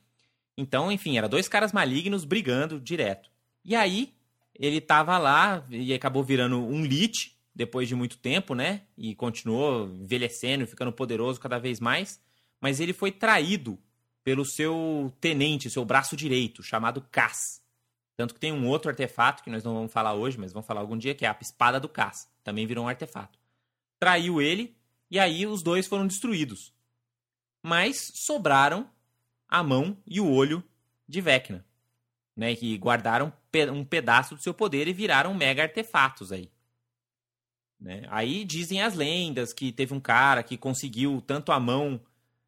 Então, 0.56 0.90
enfim, 0.90 1.18
eram 1.18 1.28
dois 1.28 1.46
caras 1.46 1.70
malignos 1.70 2.24
brigando 2.24 2.80
direto. 2.80 3.30
E 3.62 3.76
aí, 3.76 4.14
ele 4.54 4.80
tava 4.80 5.18
lá 5.18 5.66
e 5.68 5.92
acabou 5.92 6.24
virando 6.24 6.56
um 6.56 6.82
Lich 6.82 7.36
depois 7.54 7.86
de 7.86 7.94
muito 7.94 8.16
tempo, 8.16 8.54
né? 8.54 8.84
E 8.96 9.14
continuou 9.14 9.90
envelhecendo, 9.90 10.66
ficando 10.66 10.90
poderoso 10.94 11.38
cada 11.38 11.58
vez 11.58 11.78
mais. 11.78 12.18
Mas 12.58 12.80
ele 12.80 12.94
foi 12.94 13.12
traído 13.12 13.78
pelo 14.24 14.46
seu 14.46 15.12
tenente, 15.20 15.68
seu 15.68 15.84
braço 15.84 16.16
direito, 16.16 16.62
chamado 16.62 17.02
Cass. 17.10 17.62
Tanto 18.16 18.32
que 18.32 18.40
tem 18.40 18.50
um 18.50 18.66
outro 18.66 18.88
artefato 18.88 19.42
que 19.42 19.50
nós 19.50 19.62
não 19.62 19.74
vamos 19.74 19.92
falar 19.92 20.14
hoje, 20.14 20.38
mas 20.38 20.54
vamos 20.54 20.66
falar 20.66 20.80
algum 20.80 20.96
dia, 20.96 21.14
que 21.14 21.26
é 21.26 21.28
a 21.28 21.36
espada 21.38 21.78
do 21.78 21.86
Cass. 21.88 22.32
Também 22.42 22.66
virou 22.66 22.86
um 22.86 22.88
artefato. 22.88 23.38
Traiu 24.00 24.40
ele 24.40 24.77
e 25.10 25.18
aí 25.18 25.46
os 25.46 25.62
dois 25.62 25.86
foram 25.86 26.06
destruídos. 26.06 26.72
Mas 27.62 28.12
sobraram 28.14 28.88
a 29.48 29.62
mão 29.62 29.96
e 30.06 30.20
o 30.20 30.30
olho 30.30 30.62
de 31.08 31.20
Vecna, 31.20 31.64
né? 32.36 32.54
Que 32.54 32.76
guardaram 32.76 33.32
um 33.72 33.84
pedaço 33.84 34.34
do 34.34 34.42
seu 34.42 34.54
poder 34.54 34.86
e 34.86 34.92
viraram 34.92 35.34
mega 35.34 35.62
artefatos 35.62 36.30
aí. 36.30 36.50
Né? 37.80 38.02
Aí 38.08 38.44
dizem 38.44 38.82
as 38.82 38.94
lendas 38.94 39.52
que 39.52 39.72
teve 39.72 39.94
um 39.94 40.00
cara 40.00 40.42
que 40.42 40.56
conseguiu 40.56 41.22
tanto 41.26 41.52
a 41.52 41.60
mão 41.60 42.00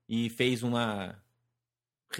e 0.09 0.29
fez 0.29 0.63
uma 0.63 1.21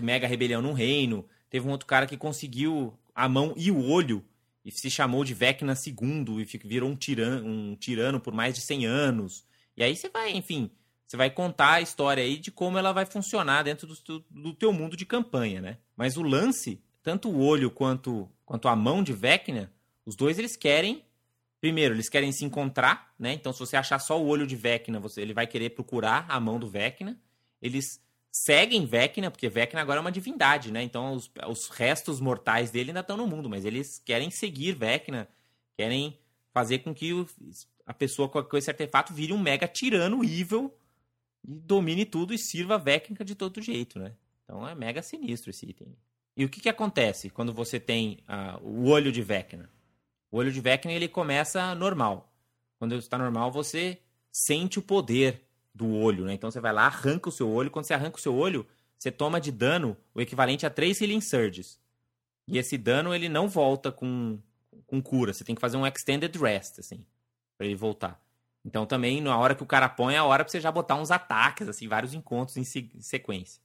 mega 0.01 0.27
rebelião 0.27 0.63
num 0.63 0.73
reino. 0.73 1.29
Teve 1.49 1.67
um 1.67 1.71
outro 1.71 1.87
cara 1.87 2.07
que 2.07 2.17
conseguiu 2.17 2.97
a 3.15 3.29
mão 3.29 3.53
e 3.57 3.71
o 3.71 3.85
olho 3.85 4.25
e 4.65 4.71
se 4.71 4.91
chamou 4.91 5.25
de 5.25 5.35
Vecna 5.35 5.75
II 5.75 6.41
e 6.41 6.59
virou 6.69 6.89
um 6.89 6.97
tirano, 6.97 7.47
um 7.47 7.77
tirano 7.77 8.21
por 8.21 8.33
mais 8.33 8.55
de 8.55 8.61
100 8.61 8.87
anos. 8.87 9.45
E 9.81 9.83
aí 9.83 9.97
você 9.97 10.11
vai, 10.11 10.31
enfim, 10.33 10.71
você 11.07 11.17
vai 11.17 11.31
contar 11.31 11.73
a 11.73 11.81
história 11.81 12.23
aí 12.23 12.37
de 12.37 12.51
como 12.51 12.77
ela 12.77 12.93
vai 12.93 13.07
funcionar 13.07 13.63
dentro 13.63 13.87
do, 13.87 14.25
do 14.31 14.53
teu 14.53 14.75
mundo 14.75 14.95
de 14.95 15.07
campanha, 15.07 15.63
né? 15.63 15.79
Mas 15.97 16.19
o 16.19 16.23
lance, 16.23 16.83
tanto 17.03 17.31
o 17.31 17.41
olho 17.41 17.71
quanto, 17.71 18.29
quanto 18.45 18.69
a 18.69 18.77
mão 18.77 19.03
de 19.03 19.15
Vecna, 19.15 19.73
os 20.05 20.15
dois 20.15 20.39
eles 20.39 20.55
querem 20.55 21.03
Primeiro, 21.61 21.95
eles 21.95 22.09
querem 22.09 22.33
se 22.33 22.43
encontrar, 22.45 23.15
né? 23.19 23.35
Então, 23.35 23.53
se 23.53 23.59
você 23.59 23.77
achar 23.77 23.99
só 23.99 24.19
o 24.21 24.27
olho 24.27 24.47
de 24.47 24.57
Vecna, 24.57 24.99
você, 24.99 25.21
ele 25.21 25.35
vai 25.35 25.47
querer 25.47 25.71
procurar 25.71 26.25
a 26.27 26.41
mão 26.41 26.59
do 26.59 26.67
Vecna. 26.67 27.21
Eles 27.61 28.03
seguem 28.33 28.87
Vecna, 28.87 29.31
porque 29.31 29.47
Vecna 29.47 29.83
agora 29.83 29.99
é 29.99 30.01
uma 30.01 30.11
divindade, 30.11 30.73
né? 30.73 30.83
Então, 30.83 31.13
os, 31.13 31.31
os 31.47 31.69
restos 31.69 32.19
mortais 32.19 32.71
dele 32.71 32.91
ainda 32.91 33.01
estão 33.01 33.17
no 33.17 33.27
mundo, 33.27 33.51
mas 33.51 33.67
eles 33.67 33.99
querem 33.99 34.31
seguir 34.31 34.73
Vecna, 34.73 35.29
querem 35.77 36.19
fazer 36.51 36.79
com 36.79 36.95
que 36.95 37.13
a 37.87 37.95
pessoa 37.95 38.29
com 38.29 38.57
esse 38.57 38.71
artefato 38.71 39.13
vire 39.13 39.33
um 39.33 39.39
mega 39.39 39.67
tirano 39.67 40.25
evil 40.25 40.75
e 41.47 41.55
domine 41.55 42.05
tudo 42.05 42.35
e 42.35 42.39
sirva 42.39 42.79
Vecna 42.79 43.25
de 43.25 43.35
todo 43.35 43.61
jeito, 43.63 43.99
né? 43.99 44.15
Então, 44.45 44.67
é 44.67 44.75
mega 44.75 45.03
sinistro 45.03 45.51
esse 45.51 45.67
item. 45.67 45.97
E 46.37 46.45
o 46.45 46.49
que, 46.49 46.61
que 46.61 46.69
acontece 46.69 47.31
quando 47.31 47.53
você 47.53 47.79
tem 47.79 48.19
uh, 48.29 48.65
o 48.65 48.89
olho 48.89 49.13
de 49.13 49.23
Vecna? 49.23 49.71
O 50.31 50.39
olho 50.39 50.53
de 50.53 50.61
Vecna 50.61 50.93
ele 50.93 51.09
começa 51.09 51.75
normal. 51.75 52.33
Quando 52.79 52.95
está 52.95 53.19
normal, 53.19 53.51
você 53.51 53.99
sente 54.33 54.79
o 54.79 54.83
poder 54.83 55.43
do 55.75 55.89
olho, 55.93 56.25
né? 56.25 56.35
Então 56.35 56.51
você 56.51 56.61
vai 56.61 56.73
lá, 56.73 56.87
arranca 56.87 57.29
o 57.29 57.33
seu 57.33 57.51
olho. 57.51 57.71
Quando 57.71 57.85
você 57.85 57.95
arranca 57.95 58.17
o 58.17 58.21
seu 58.21 58.35
olho, 58.35 58.67
você 58.99 59.11
toma 59.11 59.41
de 59.41 59.51
dano 59.51 59.97
o 60.15 60.21
equivalente 60.21 60.67
a 60.67 60.71
3 60.71 61.01
Healing 61.01 61.21
Surges. 61.21 61.79
E 62.47 62.59
esse 62.59 62.77
dano 62.77 63.15
ele 63.15 63.29
não 63.29 63.49
volta 63.49 63.93
com, 63.93 64.39
com 64.87 65.01
cura. 65.01 65.33
Você 65.33 65.45
tem 65.45 65.55
que 65.55 65.61
fazer 65.61 65.77
um 65.77 65.87
Extended 65.87 66.37
Rest, 66.39 66.79
assim, 66.79 67.05
para 67.61 67.67
ele 67.67 67.77
voltar. 67.77 68.19
Então 68.65 68.87
também, 68.87 69.21
na 69.21 69.37
hora 69.37 69.55
que 69.55 69.63
o 69.63 69.67
cara 69.67 69.87
põe, 69.87 70.15
é 70.15 70.17
a 70.17 70.25
hora 70.25 70.43
pra 70.43 70.51
você 70.51 70.59
já 70.59 70.73
botar 70.73 70.95
uns 70.95 71.11
ataques, 71.11 71.69
assim, 71.69 71.87
vários 71.87 72.15
encontros 72.15 72.57
em, 72.57 72.65
sequência. 72.65 73.61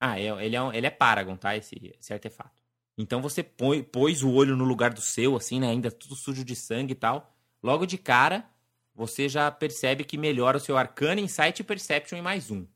Ah, 0.00 0.18
é, 0.18 0.28
ele 0.42 0.56
é, 0.56 0.60
ele 0.72 0.86
é 0.86 0.90
Paragon, 0.90 1.36
tá? 1.36 1.54
Esse, 1.54 1.94
esse 2.00 2.14
artefato. 2.14 2.62
Então 2.96 3.20
você 3.20 3.42
põe, 3.42 3.82
pôs 3.82 4.22
o 4.22 4.32
olho 4.32 4.56
no 4.56 4.64
lugar 4.64 4.94
do 4.94 5.02
seu, 5.02 5.36
assim, 5.36 5.60
né? 5.60 5.68
Ainda 5.68 5.90
tudo 5.90 6.16
sujo 6.16 6.42
de 6.42 6.56
sangue 6.56 6.92
e 6.92 6.94
tal. 6.94 7.30
Logo 7.62 7.84
de 7.84 7.98
cara, 7.98 8.48
você 8.94 9.28
já 9.28 9.50
percebe 9.50 10.02
que 10.02 10.16
melhora 10.16 10.56
o 10.56 10.60
seu 10.60 10.78
Arcana, 10.78 11.20
Insight 11.20 11.60
e 11.60 11.64
Perception 11.64 12.16
em 12.18 12.22
mais 12.22 12.50
um. 12.50 12.66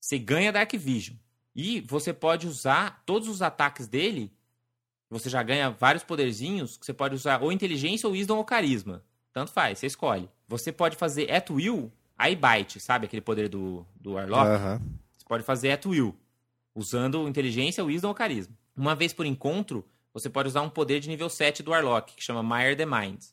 Você 0.00 0.20
ganha 0.20 0.52
Dark 0.52 0.72
Vision. 0.72 1.16
E 1.52 1.80
você 1.80 2.12
pode 2.12 2.46
usar 2.46 3.02
todos 3.04 3.28
os 3.28 3.42
ataques 3.42 3.88
dele. 3.88 4.32
Você 5.10 5.28
já 5.28 5.42
ganha 5.42 5.68
vários 5.68 6.04
poderzinhos. 6.04 6.78
Você 6.80 6.94
pode 6.94 7.16
usar 7.16 7.42
ou 7.42 7.50
inteligência, 7.50 8.06
ou 8.06 8.12
wisdom, 8.12 8.36
ou 8.36 8.44
carisma. 8.44 9.02
Tanto 9.36 9.52
faz, 9.52 9.78
você 9.78 9.86
escolhe. 9.86 10.30
Você 10.48 10.72
pode 10.72 10.96
fazer 10.96 11.30
at 11.30 11.50
will, 11.50 11.92
I 12.18 12.34
bite, 12.34 12.80
sabe? 12.80 13.04
Aquele 13.04 13.20
poder 13.20 13.50
do, 13.50 13.86
do 14.00 14.12
Warlock. 14.12 14.48
Você 15.14 15.26
pode 15.28 15.44
fazer 15.44 15.72
at 15.72 15.84
will. 15.84 16.16
Usando 16.74 17.28
inteligência, 17.28 17.84
wisdom 17.84 18.08
ou 18.08 18.14
carisma. 18.14 18.56
Uma 18.74 18.94
vez 18.94 19.12
por 19.12 19.26
encontro, 19.26 19.84
você 20.14 20.30
pode 20.30 20.48
usar 20.48 20.62
um 20.62 20.70
poder 20.70 21.00
de 21.00 21.08
nível 21.10 21.28
7 21.28 21.62
do 21.62 21.72
Warlock, 21.72 22.14
que 22.14 22.24
chama 22.24 22.42
Mire 22.42 22.76
the 22.76 22.86
Mind. 22.86 23.24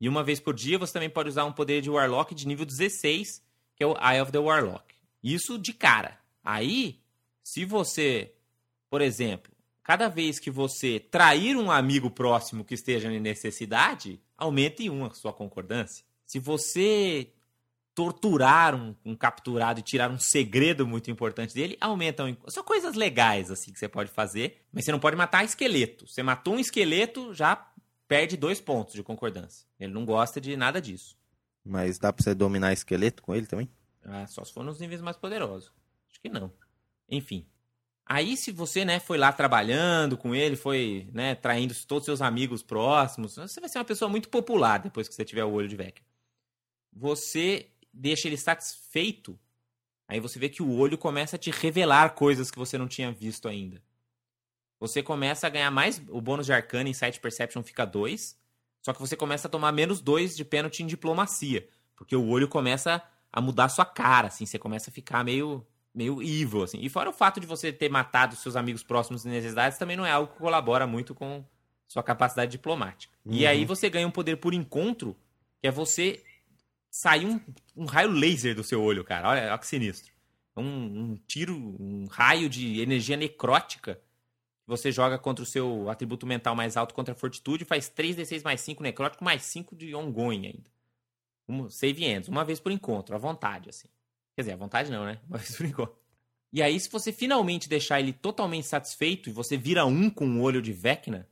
E 0.00 0.08
uma 0.08 0.24
vez 0.24 0.40
por 0.40 0.54
dia, 0.54 0.76
você 0.76 0.92
também 0.92 1.08
pode 1.08 1.28
usar 1.28 1.44
um 1.44 1.52
poder 1.52 1.80
de 1.80 1.88
Warlock 1.88 2.34
de 2.34 2.48
nível 2.48 2.66
16, 2.66 3.40
que 3.76 3.84
é 3.84 3.86
o 3.86 3.92
Eye 3.92 4.20
of 4.20 4.32
the 4.32 4.40
Warlock. 4.40 4.92
Isso 5.22 5.56
de 5.56 5.72
cara. 5.72 6.18
Aí, 6.42 6.98
se 7.44 7.64
você, 7.64 8.34
por 8.90 9.00
exemplo, 9.00 9.52
cada 9.84 10.08
vez 10.08 10.40
que 10.40 10.50
você 10.50 10.98
trair 10.98 11.56
um 11.56 11.70
amigo 11.70 12.10
próximo 12.10 12.64
que 12.64 12.74
esteja 12.74 13.12
em 13.12 13.20
necessidade, 13.20 14.20
aumente 14.44 14.88
um 14.88 15.04
a 15.04 15.10
sua 15.10 15.32
concordância. 15.32 16.04
Se 16.26 16.38
você 16.38 17.32
torturar 17.94 18.74
um, 18.74 18.94
um, 19.04 19.14
capturado 19.14 19.78
e 19.78 19.82
tirar 19.82 20.10
um 20.10 20.18
segredo 20.18 20.86
muito 20.86 21.10
importante 21.10 21.54
dele, 21.54 21.76
aumentam. 21.80 22.36
São 22.48 22.64
coisas 22.64 22.94
legais, 22.94 23.50
assim, 23.50 23.72
que 23.72 23.78
você 23.78 23.88
pode 23.88 24.10
fazer, 24.10 24.62
mas 24.72 24.84
você 24.84 24.92
não 24.92 24.98
pode 24.98 25.16
matar 25.16 25.44
esqueleto. 25.44 26.06
Você 26.08 26.22
matou 26.22 26.54
um 26.54 26.58
esqueleto, 26.58 27.32
já 27.32 27.56
perde 28.08 28.36
dois 28.36 28.60
pontos 28.60 28.94
de 28.94 29.02
concordância. 29.02 29.66
Ele 29.78 29.92
não 29.92 30.04
gosta 30.04 30.40
de 30.40 30.56
nada 30.56 30.80
disso. 30.80 31.16
Mas 31.64 31.98
dá 31.98 32.12
pra 32.12 32.22
você 32.22 32.34
dominar 32.34 32.72
esqueleto 32.72 33.22
com 33.22 33.34
ele 33.34 33.46
também? 33.46 33.70
Ah, 34.04 34.26
só 34.26 34.44
se 34.44 34.52
for 34.52 34.64
nos 34.64 34.80
níveis 34.80 35.00
mais 35.00 35.16
poderosos. 35.16 35.72
Acho 36.10 36.20
que 36.20 36.28
não. 36.28 36.52
Enfim. 37.08 37.46
Aí, 38.06 38.36
se 38.36 38.52
você, 38.52 38.84
né, 38.84 39.00
foi 39.00 39.16
lá 39.16 39.32
trabalhando 39.32 40.16
com 40.16 40.34
ele, 40.34 40.56
foi, 40.56 41.08
né, 41.12 41.34
traindo 41.34 41.74
todos 41.86 42.02
os 42.02 42.06
seus 42.06 42.22
amigos 42.22 42.62
próximos, 42.62 43.34
você 43.34 43.60
vai 43.60 43.68
ser 43.68 43.78
uma 43.78 43.84
pessoa 43.84 44.08
muito 44.10 44.28
popular 44.28 44.78
depois 44.78 45.08
que 45.08 45.14
você 45.14 45.24
tiver 45.24 45.44
o 45.44 45.52
olho 45.52 45.68
de 45.68 45.76
Vecna. 45.76 46.06
Você 46.92 47.70
deixa 47.92 48.28
ele 48.28 48.36
satisfeito, 48.36 49.38
aí 50.06 50.20
você 50.20 50.38
vê 50.38 50.48
que 50.48 50.62
o 50.62 50.70
olho 50.76 50.98
começa 50.98 51.36
a 51.36 51.38
te 51.38 51.50
revelar 51.50 52.10
coisas 52.10 52.50
que 52.50 52.58
você 52.58 52.76
não 52.76 52.86
tinha 52.86 53.10
visto 53.10 53.48
ainda. 53.48 53.82
Você 54.84 55.02
começa 55.02 55.46
a 55.46 55.50
ganhar 55.50 55.70
mais. 55.70 56.02
O 56.10 56.20
bônus 56.20 56.44
de 56.44 56.52
Arcana 56.52 56.90
em 56.90 56.92
Sight 56.92 57.18
Perception 57.18 57.62
fica 57.62 57.86
2. 57.86 58.38
Só 58.82 58.92
que 58.92 59.00
você 59.00 59.16
começa 59.16 59.48
a 59.48 59.50
tomar 59.50 59.72
menos 59.72 60.02
2 60.02 60.36
de 60.36 60.44
pênalti 60.44 60.82
em 60.82 60.86
diplomacia. 60.86 61.66
Porque 61.96 62.14
o 62.14 62.26
olho 62.28 62.48
começa 62.48 63.02
a 63.32 63.40
mudar 63.40 63.70
sua 63.70 63.86
cara, 63.86 64.28
assim. 64.28 64.44
Você 64.44 64.58
começa 64.58 64.90
a 64.90 64.92
ficar 64.92 65.24
meio, 65.24 65.66
meio 65.94 66.22
evil, 66.22 66.62
assim. 66.62 66.78
E 66.80 66.88
fora 66.88 67.08
o 67.08 67.12
fato 67.12 67.40
de 67.40 67.46
você 67.46 67.72
ter 67.72 67.88
matado 67.88 68.34
seus 68.36 68.56
amigos 68.56 68.82
próximos 68.82 69.24
em 69.24 69.30
necessidades, 69.30 69.78
também 69.78 69.96
não 69.96 70.04
é 70.04 70.10
algo 70.10 70.32
que 70.32 70.38
colabora 70.38 70.86
muito 70.86 71.14
com 71.14 71.44
sua 71.86 72.02
capacidade 72.02 72.50
diplomática. 72.50 73.16
Uhum. 73.24 73.34
E 73.34 73.46
aí 73.46 73.64
você 73.64 73.88
ganha 73.88 74.06
um 74.06 74.10
poder 74.10 74.36
por 74.36 74.52
encontro, 74.52 75.16
que 75.60 75.68
é 75.68 75.70
você 75.70 76.22
sair 76.90 77.26
um, 77.26 77.40
um 77.76 77.84
raio 77.84 78.10
laser 78.10 78.54
do 78.54 78.64
seu 78.64 78.82
olho, 78.82 79.04
cara. 79.04 79.28
Olha, 79.28 79.42
olha 79.44 79.58
que 79.58 79.66
sinistro. 79.66 80.12
Um, 80.56 80.62
um 80.62 81.16
tiro, 81.26 81.56
um 81.56 82.06
raio 82.06 82.48
de 82.48 82.80
energia 82.80 83.16
necrótica 83.16 84.00
você 84.66 84.90
joga 84.90 85.18
contra 85.18 85.42
o 85.42 85.46
seu 85.46 85.90
atributo 85.90 86.26
mental 86.26 86.56
mais 86.56 86.76
alto 86.76 86.94
contra 86.94 87.12
a 87.12 87.16
fortitude, 87.16 87.64
faz 87.64 87.90
3d6 87.90 88.42
mais 88.42 88.60
5 88.62 88.82
necrótico, 88.82 89.24
mais 89.24 89.42
5 89.42 89.76
de 89.76 89.94
ongoing 89.94 90.46
ainda. 90.46 90.70
Um, 91.46 91.68
save 91.68 92.04
ends, 92.04 92.28
uma 92.28 92.44
vez 92.44 92.58
por 92.58 92.72
encontro, 92.72 93.14
à 93.14 93.18
vontade, 93.18 93.68
assim. 93.68 93.88
Quer 94.34 94.42
dizer, 94.42 94.52
à 94.52 94.56
vontade 94.56 94.90
não, 94.90 95.04
né? 95.04 95.20
Por 95.56 95.66
encontro. 95.66 95.96
E 96.52 96.62
aí, 96.62 96.78
se 96.78 96.88
você 96.88 97.12
finalmente 97.12 97.68
deixar 97.68 98.00
ele 98.00 98.12
totalmente 98.12 98.66
satisfeito 98.66 99.28
e 99.28 99.32
você 99.32 99.56
vira 99.56 99.84
um 99.84 100.08
com 100.08 100.26
o 100.26 100.40
olho 100.40 100.62
de 100.62 100.72
Vecna, 100.72 101.28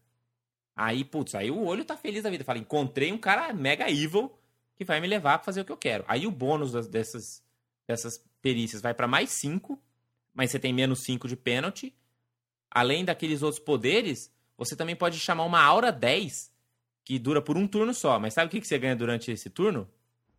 aí, 0.74 1.04
putz, 1.04 1.34
aí 1.34 1.50
o 1.50 1.64
olho 1.64 1.84
tá 1.84 1.96
feliz 1.96 2.24
da 2.24 2.30
vida. 2.30 2.42
Fala, 2.42 2.58
encontrei 2.58 3.12
um 3.12 3.18
cara 3.18 3.52
mega 3.52 3.88
evil 3.88 4.36
que 4.74 4.84
vai 4.84 5.00
me 5.00 5.06
levar 5.06 5.38
pra 5.38 5.44
fazer 5.44 5.60
o 5.60 5.64
que 5.64 5.70
eu 5.70 5.76
quero. 5.76 6.04
Aí 6.08 6.26
o 6.26 6.30
bônus 6.30 6.72
das, 6.72 6.88
dessas, 6.88 7.42
dessas 7.86 8.18
perícias 8.40 8.82
vai 8.82 8.94
para 8.94 9.06
mais 9.06 9.30
5, 9.30 9.80
mas 10.34 10.50
você 10.50 10.58
tem 10.58 10.72
menos 10.72 11.04
5 11.04 11.28
de 11.28 11.36
pênalti. 11.36 11.94
Além 12.68 13.04
daqueles 13.04 13.42
outros 13.42 13.62
poderes, 13.62 14.32
você 14.56 14.74
também 14.74 14.96
pode 14.96 15.20
chamar 15.20 15.44
uma 15.44 15.62
aura 15.62 15.92
10, 15.92 16.52
que 17.04 17.18
dura 17.18 17.40
por 17.40 17.56
um 17.56 17.68
turno 17.68 17.94
só. 17.94 18.18
Mas 18.18 18.34
sabe 18.34 18.48
o 18.48 18.50
que 18.60 18.66
você 18.66 18.78
ganha 18.78 18.96
durante 18.96 19.30
esse 19.30 19.48
turno? 19.48 19.88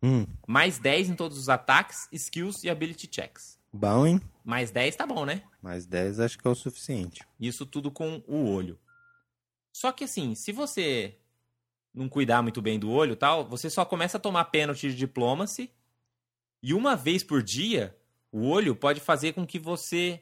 Hum. 0.02 0.26
Mais 0.46 0.78
10 0.78 1.10
em 1.10 1.14
todos 1.14 1.38
os 1.38 1.48
ataques, 1.48 2.08
skills 2.12 2.62
e 2.64 2.70
ability 2.70 3.08
checks. 3.10 3.58
Bom, 3.72 4.06
hein? 4.06 4.20
Mais 4.44 4.70
10 4.70 4.96
tá 4.96 5.06
bom, 5.06 5.24
né? 5.24 5.42
Mais 5.60 5.86
10 5.86 6.20
acho 6.20 6.38
que 6.38 6.46
é 6.46 6.50
o 6.50 6.54
suficiente. 6.54 7.24
Isso 7.40 7.66
tudo 7.66 7.90
com 7.90 8.22
o 8.26 8.48
olho. 8.50 8.78
Só 9.72 9.90
que 9.90 10.04
assim, 10.04 10.34
se 10.34 10.52
você 10.52 11.18
não 11.92 12.08
cuidar 12.08 12.42
muito 12.42 12.60
bem 12.60 12.78
do 12.78 12.90
olho 12.90 13.16
tal, 13.16 13.44
você 13.44 13.70
só 13.70 13.84
começa 13.84 14.16
a 14.16 14.20
tomar 14.20 14.44
pênalti 14.46 14.88
de 14.88 14.94
diplomacy. 14.94 15.72
E 16.62 16.72
uma 16.72 16.94
vez 16.94 17.22
por 17.22 17.42
dia, 17.42 17.96
o 18.30 18.48
olho 18.48 18.74
pode 18.74 19.00
fazer 19.00 19.32
com 19.32 19.46
que 19.46 19.58
você. 19.58 20.20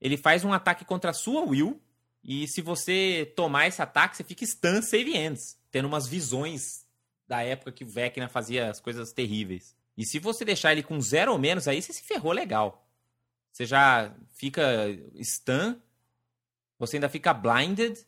Ele 0.00 0.16
faz 0.16 0.44
um 0.44 0.52
ataque 0.52 0.84
contra 0.84 1.10
a 1.10 1.14
sua 1.14 1.42
will. 1.42 1.80
E 2.24 2.46
se 2.46 2.60
você 2.60 3.32
tomar 3.36 3.66
esse 3.66 3.82
ataque, 3.82 4.16
você 4.16 4.24
fica 4.24 4.44
stun 4.44 4.82
save 4.82 5.16
ends. 5.16 5.58
Tendo 5.70 5.88
umas 5.88 6.06
visões 6.06 6.86
da 7.26 7.42
época 7.42 7.72
que 7.72 7.84
o 7.84 7.88
Vecna 7.88 8.28
fazia 8.28 8.70
as 8.70 8.80
coisas 8.80 9.12
terríveis. 9.12 9.76
E 9.96 10.04
se 10.04 10.18
você 10.18 10.44
deixar 10.44 10.72
ele 10.72 10.82
com 10.82 11.00
zero 11.00 11.32
ou 11.32 11.38
menos, 11.38 11.68
aí 11.68 11.80
você 11.80 11.92
se 11.92 12.02
ferrou 12.02 12.32
legal. 12.32 12.86
Você 13.52 13.66
já 13.66 14.14
fica 14.34 14.62
stun. 15.22 15.76
Você 16.78 16.96
ainda 16.96 17.08
fica 17.08 17.32
blinded 17.34 18.04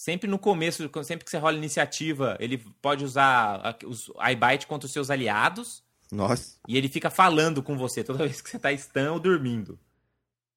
Sempre 0.00 0.30
no 0.30 0.38
começo, 0.38 0.90
sempre 1.04 1.26
que 1.26 1.30
você 1.30 1.36
rola 1.36 1.58
iniciativa, 1.58 2.34
ele 2.40 2.56
pode 2.80 3.04
usar 3.04 3.76
os 3.84 4.10
iBite 4.32 4.66
contra 4.66 4.86
os 4.86 4.92
seus 4.94 5.10
aliados. 5.10 5.84
Nossa. 6.10 6.58
E 6.66 6.78
ele 6.78 6.88
fica 6.88 7.10
falando 7.10 7.62
com 7.62 7.76
você 7.76 8.02
toda 8.02 8.24
vez 8.24 8.40
que 8.40 8.48
você 8.48 8.58
tá 8.58 8.74
stun 8.74 9.12
ou 9.12 9.20
dormindo. 9.20 9.78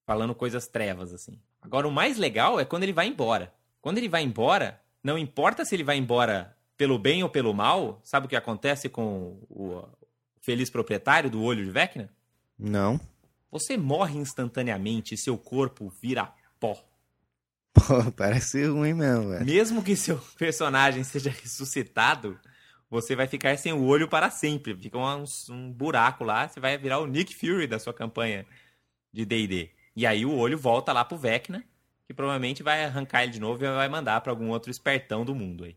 Falando 0.08 0.34
coisas 0.34 0.66
trevas, 0.66 1.12
assim. 1.14 1.38
Agora, 1.62 1.86
o 1.86 1.92
mais 1.92 2.18
legal 2.18 2.58
é 2.58 2.64
quando 2.64 2.84
ele 2.84 2.94
vai 2.94 3.06
embora. 3.06 3.54
Quando 3.82 3.98
ele 3.98 4.08
vai 4.08 4.24
embora, 4.24 4.82
não 5.04 5.18
importa 5.18 5.66
se 5.66 5.76
ele 5.76 5.84
vai 5.84 5.98
embora 5.98 6.56
pelo 6.78 6.98
bem 6.98 7.24
ou 7.24 7.30
pelo 7.30 7.54
mal, 7.54 8.02
sabe 8.04 8.26
o 8.26 8.30
que 8.30 8.36
acontece 8.36 8.90
com 8.90 9.40
o 9.50 9.84
feliz 10.42 10.70
proprietário 10.70 11.30
do 11.30 11.42
olho 11.42 11.64
de 11.64 11.72
Vecna? 11.72 12.10
Não. 12.58 13.00
Você 13.52 13.78
morre 13.78 14.18
instantaneamente 14.18 15.14
e 15.14 15.18
seu 15.18 15.38
corpo 15.38 15.92
vira 16.02 16.32
pó. 16.60 16.78
Pô, 17.74 18.12
parece 18.16 18.66
ruim 18.66 18.94
mesmo, 18.94 19.30
velho. 19.30 19.46
Mesmo 19.46 19.84
que 19.84 19.96
seu 19.96 20.18
personagem 20.38 21.04
seja 21.04 21.30
ressuscitado, 21.30 22.40
você 22.90 23.16
vai 23.16 23.28
ficar 23.28 23.58
sem 23.58 23.74
o 23.74 23.84
olho 23.84 24.08
para 24.08 24.30
sempre. 24.30 24.76
Fica 24.76 24.98
um, 24.98 25.24
um 25.50 25.72
buraco 25.72 26.24
lá, 26.24 26.48
você 26.48 26.60
vai 26.60 26.78
virar 26.78 27.00
o 27.00 27.08
Nick 27.08 27.36
Fury 27.36 27.68
da 27.68 27.80
sua 27.80 27.94
campanha 27.94 28.46
de 29.12 29.26
D&D. 29.26 29.72
E 29.96 30.06
aí 30.06 30.26
o 30.26 30.36
olho 30.36 30.58
volta 30.58 30.92
lá 30.92 31.06
pro 31.06 31.18
Vecna, 31.18 31.64
que 32.06 32.14
provavelmente 32.14 32.64
vai 32.64 32.84
arrancar 32.84 33.24
ele 33.24 33.32
de 33.32 33.40
novo 33.40 33.64
e 33.64 33.68
vai 33.68 33.88
mandar 33.88 34.22
para 34.22 34.32
algum 34.32 34.50
outro 34.50 34.72
espertão 34.72 35.24
do 35.24 35.36
mundo 35.36 35.64
aí. 35.64 35.76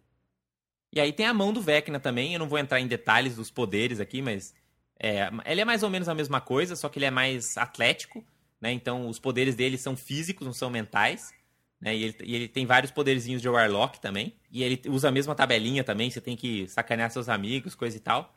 E 0.96 1.00
aí 1.00 1.12
tem 1.12 1.26
a 1.26 1.34
mão 1.34 1.52
do 1.52 1.60
Vecna 1.60 2.00
também, 2.00 2.32
eu 2.32 2.38
não 2.38 2.48
vou 2.48 2.58
entrar 2.58 2.80
em 2.80 2.86
detalhes 2.86 3.36
dos 3.36 3.50
poderes 3.50 4.00
aqui, 4.00 4.22
mas 4.22 4.54
é, 4.98 5.28
ele 5.44 5.60
é 5.60 5.64
mais 5.66 5.82
ou 5.82 5.90
menos 5.90 6.08
a 6.08 6.14
mesma 6.14 6.40
coisa, 6.40 6.74
só 6.74 6.88
que 6.88 6.98
ele 6.98 7.04
é 7.04 7.10
mais 7.10 7.58
atlético, 7.58 8.24
né? 8.58 8.72
Então 8.72 9.06
os 9.06 9.18
poderes 9.18 9.54
dele 9.54 9.76
são 9.76 9.94
físicos, 9.94 10.46
não 10.46 10.54
são 10.54 10.70
mentais. 10.70 11.34
Né? 11.78 11.94
E, 11.94 12.02
ele, 12.02 12.16
e 12.24 12.34
ele 12.34 12.48
tem 12.48 12.64
vários 12.64 12.90
poderzinhos 12.90 13.42
de 13.42 13.48
Warlock 13.50 14.00
também. 14.00 14.38
E 14.50 14.62
ele 14.62 14.80
usa 14.88 15.08
a 15.08 15.12
mesma 15.12 15.34
tabelinha 15.34 15.84
também, 15.84 16.10
você 16.10 16.18
tem 16.18 16.34
que 16.34 16.66
sacanear 16.66 17.10
seus 17.10 17.28
amigos, 17.28 17.74
coisa 17.74 17.94
e 17.94 18.00
tal. 18.00 18.32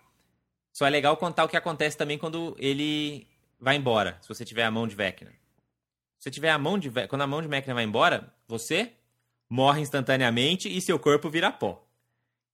Só 0.73 0.85
é 0.85 0.89
legal 0.89 1.15
contar 1.15 1.45
o 1.45 1.47
que 1.47 1.55
acontece 1.55 1.95
também 1.95 2.17
quando 2.17 2.57
ele 2.59 3.25
vai 3.57 3.77
embora, 3.77 4.17
se 4.19 4.27
você 4.27 4.43
tiver 4.43 4.65
a 4.65 4.71
mão 4.71 4.85
de 4.85 4.95
Vecna. 4.95 5.31
Se 6.17 6.25
você 6.25 6.31
tiver 6.31 6.49
a 6.49 6.57
mão 6.57 6.77
de 6.77 6.91
quando 7.07 7.21
a 7.21 7.27
mão 7.27 7.41
de 7.41 7.47
Vecna 7.47 7.73
vai 7.73 7.85
embora, 7.85 8.33
você 8.49 8.91
morre 9.49 9.79
instantaneamente 9.79 10.67
e 10.67 10.81
seu 10.81 10.99
corpo 10.99 11.29
vira 11.29 11.53
pó. 11.53 11.85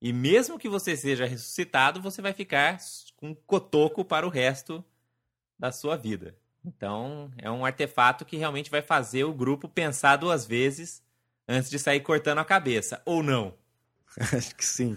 E 0.05 0.13
mesmo 0.13 0.59
que 0.59 0.69
você 0.69 0.95
seja 0.95 1.25
ressuscitado, 1.25 1.99
você 1.99 2.21
vai 2.21 2.31
ficar 2.31 2.77
com 3.17 3.33
cotoco 3.33 4.05
para 4.05 4.23
o 4.23 4.29
resto 4.29 4.85
da 5.57 5.71
sua 5.71 5.97
vida. 5.97 6.37
Então, 6.63 7.31
é 7.39 7.49
um 7.49 7.65
artefato 7.65 8.23
que 8.23 8.37
realmente 8.37 8.69
vai 8.69 8.83
fazer 8.83 9.23
o 9.23 9.33
grupo 9.33 9.67
pensar 9.67 10.17
duas 10.17 10.45
vezes 10.45 11.01
antes 11.47 11.71
de 11.71 11.79
sair 11.79 12.01
cortando 12.01 12.37
a 12.37 12.45
cabeça, 12.45 13.01
ou 13.03 13.23
não? 13.23 13.55
Acho 14.31 14.55
que 14.55 14.63
sim. 14.63 14.95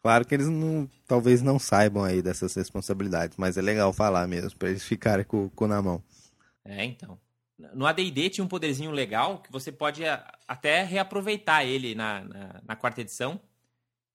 Claro 0.00 0.24
que 0.24 0.34
eles 0.36 0.48
não, 0.48 0.88
talvez 1.06 1.42
não 1.42 1.58
saibam 1.58 2.02
aí 2.02 2.22
dessas 2.22 2.54
responsabilidades, 2.54 3.36
mas 3.36 3.58
é 3.58 3.60
legal 3.60 3.92
falar 3.92 4.26
mesmo, 4.26 4.58
para 4.58 4.70
eles 4.70 4.84
ficarem 4.84 5.26
com 5.26 5.44
o 5.44 5.50
cu 5.50 5.66
na 5.66 5.82
mão. 5.82 6.02
É, 6.64 6.82
então. 6.82 7.20
No 7.74 7.84
AD&D 7.84 8.30
tinha 8.30 8.44
um 8.44 8.48
poderzinho 8.48 8.90
legal 8.90 9.40
que 9.40 9.52
você 9.52 9.70
pode 9.70 10.02
até 10.48 10.82
reaproveitar 10.82 11.66
ele 11.66 11.94
na, 11.94 12.24
na, 12.24 12.62
na 12.68 12.74
quarta 12.74 13.02
edição, 13.02 13.38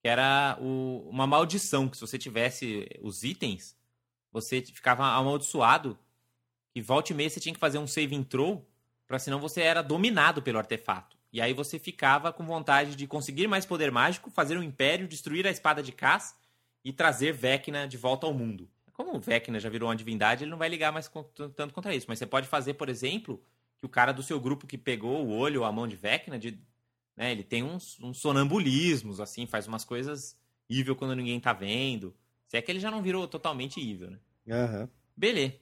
que 0.08 0.10
era 0.10 0.56
o, 0.58 1.06
uma 1.10 1.26
maldição, 1.26 1.86
que 1.86 1.94
se 1.94 2.00
você 2.00 2.16
tivesse 2.16 2.88
os 3.02 3.22
itens, 3.22 3.76
você 4.32 4.62
ficava 4.62 5.04
amaldiçoado, 5.04 5.98
e 6.74 6.80
volta 6.80 7.12
e 7.12 7.14
meia 7.14 7.28
você 7.28 7.38
tinha 7.38 7.52
que 7.52 7.60
fazer 7.60 7.76
um 7.76 7.86
save 7.86 8.24
throw, 8.24 8.66
para 9.06 9.18
senão 9.18 9.38
você 9.38 9.60
era 9.60 9.82
dominado 9.82 10.40
pelo 10.40 10.56
artefato. 10.56 11.14
E 11.30 11.42
aí 11.42 11.52
você 11.52 11.78
ficava 11.78 12.32
com 12.32 12.46
vontade 12.46 12.96
de 12.96 13.06
conseguir 13.06 13.48
mais 13.48 13.66
poder 13.66 13.92
mágico, 13.92 14.30
fazer 14.30 14.56
um 14.56 14.62
império, 14.62 15.06
destruir 15.06 15.46
a 15.46 15.50
espada 15.50 15.82
de 15.82 15.92
Cass 15.92 16.34
e 16.82 16.90
trazer 16.90 17.32
Vecna 17.32 17.86
de 17.86 17.98
volta 17.98 18.26
ao 18.26 18.32
mundo. 18.32 18.66
Como 18.94 19.14
o 19.14 19.20
Vecna 19.20 19.60
já 19.60 19.68
virou 19.68 19.90
uma 19.90 19.96
divindade, 19.96 20.44
ele 20.44 20.50
não 20.50 20.58
vai 20.58 20.70
ligar 20.70 20.90
mais 20.90 21.10
tanto 21.54 21.74
contra 21.74 21.94
isso. 21.94 22.06
Mas 22.08 22.18
você 22.18 22.26
pode 22.26 22.48
fazer, 22.48 22.74
por 22.74 22.88
exemplo, 22.88 23.42
que 23.76 23.84
o 23.84 23.90
cara 23.90 24.12
do 24.12 24.22
seu 24.22 24.40
grupo 24.40 24.66
que 24.66 24.78
pegou 24.78 25.26
o 25.26 25.36
olho 25.36 25.60
ou 25.60 25.66
a 25.66 25.72
mão 25.72 25.86
de 25.86 25.96
Vecna, 25.96 26.38
de 26.38 26.58
né? 27.18 27.32
Ele 27.32 27.42
tem 27.42 27.64
uns, 27.64 27.98
uns 28.00 28.18
sonambulismos, 28.18 29.18
assim, 29.18 29.44
faz 29.44 29.66
umas 29.66 29.84
coisas 29.84 30.38
evil 30.70 30.94
quando 30.94 31.16
ninguém 31.16 31.40
tá 31.40 31.52
vendo. 31.52 32.14
Se 32.46 32.56
é 32.56 32.62
que 32.62 32.70
ele 32.70 32.78
já 32.78 32.92
não 32.92 33.02
virou 33.02 33.26
totalmente 33.26 33.80
evil, 33.80 34.12
né? 34.12 34.18
Uhum. 34.46 34.88
Beleza. 35.16 35.54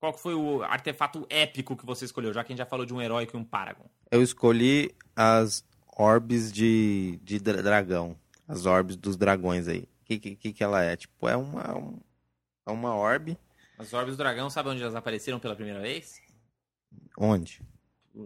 Qual 0.00 0.12
foi 0.12 0.34
o 0.34 0.64
artefato 0.64 1.24
épico 1.30 1.76
que 1.76 1.86
você 1.86 2.04
escolheu, 2.04 2.32
já 2.32 2.42
que 2.42 2.52
a 2.52 2.52
gente 2.52 2.58
já 2.58 2.66
falou 2.66 2.84
de 2.84 2.92
um 2.92 3.00
heróico 3.00 3.36
e 3.36 3.40
um 3.40 3.44
Paragon? 3.44 3.88
Eu 4.10 4.20
escolhi 4.20 4.92
as 5.14 5.64
orbes 5.96 6.52
de, 6.52 7.20
de 7.22 7.38
dragão. 7.38 8.18
As 8.48 8.66
orbes 8.66 8.96
dos 8.96 9.16
dragões 9.16 9.68
aí. 9.68 9.88
O 10.02 10.04
que, 10.04 10.18
que, 10.18 10.52
que 10.52 10.64
ela 10.64 10.82
é? 10.82 10.96
Tipo, 10.96 11.28
é 11.28 11.36
uma, 11.36 11.78
um, 11.78 12.00
é 12.66 12.72
uma 12.72 12.96
orbe. 12.96 13.38
As 13.78 13.92
orbes 13.92 14.16
do 14.16 14.18
dragão, 14.18 14.50
sabe 14.50 14.68
onde 14.68 14.82
elas 14.82 14.96
apareceram 14.96 15.38
pela 15.38 15.54
primeira 15.54 15.80
vez? 15.80 16.20
Onde? 17.16 17.62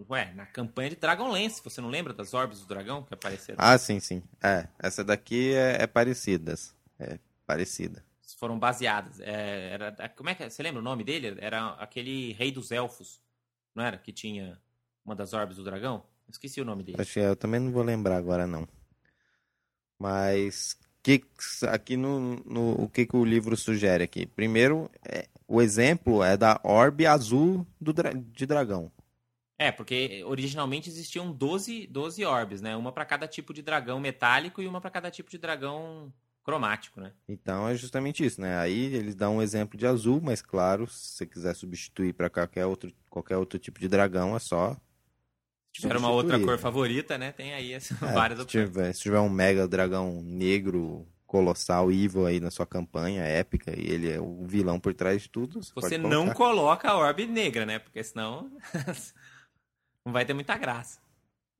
Ué, 0.09 0.33
na 0.33 0.45
campanha 0.45 0.89
de 0.89 0.95
Dragonlance, 0.97 1.61
você 1.63 1.79
não 1.79 1.89
lembra 1.89 2.13
das 2.13 2.33
orbes 2.33 2.59
do 2.59 2.67
dragão 2.67 3.03
que 3.03 3.13
apareceram? 3.13 3.57
Ah, 3.59 3.77
sim, 3.77 3.99
sim. 3.99 4.21
É, 4.43 4.67
essa 4.79 5.03
daqui 5.03 5.53
é, 5.53 5.83
é 5.83 5.87
parecida. 5.87 6.55
É 6.99 7.19
parecida. 7.45 8.03
Foram 8.37 8.59
baseadas. 8.59 9.19
É, 9.21 9.71
era, 9.71 10.09
como 10.09 10.29
é 10.29 10.35
que 10.35 10.43
é? 10.43 10.49
Você 10.49 10.61
lembra 10.61 10.81
o 10.81 10.83
nome 10.83 11.03
dele? 11.03 11.37
Era 11.39 11.69
aquele 11.75 12.33
rei 12.33 12.51
dos 12.51 12.71
elfos, 12.71 13.21
não 13.73 13.83
era? 13.83 13.97
Que 13.97 14.11
tinha 14.11 14.59
uma 15.05 15.15
das 15.15 15.33
orbes 15.33 15.55
do 15.55 15.63
dragão? 15.63 16.03
Esqueci 16.29 16.59
o 16.59 16.65
nome 16.65 16.83
dele. 16.83 17.01
Acho 17.01 17.13
que 17.13 17.19
eu 17.19 17.35
também 17.35 17.59
não 17.59 17.71
vou 17.71 17.83
lembrar 17.83 18.17
agora, 18.17 18.45
não. 18.45 18.67
Mas 19.97 20.77
que, 21.01 21.23
aqui 21.69 21.95
no, 21.95 22.35
no 22.45 22.83
o 22.83 22.89
que, 22.89 23.05
que 23.05 23.15
o 23.15 23.23
livro 23.23 23.55
sugere 23.55 24.03
aqui? 24.03 24.25
Primeiro, 24.25 24.91
é, 25.05 25.27
o 25.47 25.61
exemplo 25.61 26.23
é 26.23 26.35
da 26.35 26.59
orbe 26.63 27.05
azul 27.05 27.65
do, 27.79 27.93
de 27.93 28.45
dragão. 28.45 28.91
É, 29.57 29.71
porque 29.71 30.23
originalmente 30.25 30.89
existiam 30.89 31.31
12, 31.31 31.87
12 31.87 32.23
orbes, 32.25 32.61
né? 32.61 32.75
Uma 32.75 32.91
para 32.91 33.05
cada 33.05 33.27
tipo 33.27 33.53
de 33.53 33.63
dragão 33.63 33.99
metálico 33.99 34.61
e 34.61 34.67
uma 34.67 34.79
para 34.79 34.91
cada 34.91 35.09
tipo 35.09 35.31
de 35.31 35.37
dragão 35.37 36.13
cromático, 36.43 37.01
né? 37.01 37.11
Então 37.27 37.67
é 37.67 37.75
justamente 37.75 38.23
isso, 38.23 38.39
né? 38.39 38.59
Aí 38.59 38.93
eles 38.93 39.15
dão 39.15 39.37
um 39.37 39.41
exemplo 39.41 39.77
de 39.77 39.87
azul, 39.87 40.21
mas 40.21 40.41
claro, 40.41 40.87
se 40.87 41.17
você 41.17 41.25
quiser 41.25 41.55
substituir 41.55 42.13
para 42.13 42.29
qualquer 42.29 42.65
outro, 42.65 42.93
qualquer 43.09 43.37
outro 43.37 43.57
tipo 43.57 43.79
de 43.79 43.87
dragão, 43.87 44.35
é 44.35 44.39
só. 44.39 44.77
Se 45.75 45.81
tiver 45.81 45.97
uma 45.97 46.11
outra 46.11 46.39
cor 46.39 46.59
favorita, 46.59 47.17
né? 47.17 47.31
Tem 47.31 47.53
aí 47.53 47.73
essa, 47.73 47.93
é, 47.95 47.97
várias 48.13 48.39
opções. 48.39 48.67
Se 48.67 48.71
tiver, 48.71 48.93
se 48.93 49.01
tiver 49.01 49.19
um 49.19 49.29
mega 49.29 49.67
dragão 49.67 50.21
negro 50.23 51.07
colossal 51.27 51.91
evil 51.91 52.25
aí 52.25 52.39
na 52.39 52.49
sua 52.49 52.65
campanha 52.65 53.21
épica 53.21 53.77
e 53.77 53.85
ele 53.85 54.11
é 54.11 54.19
o 54.19 54.45
vilão 54.47 54.79
por 54.79 54.93
trás 54.93 55.23
de 55.23 55.29
tudo. 55.29 55.61
Você, 55.61 55.71
você 55.73 55.97
não 55.97 56.33
coloca 56.33 56.89
a 56.89 56.97
orbe 56.97 57.27
negra, 57.27 57.65
né? 57.65 57.77
Porque 57.77 58.03
senão 58.03 58.49
não 60.03 60.13
vai 60.13 60.25
ter 60.25 60.33
muita 60.33 60.57
graça. 60.57 60.99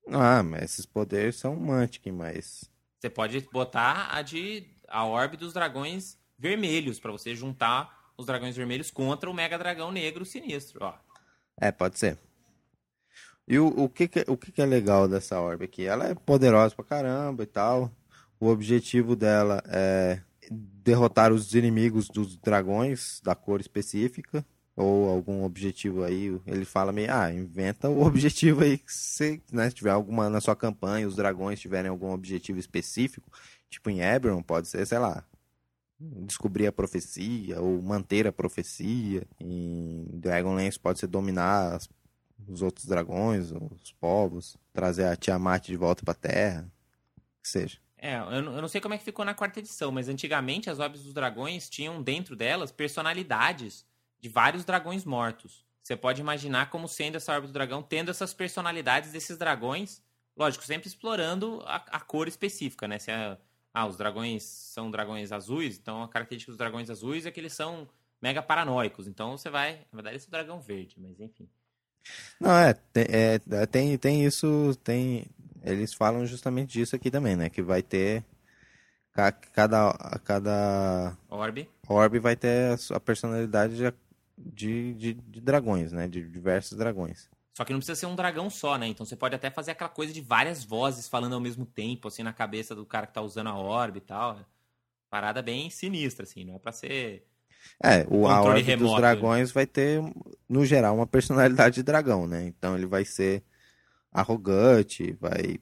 Ah, 0.10 0.42
mas 0.42 0.64
esses 0.64 0.86
poderes 0.86 1.36
são 1.36 1.56
Mantic, 1.56 2.08
mas 2.08 2.72
você 3.00 3.10
pode 3.10 3.40
botar 3.52 4.16
a 4.16 4.22
de 4.22 4.66
a 4.88 5.06
orbe 5.06 5.38
dos 5.38 5.54
dragões 5.54 6.18
vermelhos 6.38 7.00
para 7.00 7.12
você 7.12 7.36
juntar 7.36 8.12
os 8.18 8.26
dragões 8.26 8.56
vermelhos 8.56 8.90
contra 8.90 9.30
o 9.30 9.34
mega 9.34 9.58
dragão 9.58 9.92
negro 9.92 10.26
sinistro, 10.26 10.80
ó. 10.84 10.96
É, 11.60 11.72
pode 11.72 12.00
ser. 12.00 12.18
E 13.48 13.60
o, 13.60 13.68
o, 13.68 13.90
que, 13.90 14.08
que, 14.08 14.26
o 14.28 14.36
que, 14.36 14.52
que 14.52 14.62
é 14.62 14.66
legal 14.66 15.08
dessa 15.08 15.40
orbe 15.40 15.66
aqui? 15.66 15.86
Ela 15.86 16.10
é 16.10 16.16
poderosa 16.16 16.76
pra 16.76 16.84
caramba 16.84 17.44
e 17.44 17.48
tal. 17.48 17.92
O 18.40 18.48
objetivo 18.48 19.16
dela 19.16 19.64
é 19.68 20.22
derrotar 20.50 21.34
os 21.34 21.54
inimigos 21.54 22.08
dos 22.08 22.38
dragões 22.38 23.20
da 23.24 23.36
cor 23.36 23.60
específica 23.60 24.46
ou 24.76 25.10
algum 25.10 25.44
objetivo 25.44 26.04
aí, 26.04 26.40
ele 26.46 26.64
fala 26.64 26.92
meio, 26.92 27.12
ah, 27.12 27.34
inventa 27.34 27.90
o 27.90 28.06
objetivo 28.06 28.64
aí 28.64 28.78
que 28.78 28.94
se 28.94 29.42
né, 29.52 29.72
tiver 29.72 29.90
alguma 29.90 30.30
na 30.30 30.40
sua 30.40 30.56
campanha, 30.56 31.08
os 31.08 31.16
dragões 31.16 31.60
tiverem 31.60 31.90
algum 31.90 32.12
objetivo 32.12 32.60
específico, 32.60 33.32
tipo 33.70 33.90
em 33.90 34.02
Eberron 34.02 34.44
pode 34.44 34.68
ser, 34.68 34.86
sei 34.86 35.00
lá, 35.00 35.26
descobrir 36.00 36.68
a 36.68 36.72
profecia 36.72 37.60
ou 37.60 37.82
manter 37.82 38.28
a 38.28 38.32
profecia. 38.32 39.24
Em 39.40 40.06
Dragonlance 40.14 40.80
pode 40.80 41.00
ser 41.00 41.08
dominar 41.08 41.74
as, 41.74 41.90
os 42.48 42.62
outros 42.62 42.86
dragões, 42.86 43.52
os 43.52 43.92
povos, 43.94 44.58
trazer 44.72 45.06
a 45.06 45.16
Tiamat 45.16 45.66
de 45.66 45.76
volta 45.76 46.04
para 46.06 46.14
Terra, 46.14 46.72
que 47.42 47.50
seja. 47.50 47.80
É, 47.98 48.16
eu 48.18 48.42
não 48.42 48.68
sei 48.68 48.80
como 48.80 48.94
é 48.94 48.98
que 48.98 49.04
ficou 49.04 49.26
na 49.26 49.34
quarta 49.34 49.60
edição, 49.60 49.92
mas 49.92 50.08
antigamente 50.08 50.70
as 50.70 50.80
Orbes 50.80 51.04
dos 51.04 51.14
Dragões 51.14 51.68
tinham 51.70 52.02
dentro 52.02 52.36
delas 52.36 52.72
personalidades 52.72 53.86
de 54.20 54.30
vários 54.30 54.64
dragões 54.64 55.04
mortos. 55.04 55.66
Você 55.82 55.96
pode 55.96 56.22
imaginar 56.22 56.70
como 56.70 56.88
sendo 56.88 57.16
essa 57.16 57.34
Orbe 57.34 57.48
do 57.48 57.54
Dragão, 57.54 57.82
tendo 57.82 58.12
essas 58.12 58.34
personalidades 58.34 59.12
desses 59.12 59.38
dragões, 59.38 60.02
lógico, 60.36 60.64
sempre 60.66 60.88
explorando 60.88 61.64
a, 61.66 61.78
a 61.78 62.00
cor 62.00 62.28
específica, 62.28 62.88
né? 62.88 63.00
Se 63.00 63.10
é, 63.10 63.38
ah, 63.74 63.88
os 63.88 63.98
dragões 63.98 64.44
são 64.44 64.92
dragões 64.92 65.32
azuis, 65.32 65.78
então 65.78 66.04
a 66.04 66.10
característica 66.10 66.52
dos 66.52 66.58
dragões 66.58 66.90
azuis 66.90 67.26
é 67.26 67.32
que 67.32 67.40
eles 67.40 67.54
são 67.54 67.88
mega 68.22 68.42
paranoicos. 68.42 69.08
Então 69.08 69.38
você 69.38 69.50
vai. 69.50 69.78
Na 69.92 69.96
verdade, 69.96 70.18
esse 70.18 70.26
é 70.26 70.30
o 70.30 70.32
dragão 70.32 70.60
verde, 70.60 70.98
mas 71.00 71.20
enfim. 71.20 71.50
Não, 72.40 72.52
é, 72.52 72.76
é, 72.96 73.66
tem, 73.66 73.98
tem 73.98 74.26
isso, 74.26 74.78
tem, 74.84 75.26
eles 75.72 75.94
falam 75.94 76.26
justamente 76.26 76.74
disso 76.74 76.96
aqui 76.96 77.12
também, 77.12 77.36
né? 77.36 77.50
Que 77.50 77.62
vai 77.62 77.82
ter 77.82 78.24
cada 79.54 79.92
cada 80.24 81.18
orbe 81.28 81.68
orbe 81.88 82.20
vai 82.20 82.36
ter 82.36 82.78
a 82.94 83.00
personalidade 83.00 83.76
de, 84.38 84.94
de, 84.94 85.14
de, 85.14 85.42
dragões, 85.42 85.92
né? 85.92 86.08
De 86.08 86.22
diversos 86.22 86.78
dragões. 86.78 87.30
Só 87.56 87.66
que 87.66 87.74
não 87.74 87.80
precisa 87.80 87.96
ser 87.96 88.06
um 88.06 88.16
dragão 88.16 88.52
só, 88.52 88.78
né? 88.78 88.88
Então 88.88 89.06
você 89.06 89.16
pode 89.16 89.34
até 89.34 89.50
fazer 89.50 89.72
aquela 89.72 89.90
coisa 89.90 90.14
de 90.14 90.22
várias 90.22 90.64
vozes 90.64 91.08
falando 91.08 91.34
ao 91.34 91.40
mesmo 91.40 91.66
tempo, 91.66 92.08
assim, 92.08 92.22
na 92.22 92.32
cabeça 92.32 92.76
do 92.76 92.86
cara 92.86 93.08
que 93.08 93.14
tá 93.14 93.22
usando 93.22 93.48
a 93.48 93.58
orbe 93.58 93.98
e 93.98 94.02
tal. 94.02 94.40
Parada 95.10 95.42
bem 95.42 95.70
sinistra, 95.72 96.24
assim, 96.24 96.44
não 96.44 96.56
é 96.56 96.60
pra 96.60 96.72
ser. 96.72 97.26
É, 97.84 98.06
o 98.10 98.28
a 98.28 98.42
orbe 98.42 98.62
remoto, 98.62 98.84
dos 98.84 98.94
né? 98.94 98.98
dragões 99.00 99.50
né? 99.50 99.54
vai 99.56 99.66
ter, 99.66 100.00
no 100.48 100.64
geral, 100.66 100.96
uma 100.96 101.08
personalidade 101.08 101.76
de 101.76 101.84
dragão, 101.84 102.28
né? 102.28 102.46
Então 102.46 102.78
ele 102.78 102.86
vai 102.86 103.04
ser 103.04 103.44
arrogante, 104.12 105.14
vai 105.14 105.60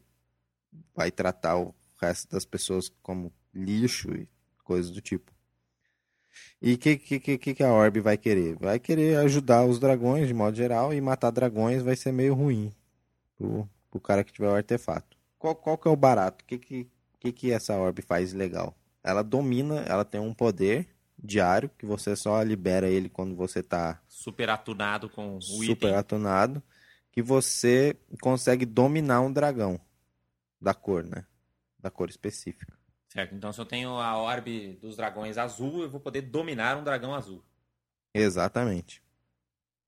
vai 0.94 1.12
tratar 1.12 1.58
o 1.58 1.74
resto 2.02 2.30
das 2.32 2.46
pessoas 2.46 2.90
como 3.02 3.32
lixo 3.54 4.12
e 4.14 4.28
coisas 4.64 4.92
do 4.92 5.02
tipo. 5.02 5.34
E 6.62 6.74
o 6.74 6.78
que, 6.78 6.98
que, 6.98 7.38
que, 7.38 7.54
que 7.54 7.64
a 7.64 7.72
Orb 7.72 8.00
vai 8.02 8.18
querer? 8.18 8.56
Vai 8.56 8.80
querer 8.80 9.18
ajudar 9.20 9.66
os 9.66 9.80
dragões 9.80 10.28
de 10.28 10.34
modo 10.34 10.56
geral 10.56 10.94
e 10.94 11.00
matar 11.00 11.32
dragões 11.32 11.82
vai 11.82 11.96
ser 11.96 12.12
meio 12.12 12.34
ruim 12.34 12.74
pro, 13.38 13.70
pro 13.90 14.00
cara 14.02 14.24
que 14.24 14.34
tiver 14.34 14.50
o 14.50 14.56
artefato. 14.56 15.18
Qual, 15.38 15.56
qual 15.56 15.78
que 15.78 15.88
é 15.88 15.92
o 15.92 15.96
barato? 15.96 16.44
O 16.44 16.48
que, 16.48 16.58
que, 16.58 16.88
que, 17.20 17.32
que 17.32 17.52
essa 17.52 17.76
Orb 17.78 18.02
faz 18.02 18.34
legal? 18.34 18.76
Ela 19.04 19.24
domina, 19.24 19.82
ela 19.88 20.04
tem 20.04 20.20
um 20.20 20.34
poder 20.34 20.88
diário 21.18 21.70
que 21.78 21.86
você 21.86 22.16
só 22.16 22.42
libera 22.42 22.90
ele 22.90 23.10
quando 23.10 23.36
você 23.36 23.64
tá 23.64 24.02
Super 24.08 24.50
atunado 24.50 25.10
com 25.10 25.38
o 25.38 25.42
super 25.42 25.72
item. 25.72 25.96
atunado, 25.96 26.62
que 27.16 27.22
você 27.22 27.96
consegue 28.22 28.66
dominar 28.66 29.22
um 29.22 29.32
dragão 29.32 29.80
da 30.62 30.74
cor, 30.74 31.04
né? 31.04 31.26
Da 31.80 31.90
cor 31.90 32.10
específica. 32.10 32.78
Certo, 33.08 33.34
então 33.34 33.54
se 33.54 33.62
eu 33.62 33.66
tenho 33.66 33.90
a 33.92 34.18
orbe 34.18 34.78
dos 34.82 34.98
dragões 34.98 35.38
azul, 35.38 35.84
eu 35.84 35.90
vou 35.90 36.02
poder 36.02 36.22
dominar 36.24 36.76
um 36.78 36.84
dragão 36.84 37.16
azul. 37.16 37.42
Exatamente. 38.14 39.02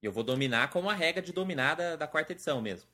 E 0.02 0.06
eu 0.06 0.12
vou 0.12 0.24
dominar 0.24 0.70
como 0.70 0.90
a 0.90 0.94
regra 0.94 1.22
de 1.22 1.34
dominar 1.34 1.76
da, 1.76 1.96
da 1.98 2.08
quarta 2.08 2.32
edição 2.32 2.62
mesmo. 2.62 2.88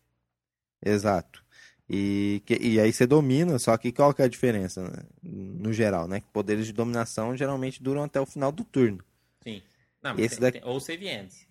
Exato. 0.83 1.43
E, 1.87 2.41
que- 2.45 2.57
e 2.57 2.79
aí 2.79 2.91
você 2.91 3.05
domina, 3.05 3.59
só 3.59 3.77
que 3.77 3.91
qual 3.91 4.13
que 4.13 4.21
é 4.21 4.25
a 4.25 4.29
diferença, 4.29 4.81
né? 4.89 5.03
no 5.21 5.71
geral, 5.71 6.07
né? 6.07 6.21
Que 6.21 6.27
poderes 6.29 6.65
de 6.65 6.73
dominação 6.73 7.35
geralmente 7.37 7.83
duram 7.83 8.03
até 8.03 8.19
o 8.19 8.25
final 8.25 8.51
do 8.51 8.63
turno. 8.63 9.03
Sim. 9.43 9.61
Não, 10.01 10.17
Esse 10.17 10.39
tem- 10.39 10.39
daqui- 10.39 10.61
ou 10.65 10.79
save 10.79 11.07
ends. 11.07 11.47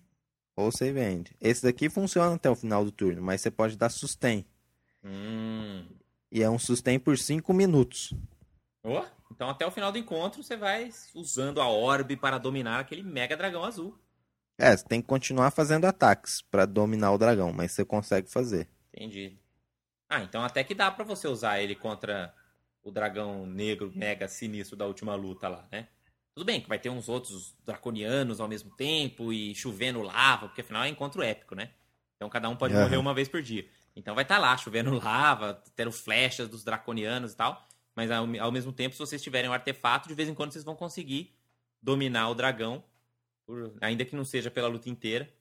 Ou 0.55 0.71
save 0.71 0.99
end. 0.99 1.35
Esse 1.41 1.63
daqui 1.63 1.89
funciona 1.89 2.35
até 2.35 2.49
o 2.49 2.55
final 2.55 2.85
do 2.85 2.91
turno, 2.91 3.21
mas 3.21 3.41
você 3.41 3.49
pode 3.49 3.75
dar 3.75 3.89
sustain. 3.89 4.45
Hum. 5.03 5.85
E 6.31 6.41
é 6.41 6.49
um 6.49 6.59
sustain 6.59 6.99
por 6.99 7.17
5 7.17 7.53
minutos. 7.53 8.13
Oh, 8.83 9.03
então 9.31 9.49
até 9.49 9.65
o 9.65 9.71
final 9.71 9.91
do 9.91 9.97
encontro 9.97 10.43
você 10.43 10.55
vai 10.55 10.89
usando 11.15 11.61
a 11.61 11.67
orbe 11.67 12.15
para 12.15 12.37
dominar 12.37 12.79
aquele 12.79 13.03
mega 13.03 13.35
dragão 13.35 13.63
azul. 13.63 13.97
É, 14.57 14.75
você 14.75 14.85
tem 14.85 15.01
que 15.01 15.07
continuar 15.07 15.51
fazendo 15.51 15.85
ataques 15.85 16.41
pra 16.41 16.65
dominar 16.65 17.11
o 17.11 17.17
dragão, 17.17 17.51
mas 17.51 17.71
você 17.71 17.83
consegue 17.83 18.29
fazer. 18.29 18.67
Entendi. 18.93 19.37
Ah, 20.07 20.21
então 20.21 20.43
até 20.43 20.63
que 20.63 20.75
dá 20.75 20.91
pra 20.91 21.03
você 21.03 21.27
usar 21.27 21.59
ele 21.59 21.75
contra 21.75 22.33
o 22.83 22.91
dragão 22.91 23.45
negro 23.47 23.91
mega 23.95 24.27
sinistro 24.27 24.75
da 24.75 24.85
última 24.85 25.15
luta 25.15 25.47
lá, 25.47 25.67
né? 25.71 25.87
Tudo 26.35 26.45
bem 26.45 26.59
que 26.61 26.67
vai 26.67 26.79
ter 26.79 26.89
uns 26.89 27.07
outros 27.09 27.55
draconianos 27.63 28.39
ao 28.39 28.47
mesmo 28.47 28.71
tempo 28.71 29.31
e 29.31 29.53
chovendo 29.53 30.01
lava, 30.01 30.47
porque 30.47 30.61
afinal 30.61 30.83
é 30.83 30.89
encontro 30.89 31.21
épico, 31.21 31.53
né? 31.53 31.71
Então 32.15 32.29
cada 32.29 32.49
um 32.49 32.55
pode 32.55 32.73
Aham. 32.73 32.83
morrer 32.83 32.97
uma 32.97 33.13
vez 33.13 33.27
por 33.27 33.41
dia. 33.41 33.67
Então 33.95 34.15
vai 34.15 34.23
estar 34.23 34.39
lá 34.39 34.57
chovendo 34.57 34.93
lava, 34.97 35.61
tendo 35.75 35.91
flechas 35.91 36.47
dos 36.49 36.63
draconianos 36.63 37.33
e 37.33 37.35
tal. 37.35 37.63
Mas 37.95 38.09
ao, 38.09 38.25
ao 38.39 38.51
mesmo 38.51 38.71
tempo, 38.73 38.95
se 38.95 38.99
vocês 38.99 39.21
tiverem 39.21 39.49
um 39.49 39.53
artefato, 39.53 40.07
de 40.07 40.15
vez 40.15 40.27
em 40.27 40.33
quando 40.33 40.51
vocês 40.51 40.63
vão 40.63 40.75
conseguir 40.75 41.35
dominar 41.79 42.29
o 42.29 42.33
dragão, 42.35 42.83
por- 43.45 43.75
ainda 43.81 44.03
que 44.03 44.15
não 44.15 44.25
seja 44.25 44.49
pela 44.49 44.67
luta 44.67 44.89
inteira. 44.89 45.31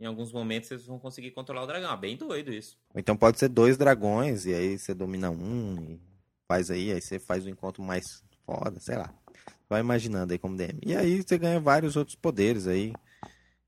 Em 0.00 0.06
alguns 0.06 0.32
momentos 0.32 0.68
vocês 0.68 0.86
vão 0.86 0.98
conseguir 0.98 1.30
controlar 1.30 1.62
o 1.62 1.66
dragão. 1.66 1.90
Ah, 1.90 1.96
bem 1.96 2.16
doido 2.16 2.52
isso. 2.52 2.76
Então 2.94 3.16
pode 3.16 3.38
ser 3.38 3.48
dois 3.48 3.76
dragões, 3.76 4.44
e 4.44 4.52
aí 4.54 4.78
você 4.78 4.92
domina 4.92 5.30
um 5.30 5.76
e 5.80 6.00
faz 6.48 6.70
aí, 6.70 6.92
aí 6.92 7.00
você 7.00 7.18
faz 7.20 7.46
o 7.46 7.48
encontro 7.48 7.82
mais 7.82 8.04
foda, 8.44 8.80
sei 8.80 8.96
lá. 8.96 9.14
Vai 9.68 9.80
imaginando 9.80 10.32
aí 10.32 10.38
como 10.38 10.56
DM. 10.56 10.80
E 10.86 10.96
aí 10.96 11.22
você 11.22 11.38
ganha 11.38 11.60
vários 11.60 11.96
outros 11.96 12.16
poderes 12.16 12.66
aí 12.66 12.92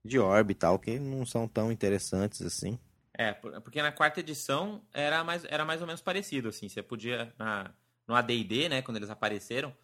de 0.05 0.19
orbe 0.19 0.53
e 0.53 0.57
tal, 0.57 0.79
que 0.79 0.99
não 0.99 1.27
são 1.27 1.49
tão 1.49 1.73
interessantes 1.73 2.43
assim. 2.43 2.79
É, 3.15 3.33
por- 3.33 3.61
porque 3.63 3.83
na 3.83 3.91
quarta 3.93 4.21
edição 4.21 4.83
era 4.93 5.25
mais, 5.25 5.45
era 5.45 5.65
mais 5.65 5.81
ou 5.81 5.87
menos 5.87 6.01
parecido, 6.01 6.49
assim. 6.49 6.69
Você 6.69 6.83
podia, 6.83 7.33
na, 7.39 7.73
no 8.07 8.15
AD&D, 8.15 8.69
né, 8.69 8.83
quando 8.83 8.97
eles 8.99 9.11
apareceram, 9.11 9.75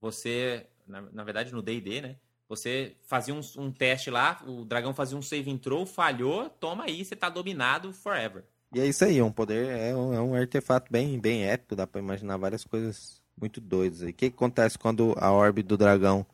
você, 0.00 0.66
na, 0.86 1.02
na 1.02 1.24
verdade 1.24 1.52
no 1.52 1.62
D&D, 1.62 2.02
né, 2.02 2.16
você 2.48 2.96
fazia 3.04 3.34
um, 3.34 3.40
um 3.58 3.72
teste 3.72 4.10
lá, 4.10 4.42
o 4.46 4.64
dragão 4.64 4.94
fazia 4.94 5.18
um 5.18 5.22
save 5.22 5.56
throw, 5.58 5.86
falhou, 5.86 6.50
toma 6.50 6.84
aí, 6.86 7.04
você 7.04 7.16
tá 7.16 7.28
dominado 7.30 7.92
forever. 7.92 8.44
E 8.74 8.80
é 8.80 8.86
isso 8.86 9.04
aí, 9.04 9.18
é 9.18 9.24
um 9.24 9.32
poder, 9.32 9.66
é 9.70 9.96
um, 9.96 10.12
é 10.12 10.20
um 10.20 10.34
artefato 10.34 10.92
bem, 10.92 11.18
bem 11.18 11.44
épico, 11.44 11.74
dá 11.74 11.86
pra 11.86 12.00
imaginar 12.00 12.36
várias 12.36 12.64
coisas 12.64 13.17
muito 13.40 13.60
doidas 13.60 14.02
aí. 14.02 14.10
O 14.10 14.14
que, 14.14 14.30
que 14.30 14.36
acontece 14.36 14.78
quando 14.78 15.14
a 15.18 15.30
orbe 15.32 15.62
do 15.62 15.76
dragão 15.76 16.24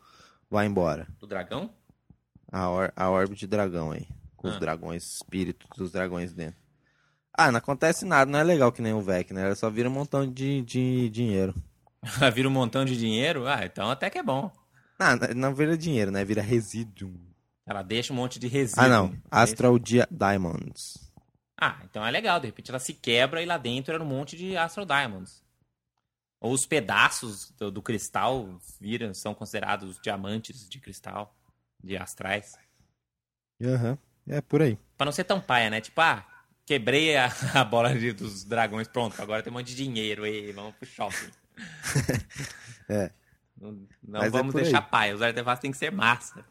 vai 0.50 0.66
embora? 0.66 1.06
Do 1.20 1.26
dragão? 1.26 1.70
A, 2.52 2.68
or, 2.70 2.92
a 2.96 3.10
orbe 3.10 3.34
de 3.34 3.46
dragão 3.46 3.90
aí. 3.92 4.06
Com 4.36 4.48
os 4.48 4.56
Ah. 4.56 4.58
dragões, 4.60 5.14
espíritos 5.16 5.68
dos 5.76 5.90
dragões 5.92 6.32
dentro. 6.32 6.56
Ah, 7.36 7.50
não 7.50 7.58
acontece 7.58 8.04
nada, 8.04 8.30
não 8.30 8.38
é 8.38 8.42
legal 8.44 8.70
que 8.70 8.80
nem 8.82 8.92
o 8.92 9.00
Vec, 9.02 9.32
né? 9.32 9.42
Ela 9.46 9.54
só 9.56 9.68
vira 9.68 9.88
um 9.88 9.92
montão 9.92 10.30
de, 10.30 10.62
de 10.62 11.08
dinheiro. 11.10 11.54
Vira 12.34 12.46
um 12.48 12.52
montão 12.52 12.84
de 12.84 12.96
dinheiro? 12.96 13.46
Ah, 13.48 13.64
então 13.64 13.90
até 13.90 14.10
que 14.10 14.18
é 14.18 14.22
bom. 14.22 14.52
Ah, 14.98 15.16
não- 15.16 15.34
não 15.34 15.54
vira 15.54 15.76
dinheiro, 15.76 16.10
né? 16.10 16.22
Vira 16.24 16.42
resíduo. 16.42 17.12
Ela 17.66 17.82
deixa 17.82 18.12
um 18.12 18.16
monte 18.16 18.38
de 18.38 18.46
resíduo. 18.46 18.84
Ah, 18.84 18.88
não. 18.88 19.16
Astral 19.30 19.78
Dia 19.78 20.06
Diamonds. 20.10 21.10
Ah, 21.58 21.78
então 21.84 22.06
é 22.06 22.10
legal. 22.10 22.38
De 22.38 22.46
repente 22.46 22.70
ela 22.70 22.78
se 22.78 22.92
quebra 22.92 23.42
e 23.42 23.46
lá 23.46 23.56
dentro 23.56 23.94
era 23.94 24.02
um 24.02 24.06
monte 24.06 24.36
de 24.36 24.54
Astral 24.56 24.84
Diamonds. 24.86 25.42
Ou 26.44 26.52
os 26.52 26.66
pedaços 26.66 27.50
do, 27.52 27.70
do 27.70 27.80
cristal 27.80 28.60
viram, 28.78 29.14
são 29.14 29.34
considerados 29.34 29.98
diamantes 29.98 30.68
de 30.68 30.78
cristal, 30.78 31.34
de 31.82 31.96
astrais. 31.96 32.58
Aham. 33.62 33.96
É 34.28 34.42
por 34.42 34.60
aí. 34.60 34.78
Pra 34.98 35.06
não 35.06 35.12
ser 35.12 35.24
tão 35.24 35.40
paia, 35.40 35.70
né? 35.70 35.80
Tipo, 35.80 36.02
ah, 36.02 36.22
quebrei 36.66 37.16
a, 37.16 37.30
a 37.58 37.64
bola 37.64 37.94
de- 37.94 38.12
dos 38.12 38.44
dragões, 38.44 38.86
pronto, 38.86 39.18
agora 39.22 39.42
tem 39.42 39.50
um 39.50 39.56
monte 39.56 39.68
de 39.68 39.74
dinheiro 39.74 40.24
aí, 40.24 40.52
vamos 40.52 40.74
pro 40.76 40.86
shopping. 40.86 41.30
É. 42.90 43.10
Não, 43.58 43.88
não 44.02 44.22
é 44.22 44.28
vamos 44.28 44.54
aí. 44.54 44.64
deixar 44.64 44.82
paia, 44.82 45.14
os 45.14 45.22
artefatos 45.22 45.62
têm 45.62 45.70
que 45.70 45.78
ser 45.78 45.90
massa. 45.90 46.44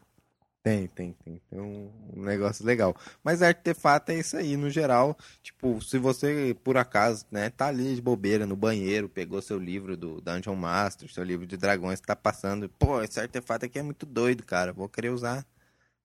Tem, 0.64 0.86
tem, 0.86 1.12
tem. 1.22 1.42
Tem 1.50 1.60
um, 1.60 1.92
negócio 2.16 2.64
legal. 2.64 2.96
Mas 3.22 3.42
artefato 3.42 4.12
é 4.12 4.18
isso 4.18 4.34
aí, 4.34 4.56
no 4.56 4.70
geral. 4.70 5.14
Tipo, 5.42 5.78
se 5.82 5.98
você, 5.98 6.56
por 6.64 6.78
acaso, 6.78 7.26
né, 7.30 7.50
tá 7.50 7.66
ali 7.66 7.94
de 7.94 8.00
bobeira 8.00 8.46
no 8.46 8.56
banheiro, 8.56 9.06
pegou 9.06 9.42
seu 9.42 9.58
livro 9.58 9.94
do 9.94 10.22
Dungeon 10.22 10.56
Master, 10.56 11.12
seu 11.12 11.22
livro 11.22 11.46
de 11.46 11.58
dragões, 11.58 12.00
tá 12.00 12.16
passando. 12.16 12.66
Pô, 12.78 13.02
esse 13.02 13.20
artefato 13.20 13.66
aqui 13.66 13.78
é 13.78 13.82
muito 13.82 14.06
doido, 14.06 14.42
cara. 14.42 14.72
Vou 14.72 14.88
querer 14.88 15.10
usar 15.10 15.44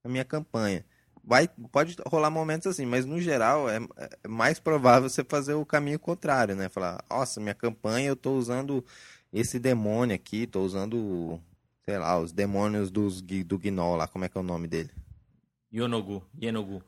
na 0.04 0.12
minha 0.12 0.26
campanha. 0.26 0.86
Vai, 1.24 1.48
pode 1.72 1.96
rolar 2.08 2.30
momentos 2.30 2.68
assim, 2.68 2.86
mas 2.86 3.06
no 3.06 3.22
geral 3.22 3.70
é, 3.70 3.78
é 4.24 4.28
mais 4.28 4.60
provável 4.60 5.10
você 5.10 5.24
fazer 5.24 5.54
o 5.54 5.66
caminho 5.66 6.00
contrário, 6.00 6.56
né? 6.56 6.70
Falar, 6.70 7.04
nossa, 7.10 7.40
minha 7.40 7.56
campanha 7.56 8.10
eu 8.10 8.16
tô 8.16 8.34
usando 8.34 8.84
esse 9.32 9.60
demônio 9.60 10.16
aqui, 10.16 10.48
tô 10.48 10.62
usando, 10.64 11.40
sei 11.90 11.98
lá, 11.98 12.20
os 12.20 12.32
demônios 12.32 12.92
dos, 12.92 13.20
do 13.20 13.58
Gnoll 13.58 13.96
lá, 13.96 14.08
como 14.08 14.24
é 14.24 14.30
que 14.30 14.38
é 14.38 14.42
o 14.42 14.44
nome 14.44 14.68
dele? 14.68 14.92
Yonogu, 15.74 16.24
Yenogu. 16.40 16.84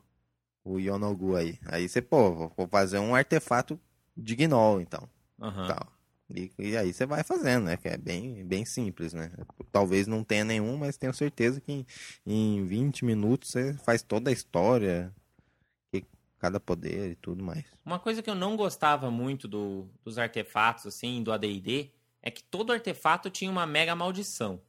O 0.64 0.78
Yonogu 0.78 1.34
aí. 1.34 1.58
Aí 1.66 1.88
você, 1.88 2.00
pô, 2.00 2.32
vou- 2.56 2.68
fazer 2.68 3.00
um 3.00 3.12
artefato 3.12 3.80
de 4.16 4.36
Gnoll, 4.36 4.80
então. 4.80 5.08
Aham. 5.40 5.66
Tal. 5.66 5.92
E, 6.32 6.52
e 6.56 6.76
aí 6.76 6.92
você 6.92 7.04
vai 7.04 7.24
fazendo, 7.24 7.64
né? 7.64 7.76
Que 7.76 7.88
é 7.88 7.96
bem, 7.98 8.44
bem 8.46 8.64
simples, 8.64 9.12
né? 9.12 9.32
Talvez 9.72 10.06
não 10.06 10.22
tenha 10.22 10.44
nenhum, 10.44 10.76
mas 10.76 10.96
tenho 10.96 11.12
certeza 11.12 11.60
que 11.60 11.72
em, 11.72 11.86
em 12.24 12.64
20 12.64 13.04
minutos 13.04 13.50
você 13.50 13.74
faz 13.78 14.04
toda 14.04 14.30
a 14.30 14.32
história, 14.32 15.12
cada 16.38 16.60
poder 16.60 17.10
e 17.10 17.16
tudo 17.16 17.42
mais. 17.42 17.64
Uma 17.84 17.98
coisa 17.98 18.22
que 18.22 18.30
eu 18.30 18.36
não 18.36 18.56
gostava 18.56 19.10
muito 19.10 19.48
do- 19.48 19.88
dos 20.04 20.16
artefatos, 20.16 20.86
assim, 20.86 21.24
do 21.24 21.32
AD&D, 21.32 21.90
é 22.22 22.30
que 22.30 22.42
todo 22.44 22.72
artefato 22.72 23.28
tinha 23.30 23.50
uma 23.50 23.66
mega 23.66 23.96
maldição. 23.96 24.60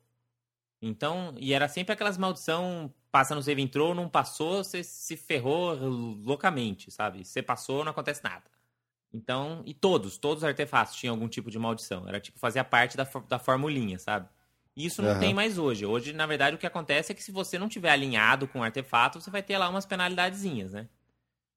Então, 0.86 1.34
e 1.40 1.54
era 1.54 1.70
sempre 1.70 1.94
aquelas 1.94 2.18
maldição, 2.18 2.94
passa 3.10 3.34
no 3.34 3.42
save 3.42 3.62
entrou, 3.62 3.96
não 3.96 4.10
passou, 4.10 4.62
você 4.62 4.84
se 4.84 5.16
ferrou 5.16 5.74
loucamente, 5.76 6.92
sabe? 6.92 7.24
Você 7.24 7.42
passou, 7.42 7.86
não 7.86 7.92
acontece 7.92 8.22
nada. 8.22 8.44
Então, 9.14 9.64
e 9.66 9.74
todos, 9.74 10.18
todos 10.18 10.44
os 10.44 10.44
artefatos 10.44 10.96
tinham 10.96 11.16
algum 11.16 11.30
tipo 11.30 11.50
de 11.50 11.58
maldição. 11.58 12.06
Era 12.06 12.20
tipo, 12.20 12.38
fazia 12.38 12.66
parte 12.66 12.98
da, 12.98 13.08
da 13.30 13.40
formulinha, 13.40 13.98
sabe? 13.98 14.28
E 14.76 14.86
isso 14.86 15.02
não 15.02 15.12
Aham. 15.12 15.20
tem 15.22 15.34
mais 15.34 15.58
hoje. 15.58 15.86
Hoje, 15.86 16.12
na 16.12 16.26
verdade, 16.26 16.58
o 16.58 16.60
que 16.60 16.68
acontece 16.68 17.14
é 17.14 17.16
que 17.16 17.24
se 17.24 17.32
você 17.32 17.58
não 17.58 17.70
tiver 17.70 17.92
alinhado 17.92 18.46
com 18.46 18.60
o 18.60 18.64
artefato, 18.64 19.22
você 19.22 19.32
vai 19.32 19.42
ter 19.42 19.58
lá 19.58 19.70
umas 19.70 19.86
penalidadezinhas, 19.86 20.74
né? 20.74 20.90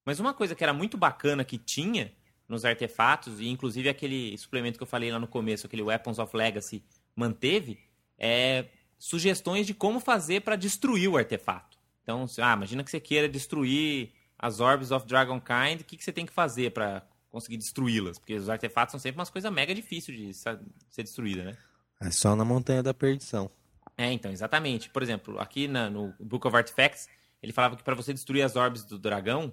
Mas 0.05 0.21
uma 0.21 0.33
coisa 0.33 0.55
que 0.55 0.63
era 0.63 0.71
muito 0.71 0.97
bacana 0.97 1.43
que 1.43 1.57
tinha 1.57 2.13
nos 2.47 2.63
artefatos, 2.63 3.41
e 3.41 3.49
inclusive 3.49 3.89
aquele 3.89 4.37
suplemento 4.37 4.77
que 4.77 4.83
eu 4.83 4.87
falei 4.87 5.11
lá 5.11 5.19
no 5.19 5.27
começo, 5.27 5.67
aquele 5.67 5.81
Weapons 5.81 6.17
of 6.17 6.37
Legacy, 6.37 6.81
manteve, 7.13 7.77
é 8.17 8.67
sugestões 8.97 9.67
de 9.67 9.73
como 9.73 9.99
fazer 9.99 10.41
para 10.41 10.55
destruir 10.55 11.07
o 11.09 11.17
artefato. 11.17 11.77
Então, 12.03 12.25
ah, 12.41 12.53
imagina 12.53 12.83
que 12.83 12.89
você 12.91 12.99
queira 12.99 13.27
destruir 13.27 14.11
as 14.39 14.59
Orbs 14.59 14.91
of 14.91 15.05
Dragonkind, 15.05 15.81
o 15.81 15.83
que, 15.83 15.97
que 15.97 16.03
você 16.03 16.13
tem 16.13 16.25
que 16.25 16.31
fazer 16.33 16.71
para 16.71 17.05
conseguir 17.29 17.57
destruí-las? 17.57 18.17
Porque 18.17 18.35
os 18.35 18.49
artefatos 18.49 18.91
são 18.91 18.99
sempre 18.99 19.19
umas 19.19 19.29
coisas 19.29 19.51
mega 19.51 19.73
difíceis 19.75 20.17
de 20.17 20.33
ser 20.33 21.03
destruída, 21.03 21.43
né? 21.43 21.57
É 21.99 22.11
só 22.11 22.35
na 22.35 22.45
Montanha 22.45 22.81
da 22.83 22.93
Perdição. 22.93 23.49
É, 23.97 24.11
então, 24.11 24.31
exatamente. 24.31 24.89
Por 24.89 25.01
exemplo, 25.01 25.39
aqui 25.39 25.67
na- 25.67 25.89
no 25.89 26.13
Book 26.19 26.45
of 26.47 26.55
Artifacts, 26.55 27.09
ele 27.41 27.51
falava 27.51 27.75
que 27.75 27.83
para 27.83 27.95
você 27.95 28.13
destruir 28.13 28.43
as 28.43 28.55
orbes 28.55 28.83
do 28.83 28.97
dragão, 28.99 29.51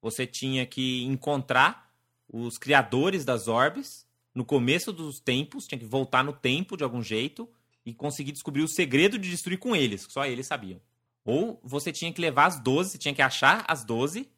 você 0.00 0.26
tinha 0.26 0.64
que 0.64 1.02
encontrar 1.04 1.92
os 2.28 2.56
criadores 2.56 3.24
das 3.24 3.48
orbes 3.48 4.06
no 4.32 4.44
começo 4.44 4.92
dos 4.92 5.18
tempos, 5.18 5.66
tinha 5.66 5.78
que 5.78 5.84
voltar 5.84 6.22
no 6.22 6.32
tempo 6.32 6.76
de 6.76 6.84
algum 6.84 7.02
jeito 7.02 7.48
e 7.90 7.94
conseguir 7.94 8.32
descobrir 8.32 8.62
o 8.62 8.68
segredo 8.68 9.18
de 9.18 9.28
destruir 9.28 9.58
com 9.58 9.74
eles, 9.74 10.06
que 10.06 10.12
só 10.12 10.24
eles 10.24 10.46
sabiam. 10.46 10.80
Ou 11.24 11.60
você 11.62 11.92
tinha 11.92 12.12
que 12.12 12.20
levar 12.20 12.46
as 12.46 12.60
12, 12.60 12.98
tinha 12.98 13.12
que 13.12 13.20
achar 13.20 13.64
as 13.68 13.84
12 13.84 14.28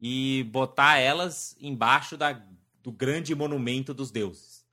e 0.00 0.44
botar 0.50 0.98
elas 0.98 1.56
embaixo 1.60 2.16
da, 2.16 2.32
do 2.82 2.90
grande 2.90 3.34
monumento 3.34 3.94
dos 3.94 4.10
deuses. 4.10 4.64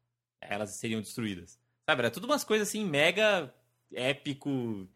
Elas 0.41 0.72
seriam 0.72 1.01
destruídas. 1.01 1.60
Sabe, 1.88 2.01
era 2.01 2.12
tudo 2.12 2.26
umas 2.26 2.43
coisas 2.43 2.68
assim, 2.68 2.84
mega 2.84 3.53
épico. 3.93 4.88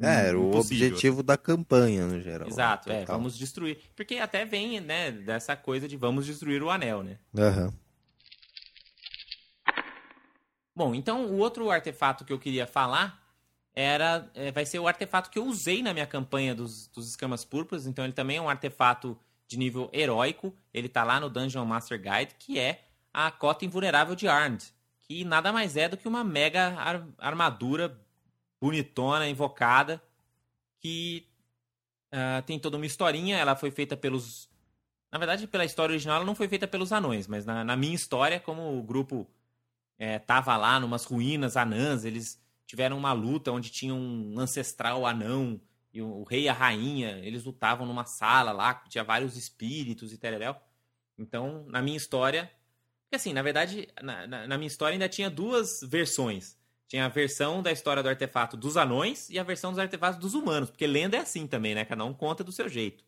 É, 0.00 0.28
era 0.28 0.38
o 0.38 0.56
objetivo 0.56 1.22
da 1.22 1.36
campanha, 1.36 2.06
no 2.06 2.20
geral. 2.20 2.48
Exato, 2.48 2.90
é, 2.90 3.04
vamos 3.04 3.38
destruir. 3.38 3.78
Porque 3.94 4.16
até 4.16 4.44
vem, 4.44 4.80
né, 4.80 5.12
dessa 5.12 5.54
coisa 5.54 5.86
de 5.86 5.96
vamos 5.96 6.26
destruir 6.26 6.62
o 6.62 6.70
anel, 6.70 7.04
né? 7.04 7.18
Aham. 7.36 7.66
Uhum. 7.66 7.87
Bom, 10.78 10.94
então 10.94 11.26
o 11.26 11.38
outro 11.38 11.72
artefato 11.72 12.24
que 12.24 12.32
eu 12.32 12.38
queria 12.38 12.64
falar 12.64 13.20
era 13.74 14.30
é, 14.32 14.52
vai 14.52 14.64
ser 14.64 14.78
o 14.78 14.86
artefato 14.86 15.28
que 15.28 15.36
eu 15.36 15.44
usei 15.44 15.82
na 15.82 15.92
minha 15.92 16.06
campanha 16.06 16.54
dos, 16.54 16.86
dos 16.86 17.08
escamas 17.08 17.44
púrpuras. 17.44 17.84
Então 17.84 18.04
ele 18.04 18.12
também 18.12 18.36
é 18.36 18.40
um 18.40 18.48
artefato 18.48 19.18
de 19.48 19.58
nível 19.58 19.90
heróico. 19.92 20.54
Ele 20.72 20.88
tá 20.88 21.02
lá 21.02 21.18
no 21.18 21.28
Dungeon 21.28 21.64
Master 21.64 22.00
Guide, 22.00 22.36
que 22.38 22.60
é 22.60 22.84
a 23.12 23.28
cota 23.28 23.64
invulnerável 23.64 24.14
de 24.14 24.28
Armed, 24.28 24.72
que 25.00 25.24
nada 25.24 25.52
mais 25.52 25.76
é 25.76 25.88
do 25.88 25.96
que 25.96 26.06
uma 26.06 26.22
mega 26.22 26.68
ar 26.78 27.04
armadura 27.18 28.00
bonitona, 28.60 29.28
invocada, 29.28 30.00
que 30.78 31.26
uh, 32.14 32.40
tem 32.46 32.56
toda 32.56 32.76
uma 32.76 32.86
historinha. 32.86 33.36
Ela 33.36 33.56
foi 33.56 33.72
feita 33.72 33.96
pelos. 33.96 34.48
Na 35.10 35.18
verdade, 35.18 35.48
pela 35.48 35.64
história 35.64 35.94
original, 35.94 36.18
ela 36.18 36.24
não 36.24 36.36
foi 36.36 36.46
feita 36.46 36.68
pelos 36.68 36.92
anões, 36.92 37.26
mas 37.26 37.44
na, 37.44 37.64
na 37.64 37.74
minha 37.74 37.96
história, 37.96 38.38
como 38.38 38.78
o 38.78 38.82
grupo 38.84 39.28
é, 39.98 40.18
tava 40.18 40.56
lá 40.56 40.78
numas 40.78 41.04
ruínas 41.04 41.56
anãs, 41.56 42.04
eles 42.04 42.40
tiveram 42.66 42.96
uma 42.96 43.12
luta 43.12 43.50
onde 43.50 43.70
tinha 43.70 43.94
um 43.94 44.38
ancestral 44.38 45.06
anão 45.06 45.60
e 45.92 46.00
o, 46.02 46.22
rei 46.22 46.42
e 46.42 46.48
a 46.48 46.52
rainha, 46.52 47.18
eles 47.22 47.44
lutavam 47.44 47.86
numa 47.86 48.04
sala 48.04 48.52
lá, 48.52 48.74
tinha 48.88 49.02
vários 49.02 49.36
espíritos 49.36 50.12
e 50.12 50.18
tereréu. 50.18 50.54
Então, 51.18 51.64
na 51.66 51.82
minha 51.82 51.96
história, 51.96 52.50
porque 53.08 53.16
assim, 53.16 53.32
na 53.32 53.42
verdade, 53.42 53.88
na, 54.02 54.26
na, 54.26 54.46
na, 54.46 54.58
minha 54.58 54.68
história 54.68 54.94
ainda 54.94 55.08
tinha 55.08 55.30
duas 55.30 55.80
versões. 55.82 56.56
Tinha 56.86 57.06
a 57.06 57.08
versão 57.08 57.62
da 57.62 57.72
história 57.72 58.02
do 58.02 58.08
artefato 58.08 58.56
dos 58.56 58.76
anões 58.76 59.28
e 59.28 59.38
a 59.38 59.42
versão 59.42 59.70
dos 59.70 59.78
artefatos 59.78 60.20
dos 60.20 60.34
humanos, 60.34 60.70
porque 60.70 60.86
lenda 60.86 61.16
é 61.16 61.20
assim 61.20 61.46
também, 61.46 61.74
né? 61.74 61.84
Cada 61.84 62.04
um 62.04 62.14
conta 62.14 62.44
do 62.44 62.52
seu 62.52 62.68
jeito. 62.68 63.04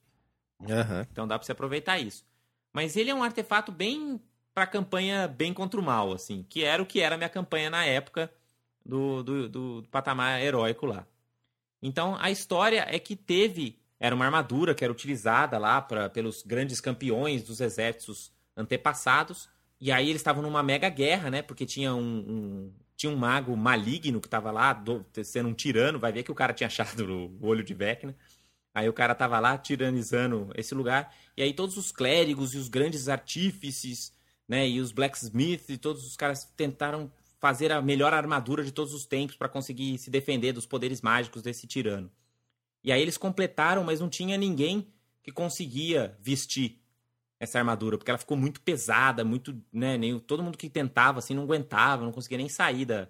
Uhum. 0.60 1.06
Então 1.10 1.28
dá 1.28 1.38
pra 1.38 1.46
você 1.46 1.52
aproveitar 1.52 1.98
isso. 1.98 2.26
Mas 2.72 2.96
ele 2.96 3.10
é 3.10 3.14
um 3.14 3.22
artefato 3.22 3.70
bem 3.70 4.20
pra 4.54 4.66
campanha 4.66 5.28
bem 5.28 5.52
contra 5.54 5.80
o 5.80 5.82
mal, 5.82 6.12
assim, 6.12 6.44
que 6.48 6.64
era 6.64 6.82
o 6.82 6.86
que 6.86 7.00
era 7.00 7.14
a 7.14 7.18
minha 7.18 7.28
campanha 7.28 7.70
na 7.70 7.84
época 7.84 8.32
do, 8.84 9.22
do, 9.22 9.48
do, 9.48 9.88
patamar 9.90 10.40
heróico 10.40 10.86
lá. 10.86 11.06
Então 11.82 12.16
a 12.20 12.30
história 12.30 12.84
é 12.88 12.98
que 12.98 13.16
teve. 13.16 13.78
Era 13.98 14.14
uma 14.14 14.24
armadura 14.24 14.74
que 14.74 14.82
era 14.82 14.92
utilizada 14.92 15.58
lá 15.58 15.80
pra, 15.80 16.08
pelos 16.08 16.42
grandes 16.42 16.80
campeões 16.80 17.42
dos 17.42 17.60
exércitos 17.60 18.32
antepassados. 18.56 19.48
E 19.80 19.92
aí 19.92 20.08
eles 20.08 20.20
estavam 20.20 20.42
numa 20.42 20.62
mega 20.62 20.88
guerra, 20.88 21.30
né? 21.30 21.42
Porque 21.42 21.66
tinha 21.66 21.94
um, 21.94 22.00
um 22.00 22.72
tinha 22.96 23.10
um 23.12 23.16
mago 23.16 23.56
maligno 23.56 24.20
que 24.20 24.26
estava 24.26 24.50
lá, 24.50 24.74
do, 24.74 25.04
sendo 25.24 25.48
um 25.48 25.54
tirano. 25.54 25.98
Vai 25.98 26.12
ver 26.12 26.22
que 26.22 26.32
o 26.32 26.34
cara 26.34 26.52
tinha 26.52 26.66
achado 26.66 27.00
o 27.40 27.46
olho 27.46 27.64
de 27.64 27.72
Vecna. 27.74 28.14
Aí 28.74 28.88
o 28.88 28.92
cara 28.92 29.14
tava 29.14 29.38
lá 29.40 29.56
tiranizando 29.58 30.50
esse 30.54 30.74
lugar. 30.74 31.14
E 31.36 31.42
aí 31.42 31.52
todos 31.52 31.76
os 31.76 31.90
clérigos 31.90 32.54
e 32.54 32.58
os 32.58 32.68
grandes 32.68 33.08
artífices 33.08 34.12
né? 34.50 34.68
E 34.68 34.80
os 34.80 34.90
Blacksmith 34.90 35.68
e 35.68 35.78
todos 35.78 36.04
os 36.04 36.16
caras 36.16 36.44
tentaram 36.56 37.08
fazer 37.38 37.70
a 37.70 37.80
melhor 37.80 38.12
armadura 38.12 38.64
de 38.64 38.72
todos 38.72 38.92
os 38.92 39.06
tempos 39.06 39.36
para 39.36 39.48
conseguir 39.48 39.96
se 39.96 40.10
defender 40.10 40.52
dos 40.52 40.66
poderes 40.66 41.00
mágicos 41.00 41.40
desse 41.40 41.68
tirano. 41.68 42.10
E 42.82 42.90
aí 42.90 43.00
eles 43.00 43.16
completaram, 43.16 43.84
mas 43.84 44.00
não 44.00 44.08
tinha 44.08 44.36
ninguém 44.36 44.92
que 45.22 45.30
conseguia 45.30 46.18
vestir 46.20 46.82
essa 47.38 47.60
armadura, 47.60 47.96
porque 47.96 48.10
ela 48.10 48.18
ficou 48.18 48.36
muito 48.36 48.60
pesada, 48.60 49.24
muito, 49.24 49.56
né, 49.72 49.96
nem 49.96 50.18
todo 50.18 50.42
mundo 50.42 50.58
que 50.58 50.68
tentava 50.68 51.20
assim 51.20 51.32
não 51.32 51.44
aguentava, 51.44 52.04
não 52.04 52.10
conseguia 52.10 52.38
nem 52.38 52.48
sair 52.48 52.84
da, 52.84 53.08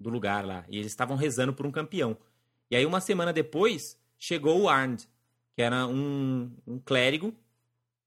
do 0.00 0.08
lugar 0.08 0.42
lá. 0.46 0.64
E 0.70 0.78
eles 0.78 0.90
estavam 0.90 1.18
rezando 1.18 1.52
por 1.52 1.66
um 1.66 1.70
campeão. 1.70 2.16
E 2.70 2.76
aí 2.76 2.86
uma 2.86 3.02
semana 3.02 3.30
depois 3.30 4.00
chegou 4.18 4.62
o 4.62 4.68
Arnd, 4.70 5.02
que 5.54 5.60
era 5.60 5.86
um, 5.86 6.50
um 6.66 6.78
clérigo 6.78 7.36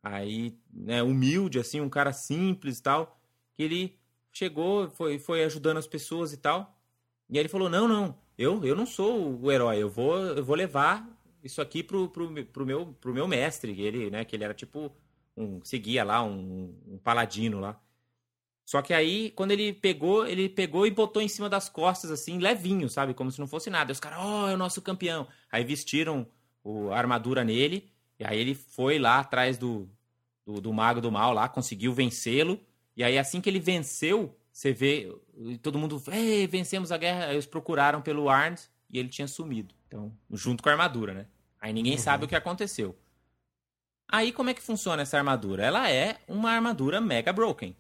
Aí, 0.04 0.58
né, 0.74 1.04
humilde, 1.04 1.60
assim, 1.60 1.80
um 1.80 1.90
cara 1.90 2.12
simples 2.12 2.80
e 2.80 2.84
tal, 2.84 3.20
que 3.54 3.64
ele 3.64 4.00
chegou, 4.32 4.90
foi, 4.90 5.20
foi 5.20 5.44
ajudando 5.44 5.78
as 5.78 5.88
pessoas 5.88 6.34
e 6.34 6.38
tal. 6.38 6.76
E 7.30 7.38
aí 7.38 7.42
ele 7.42 7.50
falou: 7.50 7.70
Não, 7.70 7.88
não, 7.88 8.18
eu, 8.38 8.64
eu 8.66 8.76
não 8.76 8.86
sou 8.86 9.40
o 9.40 9.52
herói, 9.52 9.78
eu 9.78 9.90
vou, 9.90 10.18
eu 10.18 10.44
vou 10.44 10.56
levar 10.56 11.08
isso 11.44 11.62
aqui 11.62 11.84
pro, 11.84 12.08
pro, 12.10 12.46
pro, 12.46 12.66
meu, 12.66 12.88
pro 13.00 13.14
meu 13.14 13.28
mestre. 13.28 13.80
Ele, 13.80 14.10
né, 14.10 14.26
que 14.26 14.36
ele 14.36 14.44
era 14.44 14.54
tipo 14.54 14.92
um. 15.38 15.64
seguia 15.64 16.04
lá, 16.04 16.24
um, 16.24 16.76
um 16.88 16.98
paladino 16.98 17.60
lá. 17.60 17.80
Só 18.66 18.82
que 18.82 18.94
aí, 18.94 19.32
quando 19.32 19.52
ele 19.52 19.74
pegou, 19.74 20.26
ele 20.26 20.48
pegou 20.48 20.88
e 20.88 20.92
botou 20.92 21.22
em 21.22 21.28
cima 21.28 21.50
das 21.50 21.68
costas, 21.68 22.10
assim, 22.10 22.38
levinho, 22.38 22.90
sabe? 22.90 23.14
Como 23.14 23.32
se 23.32 23.40
não 23.40 23.48
fosse 23.48 23.70
nada. 23.70 23.92
Os 23.92 24.00
caras, 24.00 24.20
ó, 24.20 24.46
oh, 24.46 24.48
é 24.48 24.54
o 24.54 24.58
nosso 24.58 24.82
campeão. 24.82 25.28
Aí 25.52 25.64
vestiram 25.64 26.26
o, 26.64 26.90
a 26.90 26.98
armadura 26.98 27.44
nele 27.44 27.92
e 28.22 28.24
aí 28.24 28.40
ele 28.40 28.54
foi 28.54 29.00
lá 29.00 29.18
atrás 29.18 29.58
do, 29.58 29.90
do, 30.46 30.62
do 30.62 30.72
Mago 30.72 31.02
do 31.02 31.12
Mal 31.12 31.34
lá, 31.34 31.50
conseguiu 31.50 31.92
vencê-lo. 31.92 32.60
E 32.96 33.04
aí 33.04 33.18
assim 33.18 33.42
que 33.42 33.50
ele 33.50 33.60
venceu, 33.60 34.38
você 34.54 34.72
vê 34.72 35.12
todo 35.64 35.80
mundo, 35.80 36.00
ei, 36.12 36.46
vencemos 36.46 36.92
a 36.92 36.98
guerra. 36.98 37.26
Aí 37.26 37.32
eles 37.34 37.48
procuraram 37.48 38.00
pelo 38.00 38.30
Arnd 38.30 38.60
e 38.92 39.00
ele 39.00 39.10
tinha 39.10 39.28
sumido. 39.28 39.74
Então, 39.88 40.16
junto 40.32 40.62
com 40.62 40.70
a 40.70 40.72
armadura, 40.72 41.16
né? 41.16 41.26
Aí 41.60 41.74
ninguém 41.74 41.94
uhum. 41.94 41.98
sabe 41.98 42.26
o 42.26 42.28
que 42.28 42.36
aconteceu. 42.36 42.96
Aí 44.08 44.32
como 44.32 44.52
é 44.52 44.54
que 44.54 44.62
funciona 44.62 45.02
essa 45.02 45.18
armadura? 45.18 45.66
Ela 45.66 45.90
é 45.90 46.20
uma 46.28 46.52
armadura 46.52 47.02
Mega 47.02 47.34
Broken. 47.34 47.76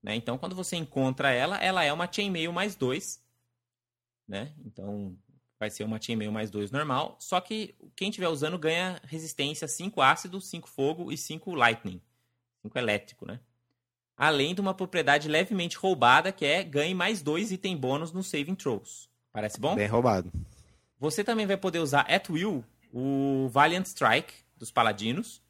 Né? 0.00 0.14
Então, 0.14 0.38
quando 0.38 0.54
você 0.54 0.76
encontra 0.76 1.32
ela, 1.32 1.58
ela 1.58 1.82
é 1.82 1.92
uma 1.92 2.08
Chainmail 2.10 2.52
mais 2.52 2.76
2. 2.76 3.20
Né? 4.28 4.52
Então, 4.64 5.18
vai 5.60 5.68
ser 5.68 5.84
uma 5.84 6.00
Chainmail 6.00 6.32
mais 6.32 6.50
2 6.50 6.70
normal. 6.70 7.16
Só 7.20 7.38
que 7.38 7.74
quem 7.94 8.08
estiver 8.08 8.28
usando 8.28 8.58
ganha 8.58 8.98
resistência 9.04 9.68
5 9.68 10.00
ácido, 10.00 10.40
5 10.40 10.66
fogo 10.66 11.12
e 11.12 11.18
5 11.18 11.54
lightning. 11.54 12.00
5 12.62 12.78
elétrico, 12.78 13.26
né? 13.26 13.38
Além 14.16 14.54
de 14.54 14.60
uma 14.62 14.72
propriedade 14.72 15.28
levemente 15.28 15.76
roubada, 15.76 16.32
que 16.32 16.46
é 16.46 16.64
ganhe 16.64 16.94
mais 16.94 17.20
2 17.20 17.52
item 17.52 17.76
bônus 17.76 18.10
no 18.10 18.22
saving 18.22 18.54
throws. 18.54 19.08
Parece 19.32 19.60
bom? 19.60 19.74
Bem 19.74 19.86
roubado. 19.86 20.32
Você 20.98 21.22
também 21.22 21.46
vai 21.46 21.58
poder 21.58 21.78
usar 21.78 22.00
at 22.10 22.28
will 22.30 22.64
o 22.92 23.48
Valiant 23.50 23.84
Strike 23.84 24.32
dos 24.56 24.70
paladinos. 24.70 25.42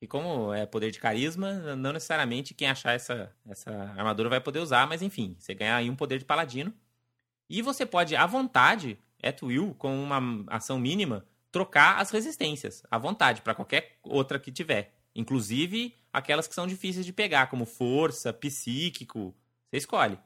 E 0.00 0.06
como 0.06 0.52
é 0.52 0.66
poder 0.66 0.90
de 0.90 0.98
carisma, 0.98 1.76
não 1.76 1.92
necessariamente 1.92 2.52
quem 2.52 2.68
achar 2.68 2.92
essa, 2.92 3.32
essa 3.48 3.70
armadura 3.96 4.28
vai 4.28 4.40
poder 4.40 4.58
usar, 4.58 4.86
mas 4.86 5.00
enfim, 5.00 5.34
você 5.38 5.54
ganha 5.54 5.76
aí 5.76 5.88
um 5.88 5.96
poder 5.96 6.18
de 6.18 6.24
paladino. 6.24 6.74
E 7.48 7.62
você 7.62 7.86
pode, 7.86 8.14
à 8.14 8.26
vontade, 8.26 8.98
at 9.24 9.42
will, 9.42 9.74
com 9.78 10.02
uma 10.02 10.44
ação 10.48 10.78
mínima, 10.78 11.24
trocar 11.50 12.00
as 12.00 12.10
resistências 12.10 12.82
à 12.90 12.98
vontade 12.98 13.40
para 13.40 13.54
qualquer 13.54 13.98
outra 14.02 14.38
que 14.38 14.52
tiver. 14.52 14.92
Inclusive 15.14 15.94
aquelas 16.12 16.46
que 16.46 16.54
são 16.54 16.66
difíceis 16.66 17.06
de 17.06 17.12
pegar, 17.12 17.46
como 17.48 17.64
força, 17.64 18.32
psíquico. 18.32 19.34
Você 19.70 19.78
escolhe. 19.78 20.18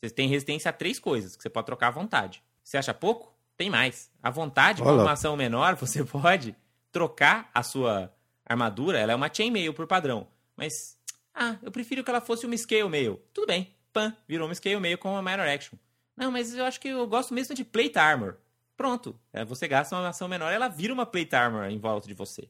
Você 0.00 0.10
tem 0.10 0.28
resistência 0.28 0.68
a 0.68 0.72
três 0.72 0.98
coisas 0.98 1.36
que 1.36 1.42
você 1.42 1.50
pode 1.50 1.66
trocar 1.66 1.88
à 1.88 1.90
vontade. 1.90 2.42
Você 2.62 2.76
acha 2.76 2.94
pouco? 2.94 3.34
Tem 3.56 3.68
mais. 3.68 4.10
À 4.22 4.30
vontade, 4.30 4.82
com 4.82 4.90
uma 4.90 5.12
ação 5.12 5.36
menor, 5.36 5.76
você 5.80 6.04
pode 6.04 6.54
trocar 6.90 7.50
a 7.54 7.62
sua 7.62 8.12
armadura. 8.44 8.98
Ela 8.98 9.12
é 9.12 9.14
uma 9.14 9.32
chainmail 9.32 9.74
por 9.74 9.86
padrão. 9.86 10.26
Mas, 10.56 10.98
ah, 11.34 11.56
eu 11.62 11.70
prefiro 11.70 12.02
que 12.02 12.10
ela 12.10 12.20
fosse 12.20 12.46
uma 12.46 12.56
scale 12.56 12.88
mail. 12.88 13.20
Tudo 13.32 13.46
bem. 13.46 13.74
Pã, 13.92 14.16
virou 14.26 14.46
uma 14.48 14.54
scale 14.54 14.80
mail 14.80 14.96
com 14.96 15.10
uma 15.10 15.22
minor 15.22 15.46
action. 15.46 15.76
Não, 16.20 16.30
mas 16.30 16.54
eu 16.54 16.66
acho 16.66 16.78
que 16.78 16.88
eu 16.88 17.06
gosto 17.06 17.32
mesmo 17.32 17.54
de 17.54 17.64
plate 17.64 17.98
armor. 17.98 18.36
Pronto. 18.76 19.18
É, 19.32 19.42
você 19.42 19.66
gasta 19.66 19.96
uma 19.96 20.06
ação 20.06 20.28
menor, 20.28 20.52
ela 20.52 20.68
vira 20.68 20.92
uma 20.92 21.06
plate 21.06 21.34
armor 21.34 21.64
em 21.64 21.78
volta 21.78 22.06
de 22.06 22.12
você. 22.12 22.46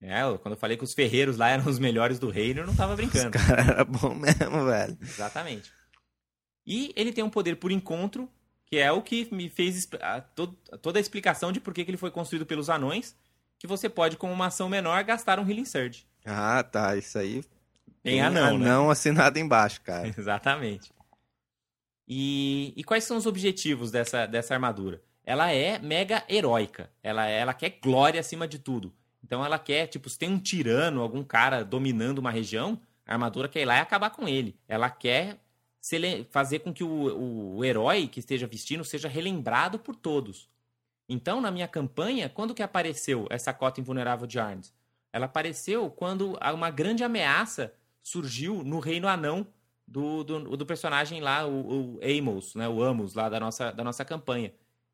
É, 0.00 0.20
quando 0.40 0.54
eu 0.54 0.56
falei 0.56 0.76
que 0.76 0.84
os 0.84 0.94
ferreiros 0.94 1.36
lá 1.36 1.48
eram 1.48 1.66
os 1.70 1.80
melhores 1.80 2.20
do 2.20 2.30
reino, 2.30 2.60
eu 2.60 2.66
não 2.68 2.76
tava 2.76 2.94
brincando. 2.94 3.36
Os 3.36 3.44
cara 3.44 3.62
era 3.62 3.84
bom 3.84 4.14
mesmo, 4.14 4.64
velho. 4.64 4.96
Exatamente. 5.02 5.72
E 6.64 6.92
ele 6.94 7.12
tem 7.12 7.24
um 7.24 7.30
poder 7.30 7.56
por 7.56 7.72
encontro, 7.72 8.30
que 8.64 8.78
é 8.78 8.92
o 8.92 9.02
que 9.02 9.28
me 9.34 9.48
fez 9.48 9.88
a, 10.00 10.20
toda 10.20 10.98
a 10.98 11.00
explicação 11.00 11.50
de 11.50 11.58
por 11.58 11.74
que 11.74 11.80
ele 11.80 11.96
foi 11.96 12.12
construído 12.12 12.46
pelos 12.46 12.70
anões, 12.70 13.16
que 13.58 13.66
você 13.66 13.88
pode, 13.88 14.16
com 14.16 14.32
uma 14.32 14.46
ação 14.46 14.68
menor, 14.68 15.02
gastar 15.02 15.40
um 15.40 15.48
Healing 15.48 15.64
Surge. 15.64 16.06
Ah, 16.24 16.62
tá. 16.62 16.94
Isso 16.94 17.18
aí. 17.18 17.42
Tem, 18.02 18.12
tem 18.12 18.20
anão, 18.20 18.54
anão 18.54 18.86
né? 18.86 18.92
assinado 18.92 19.36
embaixo, 19.36 19.80
cara. 19.80 20.06
Exatamente. 20.16 20.96
E, 22.08 22.72
e 22.74 22.82
quais 22.82 23.04
são 23.04 23.18
os 23.18 23.26
objetivos 23.26 23.90
dessa, 23.90 24.24
dessa 24.24 24.54
armadura? 24.54 25.02
Ela 25.24 25.52
é 25.52 25.78
mega 25.78 26.24
heróica. 26.26 26.90
Ela, 27.02 27.26
ela 27.26 27.52
quer 27.52 27.78
glória 27.82 28.18
acima 28.18 28.48
de 28.48 28.58
tudo. 28.58 28.94
Então 29.22 29.44
ela 29.44 29.58
quer, 29.58 29.86
tipo, 29.88 30.08
se 30.08 30.18
tem 30.18 30.30
um 30.30 30.38
tirano, 30.38 31.02
algum 31.02 31.22
cara 31.22 31.62
dominando 31.62 32.18
uma 32.18 32.30
região, 32.30 32.80
A 33.04 33.12
armadura 33.12 33.48
quer 33.48 33.60
ir 33.60 33.64
lá 33.66 33.76
e 33.76 33.80
acabar 33.80 34.08
com 34.08 34.26
ele. 34.26 34.56
Ela 34.66 34.88
quer 34.88 35.38
fazer 36.30 36.60
com 36.60 36.72
que 36.72 36.82
o, 36.82 36.88
o, 36.88 37.56
o 37.56 37.64
herói 37.64 38.06
que 38.08 38.20
esteja 38.20 38.46
vestindo 38.46 38.84
seja 38.84 39.08
relembrado 39.08 39.78
por 39.78 39.94
todos. 39.94 40.48
Então, 41.08 41.40
na 41.40 41.50
minha 41.50 41.68
campanha, 41.68 42.28
quando 42.28 42.54
que 42.54 42.62
apareceu 42.62 43.26
essa 43.30 43.52
cota 43.52 43.80
invulnerável 43.80 44.26
de 44.26 44.38
Arnes? 44.38 44.72
Ela 45.12 45.26
apareceu 45.26 45.90
quando 45.90 46.38
uma 46.54 46.70
grande 46.70 47.04
ameaça 47.04 47.72
surgiu 48.02 48.62
no 48.62 48.78
reino 48.78 49.08
anão 49.08 49.46
do, 49.88 50.22
do, 50.22 50.56
do 50.56 50.66
personagem 50.66 51.20
lá, 51.20 51.46
o, 51.46 51.96
o 51.96 52.00
Amos, 52.02 52.54
né? 52.54 52.68
O 52.68 52.82
Amos 52.82 53.14
lá 53.14 53.28
da 53.28 53.40
nossa, 53.40 53.72
da 53.72 53.82
nossa 53.82 54.04
campanha. 54.04 54.52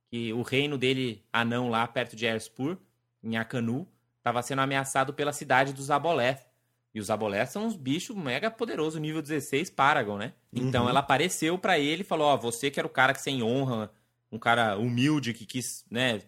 Que 0.09 0.33
o 0.33 0.43
reino 0.43 0.79
dele, 0.79 1.25
anão 1.33 1.69
lá 1.69 1.87
perto 1.87 2.15
de 2.15 2.25
Erspur, 2.25 2.77
em 3.23 3.37
Akanu, 3.37 3.89
estava 4.19 4.41
sendo 4.43 4.61
ameaçado 4.61 5.13
pela 5.13 5.33
cidade 5.33 5.73
dos 5.73 5.91
Aboleth. 5.91 6.47
E 6.95 7.01
os 7.01 7.11
Aboleth 7.11 7.47
são 7.47 7.67
uns 7.67 7.75
bichos 7.75 8.17
mega 8.17 8.51
poderosos, 8.51 9.01
nível 9.01 9.21
16 9.21 9.69
Paragon, 9.71 10.17
né? 10.17 10.33
Então 10.53 10.85
uhum. 10.85 10.91
ela 10.91 11.01
apareceu 11.01 11.59
para 11.59 11.77
ele 11.77 12.03
e 12.03 12.07
falou: 12.07 12.29
Ó, 12.29 12.35
oh, 12.35 12.39
você 12.39 12.71
que 12.71 12.79
era 12.79 12.87
o 12.87 12.91
cara 12.91 13.13
que 13.13 13.21
sem 13.21 13.43
honra, 13.43 13.91
um 14.31 14.39
cara 14.39 14.79
humilde 14.79 15.35
que 15.35 15.45
quis, 15.45 15.85
né, 15.91 16.21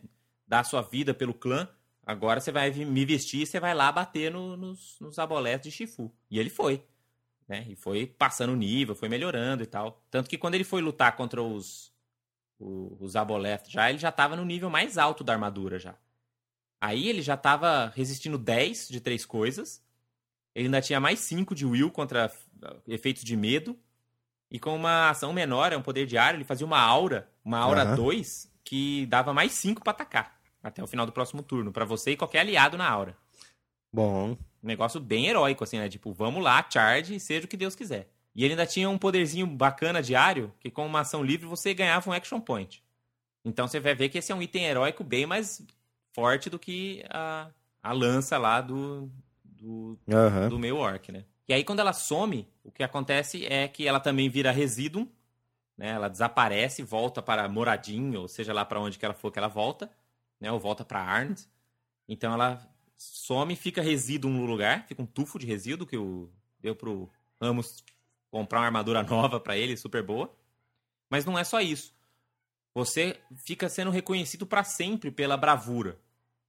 dar 0.47 0.64
sua 0.64 0.83
vida 0.83 1.14
pelo 1.14 1.33
clã, 1.33 1.69
agora 2.05 2.41
você 2.41 2.51
vai 2.51 2.71
me 2.73 3.05
vestir 3.05 3.43
e 3.43 3.47
você 3.47 3.61
vai 3.61 3.75
lá 3.75 3.93
bater 3.93 4.33
no, 4.33 4.57
nos, 4.57 4.97
nos 5.01 5.21
Aboleth 5.21 5.61
de 5.61 5.71
Shifu. 5.71 6.12
E 6.29 6.41
ele 6.41 6.51
foi. 6.51 6.83
Né? 7.49 7.65
E 7.69 7.77
foi 7.77 8.07
passando 8.07 8.53
o 8.53 8.57
nível, 8.57 8.95
foi 8.95 9.09
melhorando 9.09 9.63
e 9.63 9.67
tal. 9.67 10.03
Tanto 10.11 10.29
que 10.29 10.39
quando 10.39 10.55
ele 10.55 10.65
foi 10.65 10.81
lutar 10.83 11.17
contra 11.17 11.43
os, 11.43 11.93
os, 12.59 13.15
Aboleth 13.15 13.65
já, 13.69 13.89
ele 13.89 13.99
já 13.99 14.11
tava 14.11 14.37
no 14.37 14.45
nível 14.45 14.69
mais 14.69 14.99
alto 14.99 15.23
da 15.23 15.33
armadura 15.33 15.79
já. 15.79 15.95
Aí 16.81 17.09
ele 17.09 17.23
já 17.23 17.37
tava 17.37 17.93
resistindo 17.95 18.37
10 18.37 18.89
de 18.89 19.01
três 19.01 19.25
coisas 19.25 19.85
ele 20.57 20.69
ainda 20.69 20.81
tinha 20.81 20.99
mais 20.99 21.19
5 21.21 21.55
de 21.55 21.67
will 21.67 21.91
contra 21.91 22.33
uh, 22.63 22.81
efeitos 22.89 23.23
de 23.23 23.37
medo. 23.37 23.79
E 24.51 24.59
com 24.59 24.75
uma 24.75 25.11
ação 25.11 25.31
menor, 25.31 25.71
é 25.71 25.77
um 25.77 25.83
poder 25.83 26.07
diário, 26.07 26.39
ele 26.39 26.45
fazia 26.45 26.65
uma 26.65 26.81
aura, 26.81 27.29
uma 27.45 27.59
aura 27.59 27.85
2, 27.95 28.45
uhum. 28.45 28.51
que 28.65 29.05
dava 29.05 29.35
mais 29.35 29.53
5 29.53 29.83
para 29.83 29.91
atacar. 29.91 30.41
Até 30.63 30.83
o 30.83 30.87
final 30.87 31.05
do 31.05 31.13
próximo 31.13 31.43
turno, 31.43 31.71
para 31.71 31.85
você 31.85 32.13
e 32.13 32.17
qualquer 32.17 32.41
aliado 32.41 32.79
na 32.79 32.89
aura. 32.89 33.15
Bom. 33.93 34.35
Um 34.63 34.67
negócio 34.67 35.01
bem 35.01 35.27
heróico, 35.27 35.65
assim, 35.65 35.79
né? 35.79 35.89
Tipo, 35.89 36.13
vamos 36.13 36.43
lá, 36.43 36.65
charge 36.69 37.19
seja 37.21 37.47
o 37.47 37.49
que 37.49 37.57
Deus 37.57 37.75
quiser. 37.75 38.09
E 38.35 38.45
ele 38.45 38.53
ainda 38.53 38.67
tinha 38.67 38.89
um 38.91 38.99
poderzinho 38.99 39.47
bacana 39.47 40.03
diário, 40.03 40.53
que 40.61 40.71
com 40.71 40.87
uma 40.87 41.01
ação 41.01 41.23
livre 41.23 41.47
você 41.47 41.73
ganhava 41.73 42.11
um 42.11 42.13
action 42.13 42.41
point. 42.41 42.83
Então 43.45 43.67
você 43.67 43.81
vai 43.81 43.95
ver 43.95 44.09
que 44.09 44.19
esse 44.19 44.33
é 44.33 44.35
um 44.35 44.43
item 44.43 44.65
heróico 44.65 45.03
bem 45.05 45.25
mais 45.25 45.65
forte 46.13 46.51
do 46.51 46.59
que 46.59 47.05
a, 47.09 47.49
a 47.83 47.93
lança 47.93 48.37
lá 48.37 48.61
do, 48.61 49.11
do, 49.45 49.99
uhum. 50.07 50.49
do 50.49 50.59
meio 50.59 50.77
orc, 50.77 51.11
né? 51.11 51.25
E 51.49 51.55
aí, 51.55 51.63
quando 51.63 51.79
ela 51.79 51.93
some, 51.93 52.49
o 52.65 52.73
que 52.73 52.83
acontece 52.83 53.47
é 53.47 53.69
que 53.69 53.87
ela 53.87 54.01
também 54.01 54.29
vira 54.29 54.51
resíduo, 54.51 55.09
né? 55.77 55.91
Ela 55.91 56.09
desaparece, 56.09 56.83
volta 56.83 57.23
para 57.23 57.49
Moradinho, 57.49 58.23
ou 58.23 58.29
seja 58.29 58.53
lá 58.53 58.65
para 58.65 58.81
onde 58.81 58.99
que 58.99 59.05
ela 59.05 59.15
for 59.15 59.31
que 59.31 59.39
ela 59.39 59.49
volta, 59.49 59.91
né? 60.41 60.51
Ou 60.51 60.59
volta 60.59 60.85
para 60.85 61.01
Arnd. 61.01 61.41
Então 62.09 62.33
ela 62.33 62.61
some, 62.97 63.55
fica 63.57 63.83
resíduo 63.83 64.31
no 64.31 64.47
lugar, 64.47 64.87
fica 64.87 65.03
um 65.03 65.07
tufo 65.07 65.39
de 65.39 65.47
resíduo 65.47 65.87
que 65.87 65.97
o 65.97 66.31
deu 66.61 66.75
pro 66.75 67.11
Ramos 67.41 67.85
comprar 68.31 68.61
uma 68.61 68.67
armadura 68.67 69.03
nova 69.05 69.39
para 69.39 69.57
ele, 69.57 69.77
super 69.77 70.03
boa. 70.03 70.35
Mas 71.09 71.25
não 71.25 71.39
é 71.39 71.45
só 71.45 71.61
isso. 71.61 71.95
Você 72.75 73.19
fica 73.37 73.69
sendo 73.69 73.91
reconhecido 73.91 74.47
para 74.47 74.65
sempre 74.65 75.11
pela 75.11 75.37
bravura 75.37 75.99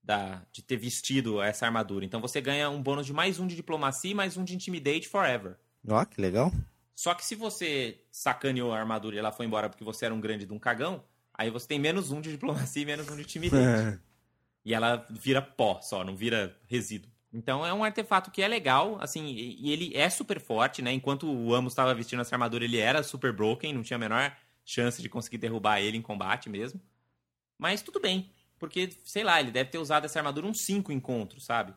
da, 0.04 0.42
de 0.52 0.62
ter 0.62 0.78
vestido 0.78 1.42
essa 1.42 1.66
armadura. 1.66 2.06
Então 2.06 2.20
você 2.20 2.42
ganha 2.42 2.70
um 2.70 2.82
bônus 2.82 3.06
de 3.06 3.14
mais 3.14 3.40
um 3.40 3.48
de 3.48 3.56
diplomacia 3.56 4.12
e 4.12 4.16
mais 4.16 4.36
um 4.38 4.44
de 4.44 4.56
intimidate 4.56 5.08
forever. 5.08 5.58
Ó, 5.88 6.02
oh, 6.02 6.06
que 6.06 6.20
legal. 6.20 6.52
Só 6.96 7.14
que 7.14 7.24
se 7.24 7.36
você 7.36 8.02
sacaneou 8.12 8.74
a 8.74 8.80
armadura 8.80 9.16
e 9.16 9.20
ela 9.20 9.32
foi 9.32 9.46
embora 9.46 9.70
porque 9.70 9.84
você 9.84 10.06
era 10.06 10.14
um 10.14 10.20
grande 10.20 10.46
de 10.46 10.54
um 10.54 10.60
cagão, 10.60 11.04
aí 11.34 11.50
você 11.50 11.68
tem 11.68 11.80
menos 11.80 12.12
um 12.12 12.20
de 12.20 12.32
diplomacia 12.32 12.82
e 12.82 12.86
menos 12.86 13.08
um 13.08 13.16
de 13.16 13.22
intimidate. 13.22 14.00
e 14.68 14.74
ela 14.74 15.06
vira 15.10 15.42
pó 15.42 15.80
só, 15.82 16.04
não 16.04 16.14
vira 16.14 16.54
resíduo. 16.68 17.10
Então 17.32 17.66
é 17.66 17.74
um 17.74 17.86
artefato 17.86 18.30
que 18.30 18.42
é 18.42 18.48
legal, 18.50 18.98
assim, 19.00 19.26
e 19.26 19.72
ele 19.72 19.96
é 19.96 20.10
super 20.10 20.42
forte, 20.42 20.82
né? 20.82 20.92
Enquanto 20.92 21.26
o 21.26 21.56
Amos 21.56 21.72
estava 21.72 21.96
vestindo 21.96 22.22
essa 22.22 22.36
armadura, 22.36 22.66
ele 22.66 22.78
era 22.78 23.02
super 23.02 23.32
broken, 23.32 23.72
não 23.72 23.82
tinha 23.82 23.96
a 23.96 24.00
menor 24.00 24.36
chance 24.66 25.02
de 25.02 25.08
conseguir 25.08 25.38
derrubar 25.38 25.80
ele 25.80 25.96
em 25.96 26.02
combate 26.02 26.50
mesmo. 26.50 26.82
Mas 27.58 27.82
tudo 27.82 28.02
bem. 28.02 28.30
Porque, 28.60 28.90
sei 29.06 29.24
lá, 29.24 29.40
ele 29.40 29.52
deve 29.52 29.70
ter 29.70 29.78
usado 29.78 30.04
essa 30.04 30.20
armadura 30.20 30.46
uns 30.46 30.66
cinco 30.66 30.92
encontros, 30.92 31.46
sabe? 31.46 31.74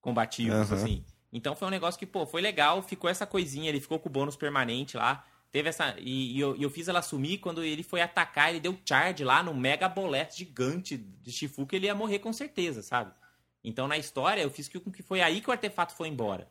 Combativos, 0.00 0.72
uhum. 0.72 0.76
assim. 0.76 1.04
Então 1.32 1.54
foi 1.54 1.68
um 1.68 1.70
negócio 1.70 2.00
que, 2.00 2.06
pô, 2.06 2.26
foi 2.26 2.42
legal, 2.42 2.82
ficou 2.82 3.08
essa 3.08 3.26
coisinha, 3.26 3.68
ele 3.68 3.80
ficou 3.80 4.00
com 4.00 4.08
o 4.08 4.12
bônus 4.12 4.34
permanente 4.34 4.96
lá. 4.96 5.24
Teve 5.50 5.70
essa. 5.70 5.96
E, 5.98 6.36
e 6.36 6.40
eu, 6.40 6.56
eu, 6.56 6.70
fiz 6.70 6.88
ela 6.88 7.00
sumir 7.00 7.38
quando 7.38 7.64
ele 7.64 7.82
foi 7.82 8.00
atacar, 8.00 8.50
ele 8.50 8.60
deu 8.60 8.78
charge 8.84 9.24
lá 9.24 9.42
no 9.42 9.54
Mega 9.54 9.88
Bolete 9.88 10.38
gigante 10.38 10.96
de 10.96 11.32
Shifu 11.32 11.66
que 11.66 11.76
ele 11.76 11.86
ia 11.86 11.94
morrer 11.94 12.18
com 12.18 12.32
certeza, 12.32 12.82
sabe? 12.82 13.12
Então 13.64 13.88
na 13.88 13.96
história 13.96 14.42
eu 14.42 14.50
fiz 14.50 14.68
com 14.68 14.90
que 14.90 15.02
foi 15.02 15.20
aí 15.20 15.40
que 15.40 15.48
o 15.48 15.52
artefato 15.52 15.94
foi 15.94 16.08
embora. 16.08 16.50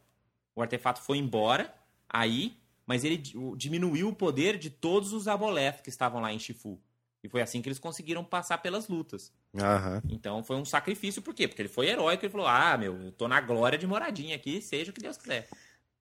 O 0.56 0.62
artefato 0.62 1.02
foi 1.02 1.20
embora, 1.20 1.74
aí, 2.10 2.58
mas 2.86 3.04
ele 3.04 3.18
diminuiu 3.56 4.10
o 4.10 4.16
poder 4.16 4.58
de 4.58 4.72
todos 4.72 5.14
os 5.14 5.28
Aboleth 5.28 5.84
que 5.84 5.89
estavam 5.89 6.20
lá 6.20 6.34
em 6.34 6.39
Shifu. 6.39 6.80
E 7.24 7.30
foi 7.30 7.41
assim 7.41 7.62
que 7.62 7.68
eles 7.68 7.80
conseguiram 7.80 8.24
passar 8.24 8.60
pelas 8.60 8.88
lutas. 8.88 9.32
Uhum. 9.54 10.02
Então 10.10 10.43
foi 10.43 10.56
um 10.56 10.66
sacrifício, 10.66 11.22
por 11.22 11.34
quê? 11.34 11.48
Porque 11.48 11.62
ele 11.62 11.70
foi 11.70 11.88
heróico 11.88 12.26
e 12.26 12.30
falou: 12.30 12.48
ah, 12.48 12.78
meu, 12.78 12.95
eu 13.04 13.12
tô 13.12 13.28
na 13.28 13.41
glória 13.41 13.78
de 13.78 13.86
moradinha 13.86 14.36
aqui, 14.36 14.62
seja 14.62 14.91
o 14.91 14.93
que 14.93 15.02
Deus 15.02 15.18
quiser. 15.18 15.48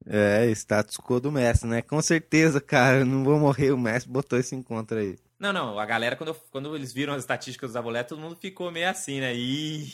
É, 0.08 0.46
status 0.52 0.96
quo 0.98 1.18
do 1.18 1.32
mestre, 1.32 1.68
né? 1.68 1.82
Com 1.82 2.00
certeza, 2.00 2.60
cara, 2.60 3.04
não 3.04 3.24
vou 3.24 3.38
morrer, 3.38 3.72
o 3.72 3.78
mestre 3.78 4.10
botou 4.10 4.38
esse 4.38 4.54
encontro 4.54 4.98
aí. 4.98 5.18
Não, 5.38 5.52
não, 5.52 5.78
a 5.78 5.84
galera, 5.84 6.16
quando, 6.16 6.34
quando 6.50 6.74
eles 6.76 6.92
viram 6.92 7.12
as 7.12 7.22
estatísticas 7.22 7.70
dos 7.70 7.76
abuletos, 7.76 8.10
todo 8.10 8.22
mundo 8.22 8.36
ficou 8.36 8.70
meio 8.70 8.88
assim, 8.88 9.20
né? 9.20 9.34
Ih, 9.34 9.92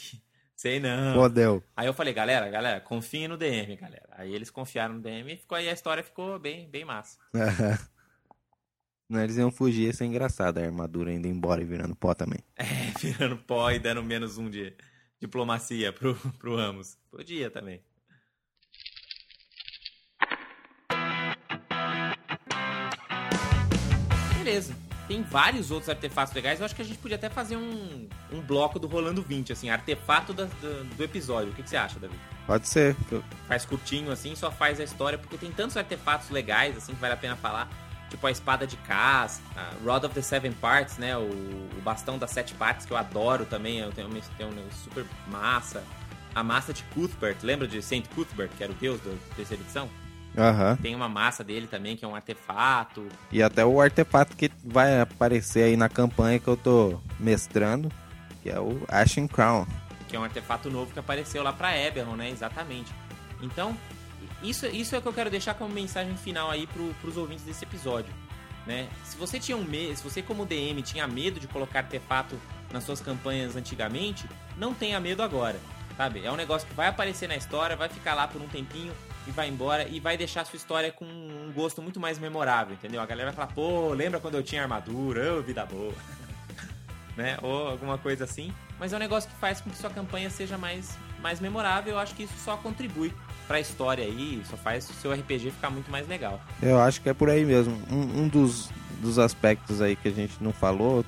sei 0.54 0.78
não. 0.78 1.16
Model. 1.16 1.62
Aí 1.74 1.86
eu 1.86 1.94
falei, 1.94 2.12
galera, 2.12 2.48
galera, 2.48 2.80
confiem 2.80 3.26
no 3.26 3.36
DM, 3.36 3.74
galera. 3.76 4.08
Aí 4.12 4.34
eles 4.34 4.50
confiaram 4.50 4.94
no 4.94 5.00
DM 5.00 5.32
e 5.32 5.36
ficou 5.36 5.56
aí 5.56 5.68
a 5.68 5.72
história 5.72 6.02
ficou 6.02 6.38
bem, 6.38 6.68
bem 6.68 6.84
massa. 6.84 7.18
Não, 9.08 9.22
eles 9.22 9.36
iam 9.36 9.50
fugir, 9.50 9.88
ia 9.88 9.92
ser 9.92 10.06
engraçado 10.06 10.56
a 10.56 10.62
armadura 10.62 11.10
ainda 11.10 11.28
embora 11.28 11.60
e 11.60 11.66
virando 11.66 11.94
pó 11.94 12.14
também. 12.14 12.38
É, 12.56 12.98
virando 12.98 13.36
pó 13.36 13.70
e 13.70 13.78
dando 13.78 14.02
menos 14.02 14.38
um 14.38 14.48
de 14.48 14.74
diplomacia 15.20 15.92
pro, 15.92 16.14
pro 16.38 16.56
Ramos. 16.56 16.96
Podia 17.10 17.50
também. 17.50 17.82
Beleza. 24.52 24.76
Tem 25.08 25.22
vários 25.22 25.70
outros 25.70 25.88
artefatos 25.88 26.32
legais. 26.32 26.60
Eu 26.60 26.64
acho 26.64 26.74
que 26.74 26.82
a 26.82 26.84
gente 26.84 26.98
podia 26.98 27.16
até 27.16 27.28
fazer 27.28 27.56
um, 27.56 28.08
um 28.32 28.40
bloco 28.40 28.78
do 28.78 28.86
Rolando 28.86 29.20
20, 29.20 29.52
assim, 29.52 29.68
artefato 29.68 30.32
da, 30.32 30.44
do, 30.44 30.96
do, 30.96 31.02
episódio. 31.02 31.50
O 31.50 31.54
que, 31.54 31.62
que, 31.62 31.68
você 31.68 31.76
acha, 31.76 31.98
Davi? 31.98 32.14
Pode 32.46 32.68
ser. 32.68 32.96
Faz 33.48 33.64
curtinho, 33.64 34.10
assim, 34.12 34.34
só 34.34 34.50
faz 34.50 34.80
a 34.80 34.84
história, 34.84 35.18
porque 35.18 35.36
tem 35.36 35.50
tantos 35.50 35.76
artefatos 35.76 36.30
legais, 36.30 36.76
assim, 36.76 36.94
que 36.94 37.00
vale 37.00 37.14
a 37.14 37.16
pena 37.16 37.36
falar 37.36 37.68
tipo 38.12 38.26
a 38.26 38.30
espada 38.30 38.66
de 38.66 38.76
Kaz, 38.76 39.40
a 39.56 39.72
Rod 39.82 40.04
of 40.04 40.14
the 40.14 40.20
Seven 40.20 40.52
Parts, 40.52 40.98
né? 40.98 41.16
O, 41.16 41.22
o, 41.22 41.80
bastão 41.82 42.18
das 42.18 42.30
sete 42.30 42.54
partes 42.54 42.84
que 42.84 42.92
eu 42.92 42.96
adoro 42.96 43.46
também, 43.46 43.78
eu 43.78 43.90
tenho, 43.90 44.08
tenho 44.36 44.50
um 44.50 44.70
super 44.70 45.04
massa. 45.26 45.82
A 46.34 46.42
massa 46.42 46.72
de 46.72 46.82
Cuthbert, 46.94 47.38
lembra 47.42 47.66
de 47.66 47.82
Saint 47.82 48.06
Cuthbert, 48.14 48.50
que 48.56 48.62
era 48.62 48.72
o 48.72 48.74
deus 48.76 49.00
da 49.00 49.12
terceira 49.34 49.62
edição? 49.62 49.88
Uhum. 50.36 50.76
Tem 50.76 50.94
uma 50.94 51.08
massa 51.08 51.44
dele 51.44 51.66
também, 51.66 51.96
que 51.96 52.04
é 52.04 52.08
um 52.08 52.14
artefato. 52.14 53.06
E 53.30 53.42
até 53.42 53.64
o 53.64 53.80
artefato 53.80 54.36
que 54.36 54.50
vai 54.64 55.00
aparecer 55.00 55.64
aí 55.64 55.76
na 55.76 55.88
campanha 55.88 56.38
que 56.38 56.48
eu 56.48 56.56
tô 56.56 57.00
mestrando, 57.20 57.90
que 58.42 58.50
é 58.50 58.58
o 58.58 58.82
Ashen 58.88 59.28
Crown. 59.28 59.66
Que 60.08 60.16
é 60.16 60.18
um 60.18 60.24
artefato 60.24 60.70
novo 60.70 60.92
que 60.92 60.98
apareceu 60.98 61.42
lá 61.42 61.52
pra 61.52 61.76
Eberron, 61.76 62.16
né? 62.16 62.30
Exatamente. 62.30 62.92
Então, 63.42 63.76
isso, 64.42 64.66
isso 64.66 64.94
é 64.94 64.98
o 64.98 65.02
que 65.02 65.08
eu 65.08 65.12
quero 65.12 65.30
deixar 65.30 65.54
como 65.54 65.72
mensagem 65.72 66.16
final 66.16 66.50
aí 66.50 66.66
pro, 66.66 66.94
pros 67.00 67.16
ouvintes 67.16 67.44
desse 67.44 67.64
episódio. 67.64 68.12
Né? 68.66 68.88
Se 69.04 69.16
você 69.16 69.38
tinha 69.38 69.56
um 69.56 69.64
medo, 69.64 69.96
se 69.96 70.02
você 70.02 70.22
como 70.22 70.46
DM 70.46 70.80
tinha 70.82 71.06
medo 71.06 71.40
de 71.40 71.48
colocar 71.48 71.80
artefato 71.80 72.38
nas 72.72 72.84
suas 72.84 73.00
campanhas 73.00 73.56
antigamente, 73.56 74.26
não 74.56 74.72
tenha 74.72 74.98
medo 75.00 75.22
agora, 75.22 75.58
sabe? 75.96 76.24
É 76.24 76.30
um 76.30 76.36
negócio 76.36 76.66
que 76.66 76.74
vai 76.74 76.86
aparecer 76.86 77.28
na 77.28 77.36
história, 77.36 77.76
vai 77.76 77.88
ficar 77.88 78.14
lá 78.14 78.26
por 78.28 78.40
um 78.40 78.46
tempinho 78.46 78.92
e 79.26 79.30
vai 79.30 79.48
embora 79.48 79.86
e 79.88 80.00
vai 80.00 80.16
deixar 80.16 80.42
a 80.42 80.44
sua 80.44 80.56
história 80.56 80.90
com 80.90 81.04
um 81.04 81.52
gosto 81.54 81.80
muito 81.80 82.00
mais 82.00 82.18
memorável, 82.18 82.74
entendeu? 82.74 83.00
A 83.00 83.06
galera 83.06 83.30
vai 83.30 83.36
falar, 83.36 83.52
pô, 83.52 83.92
lembra 83.92 84.20
quando 84.20 84.34
eu 84.34 84.42
tinha 84.42 84.62
armadura? 84.62 85.34
Ô, 85.36 85.42
vida 85.42 85.64
boa. 85.64 85.94
né? 87.16 87.38
Ou 87.42 87.68
alguma 87.68 87.98
coisa 87.98 88.24
assim. 88.24 88.52
Mas 88.78 88.92
é 88.92 88.96
um 88.96 88.98
negócio 88.98 89.30
que 89.30 89.36
faz 89.36 89.60
com 89.60 89.70
que 89.70 89.76
sua 89.76 89.90
campanha 89.90 90.30
seja 90.30 90.58
mais, 90.58 90.96
mais 91.20 91.40
memorável. 91.40 91.94
Eu 91.94 91.98
acho 91.98 92.14
que 92.14 92.24
isso 92.24 92.34
só 92.44 92.56
contribui 92.56 93.12
pra 93.46 93.60
história 93.60 94.04
aí, 94.04 94.42
só 94.48 94.56
faz 94.56 94.88
o 94.88 94.92
seu 94.94 95.12
RPG 95.12 95.50
ficar 95.50 95.70
muito 95.70 95.90
mais 95.90 96.08
legal. 96.08 96.40
Eu 96.60 96.80
acho 96.80 97.00
que 97.00 97.08
é 97.08 97.14
por 97.14 97.28
aí 97.28 97.44
mesmo. 97.44 97.76
Um, 97.90 98.22
um 98.22 98.28
dos, 98.28 98.70
dos 99.00 99.18
aspectos 99.18 99.80
aí 99.80 99.94
que 99.94 100.08
a 100.08 100.12
gente 100.12 100.34
não 100.40 100.52
falou, 100.52 101.04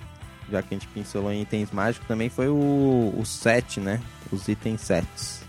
já 0.51 0.63
que 0.63 0.75
a 0.75 0.79
gente 0.79 0.89
pincelou 0.89 1.33
em 1.33 1.43
itens 1.43 1.71
mágicos, 1.71 2.07
também 2.07 2.29
foi 2.29 2.49
o, 2.49 3.15
o 3.17 3.25
set, 3.25 3.81
né? 3.81 4.01
Os 4.31 4.49
itens 4.49 4.81
sets. 4.81 5.44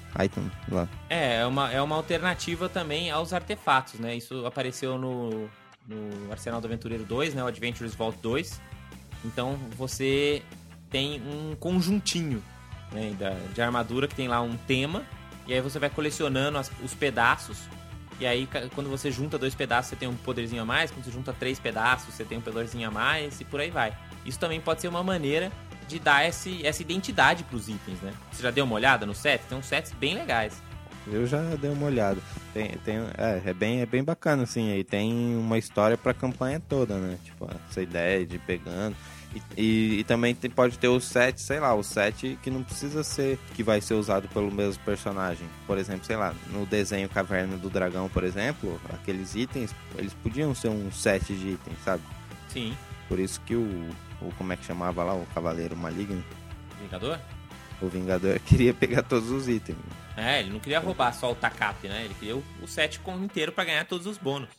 Lá. 0.71 0.87
É, 1.09 1.37
é 1.37 1.45
uma, 1.45 1.71
é 1.71 1.81
uma 1.81 1.95
alternativa 1.95 2.69
também 2.69 3.11
aos 3.11 3.33
artefatos, 3.33 3.99
né? 3.99 4.15
Isso 4.15 4.45
apareceu 4.45 4.97
no, 4.97 5.49
no 5.87 6.31
Arsenal 6.31 6.61
do 6.61 6.67
Aventureiro 6.67 7.03
2, 7.03 7.33
né? 7.33 7.43
O 7.43 7.47
Adventures 7.47 7.93
Vault 7.93 8.17
2. 8.21 8.61
Então 9.25 9.57
você 9.75 10.41
tem 10.89 11.21
um 11.21 11.55
conjuntinho 11.55 12.41
né, 12.91 13.15
de 13.53 13.61
armadura 13.61 14.07
que 14.07 14.15
tem 14.15 14.27
lá 14.27 14.41
um 14.41 14.55
tema. 14.55 15.03
E 15.47 15.53
aí 15.53 15.61
você 15.61 15.77
vai 15.77 15.89
colecionando 15.89 16.57
as, 16.57 16.71
os 16.83 16.93
pedaços. 16.93 17.57
E 18.19 18.25
aí 18.25 18.47
quando 18.73 18.89
você 18.89 19.11
junta 19.11 19.37
dois 19.37 19.53
pedaços 19.53 19.89
você 19.89 19.95
tem 19.95 20.07
um 20.07 20.15
poderzinho 20.15 20.61
a 20.61 20.65
mais. 20.65 20.91
Quando 20.91 21.03
você 21.03 21.11
junta 21.11 21.33
três 21.33 21.59
pedaços 21.59 22.13
você 22.13 22.23
tem 22.23 22.37
um 22.37 22.41
poderzinho 22.41 22.87
a 22.87 22.91
mais. 22.91 23.41
E 23.41 23.43
por 23.43 23.59
aí 23.59 23.69
vai. 23.69 23.95
Isso 24.25 24.39
também 24.39 24.61
pode 24.61 24.81
ser 24.81 24.87
uma 24.87 25.03
maneira 25.03 25.51
de 25.87 25.99
dar 25.99 26.27
esse, 26.27 26.65
essa 26.65 26.81
identidade 26.81 27.43
para 27.43 27.55
os 27.55 27.69
itens, 27.69 27.99
né? 28.01 28.13
Você 28.31 28.43
já 28.43 28.51
deu 28.51 28.65
uma 28.65 28.75
olhada 28.75 29.05
no 29.05 29.13
set? 29.13 29.43
Tem 29.47 29.57
uns 29.57 29.65
sets 29.65 29.91
bem 29.93 30.15
legais. 30.15 30.61
Eu 31.07 31.27
já 31.27 31.39
dei 31.55 31.69
uma 31.69 31.85
olhada. 31.85 32.19
Tem, 32.53 32.69
tem, 32.83 32.97
é, 33.17 33.41
é, 33.45 33.53
bem, 33.53 33.81
é 33.81 33.85
bem 33.85 34.03
bacana, 34.03 34.43
assim. 34.43 34.71
Aí 34.71 34.83
tem 34.83 35.35
uma 35.37 35.57
história 35.57 35.97
pra 35.97 36.13
campanha 36.13 36.59
toda, 36.59 36.97
né? 36.97 37.17
Tipo, 37.23 37.47
essa 37.69 37.81
ideia 37.81 38.25
de 38.25 38.37
ir 38.37 38.39
pegando. 38.39 38.95
E, 39.35 39.61
e, 39.61 39.99
e, 39.99 40.03
também 40.05 40.33
tem, 40.33 40.49
pode 40.49 40.79
ter 40.79 40.87
o 40.87 40.99
set, 40.99 41.39
sei 41.41 41.59
lá, 41.59 41.75
o 41.75 41.83
set 41.83 42.39
que 42.41 42.49
não 42.49 42.63
precisa 42.63 43.03
ser 43.03 43.37
que 43.53 43.61
vai 43.61 43.81
ser 43.81 43.93
usado 43.93 44.27
pelo 44.29 44.51
mesmo 44.51 44.81
personagem. 44.83 45.47
Por 45.67 45.77
exemplo, 45.77 46.05
sei 46.05 46.15
lá, 46.15 46.33
no 46.51 46.65
desenho 46.65 47.09
Caverna 47.09 47.57
do 47.57 47.69
Dragão, 47.69 48.09
por 48.09 48.23
exemplo, 48.23 48.79
aqueles 48.91 49.35
itens, 49.35 49.75
eles 49.97 50.13
podiam 50.13 50.55
ser 50.55 50.69
um 50.69 50.91
set 50.91 51.33
de 51.33 51.49
itens, 51.49 51.77
sabe? 51.83 52.01
Sim. 52.47 52.75
Por 53.07 53.19
isso 53.19 53.39
que 53.41 53.55
o, 53.55 53.89
o 54.21 54.31
como 54.35 54.53
é 54.53 54.57
que 54.57 54.65
chamava 54.65 55.03
lá, 55.03 55.13
o 55.13 55.25
Cavaleiro 55.27 55.75
Maligno? 55.75 56.23
Vingador? 56.81 57.19
O 57.81 57.87
Vingador 57.87 58.39
queria 58.45 58.73
pegar 58.73 59.03
todos 59.03 59.29
os 59.29 59.47
itens. 59.47 59.77
É, 60.15 60.39
ele 60.39 60.49
não 60.49 60.59
queria 60.59 60.79
roubar 60.79 61.13
só 61.13 61.31
o 61.31 61.35
Takap, 61.35 61.87
né? 61.87 62.05
Ele 62.05 62.13
queria 62.13 62.37
o, 62.37 62.43
o 62.61 62.67
set 62.67 63.01
inteiro 63.21 63.51
para 63.51 63.65
ganhar 63.65 63.85
todos 63.85 64.07
os 64.07 64.17
bônus. 64.17 64.49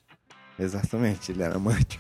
Exatamente, 0.59 1.33
ele 1.33 1.43
era 1.43 1.57
amante. 1.57 1.99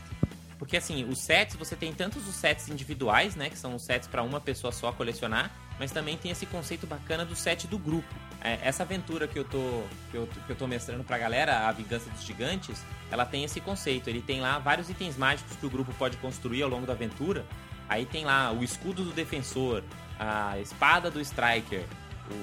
Porque 0.59 0.76
assim, 0.76 1.04
os 1.04 1.18
sets, 1.18 1.54
você 1.57 1.76
tem 1.76 1.92
tantos 1.92 2.26
os 2.26 2.34
sets 2.34 2.68
individuais, 2.68 3.34
né? 3.36 3.50
Que 3.50 3.59
são 3.59 3.74
os 3.74 3.84
sets 3.84 4.09
para 4.09 4.22
uma 4.22 4.40
pessoa 4.40 4.72
só 4.72 4.92
colecionar, 4.92 5.50
mas 5.78 5.92
também 5.92 6.16
tem 6.16 6.30
esse 6.30 6.46
conceito 6.46 6.86
bacana 6.86 7.24
do 7.24 7.36
set 7.36 7.66
do 7.66 7.78
grupo. 7.78 8.14
É, 8.41 8.59
essa 8.62 8.82
aventura 8.82 9.26
que 9.26 9.39
eu, 9.39 9.45
tô, 9.45 9.82
que, 10.11 10.16
eu, 10.16 10.28
que 10.47 10.51
eu 10.51 10.57
tô 10.57 10.66
mestrando 10.66 11.03
pra 11.03 11.18
galera, 11.18 11.68
a 11.68 11.72
Vingança 11.72 12.09
dos 12.11 12.24
Gigantes, 12.24 12.82
ela 13.11 13.24
tem 13.24 13.45
esse 13.45 13.61
conceito. 13.61 14.09
Ele 14.09 14.20
tem 14.20 14.41
lá 14.41 14.59
vários 14.59 14.89
itens 14.91 15.16
mágicos 15.16 15.57
que 15.57 15.66
o 15.66 15.70
grupo 15.70 15.93
pode 15.95 16.16
construir 16.18 16.62
ao 16.62 16.68
longo 16.68 16.87
da 16.87 16.93
aventura. 16.93 17.45
Aí 17.89 18.05
tem 18.05 18.24
lá 18.24 18.53
o 18.53 18.62
escudo 18.62 19.05
do 19.05 19.12
defensor, 19.12 19.82
a 20.18 20.59
espada 20.59 21.11
do 21.11 21.20
striker, 21.20 21.84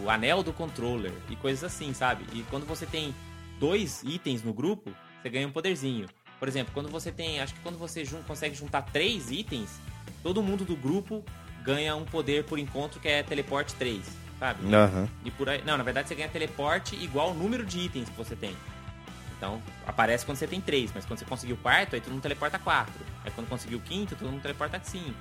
o 0.03 0.09
anel 0.09 0.41
do 0.41 0.53
controller 0.53 1.13
e 1.29 1.35
coisas 1.35 1.63
assim, 1.63 1.93
sabe? 1.93 2.25
E 2.33 2.43
quando 2.49 2.65
você 2.65 2.85
tem 2.85 3.13
dois 3.59 4.03
itens 4.03 4.43
no 4.43 4.53
grupo, 4.53 4.91
você 5.21 5.29
ganha 5.29 5.47
um 5.47 5.51
poderzinho. 5.51 6.07
Por 6.39 6.47
exemplo, 6.47 6.73
quando 6.73 6.89
você 6.89 7.11
tem. 7.11 7.39
Acho 7.39 7.53
que 7.53 7.61
quando 7.61 7.77
você 7.77 8.03
jun 8.03 8.21
consegue 8.23 8.55
juntar 8.55 8.81
três 8.81 9.31
itens, 9.31 9.79
todo 10.21 10.43
mundo 10.43 10.65
do 10.65 10.75
grupo 10.75 11.23
ganha 11.63 11.95
um 11.95 12.03
poder 12.03 12.43
por 12.43 12.59
encontro 12.59 12.99
que 12.99 13.07
é 13.07 13.23
teleporte 13.23 13.73
3, 13.75 14.03
sabe? 14.43 14.65
Uhum. 14.65 15.07
E 15.23 15.31
por 15.31 15.47
aí. 15.47 15.63
Não, 15.65 15.77
na 15.77 15.83
verdade 15.83 16.09
você 16.09 16.15
ganha 16.15 16.27
teleporte 16.27 16.95
igual 17.01 17.31
o 17.31 17.33
número 17.33 17.65
de 17.65 17.79
itens 17.79 18.09
que 18.09 18.17
você 18.17 18.35
tem. 18.35 18.55
Então, 19.37 19.61
aparece 19.87 20.25
quando 20.25 20.37
você 20.37 20.47
tem 20.47 20.59
três, 20.59 20.91
mas 20.93 21.05
quando 21.05 21.19
você 21.19 21.25
conseguiu 21.25 21.55
o 21.55 21.59
quarto, 21.59 21.95
aí 21.95 22.01
todo 22.01 22.11
mundo 22.11 22.21
teleporta 22.21 22.59
quatro. 22.59 23.05
Aí 23.23 23.31
quando 23.31 23.47
conseguiu 23.47 23.77
o 23.77 23.81
quinto, 23.81 24.15
todo 24.15 24.29
mundo 24.29 24.41
teleporta 24.41 24.79
cinco. 24.83 25.13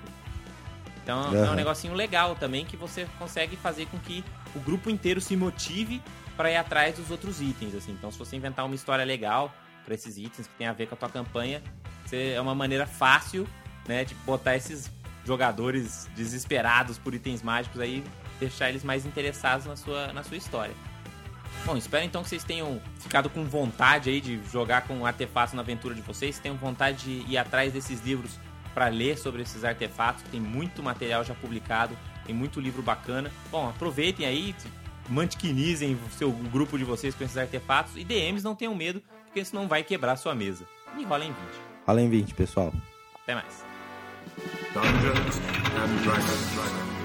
Então 1.03 1.31
uhum. 1.31 1.45
é 1.45 1.51
um 1.51 1.55
negocinho 1.55 1.95
legal 1.95 2.35
também 2.35 2.64
que 2.64 2.77
você 2.77 3.07
consegue 3.18 3.57
fazer 3.57 3.87
com 3.87 3.99
que 3.99 4.25
o 4.55 4.61
grupo 4.61 4.91
inteiro 4.91 5.20
se 5.20 5.37
motive 5.37 6.03
para 6.37 6.51
ir 6.51 6.57
atrás 6.57 6.97
dos 6.97 7.11
outros 7.11 7.41
itens, 7.41 7.75
assim. 7.75 7.93
Então, 7.93 8.11
se 8.11 8.18
você 8.18 8.37
inventar 8.37 8.64
uma 8.64 8.75
história 8.75 9.05
legal, 9.05 9.53
para 9.85 9.95
esses 9.95 10.16
itens 10.16 10.47
que 10.47 10.55
tem 10.55 10.66
a 10.66 10.73
ver 10.73 10.87
com 10.87 10.95
a 10.95 10.99
tua 10.99 11.09
campanha. 11.09 11.62
Você, 12.05 12.33
é 12.37 12.41
uma 12.41 12.55
maneira 12.55 12.87
fácil, 12.87 13.47
né, 13.87 14.05
de 14.05 14.14
botar 14.27 14.57
esses 14.57 14.91
jogadores 15.25 16.09
desesperados 16.14 16.99
por 16.99 17.14
itens 17.14 17.43
mágicos 17.43 17.81
aí, 17.81 18.05
deixar 18.39 18.68
eles 18.68 18.85
mais 18.85 19.07
interessados 19.07 19.66
na 19.66 19.76
sua, 19.76 20.12
na 20.12 20.22
sua 20.22 20.37
história. 20.37 20.74
Bom, 21.64 21.76
espero 21.76 22.05
então 22.05 22.22
que 22.22 22.28
vocês 22.28 22.43
tenham 22.43 22.80
ficado 22.99 23.30
com 23.30 23.45
vontade 23.45 24.11
aí 24.11 24.20
de 24.20 24.41
jogar 24.51 24.83
com 24.83 25.07
artefatos 25.07 25.55
na 25.55 25.62
aventura 25.62 25.95
de 25.95 26.01
vocês, 26.01 26.39
tenham 26.39 26.57
vontade 26.57 27.05
de 27.05 27.33
ir 27.33 27.39
atrás 27.39 27.72
desses 27.72 28.05
livros 28.05 28.39
para 28.74 28.89
ler 28.89 29.16
sobre 29.16 29.43
esses 29.43 29.64
artefatos, 29.64 30.24
tem 30.30 30.41
muito 30.41 30.83
material 30.83 31.22
já 31.22 31.35
publicado, 31.35 31.97
tem 32.24 32.35
muito 32.35 32.61
livro 32.61 32.83
bacana. 32.83 33.30
Bom, 33.51 33.68
aproveitem 33.68 34.26
aí, 34.26 34.55
mantiquinizem 35.09 35.95
o 35.95 36.11
seu 36.11 36.30
o 36.30 36.49
grupo 36.51 36.76
de 36.76 36.85
vocês 36.85 37.14
com 37.14 37.22
esses 37.22 37.37
artefatos 37.37 37.97
e 37.97 38.05
DMs 38.05 38.43
não 38.43 38.55
tenham 38.55 38.74
medo 38.74 39.03
porque 39.26 39.45
senão 39.45 39.68
vai 39.68 39.83
quebrar 39.83 40.16
sua 40.16 40.35
mesa. 40.35 40.64
E 40.99 41.05
rola 41.05 41.24
em 41.24 41.33
20. 41.33 41.37
Rola 41.87 42.01
em 42.01 42.11
20, 42.11 42.35
pessoal. 42.35 42.72
Até 43.22 43.35
mais. 43.35 43.64
Dungeons 44.74 45.37
and 45.76 46.03
Dragons. 46.05 47.01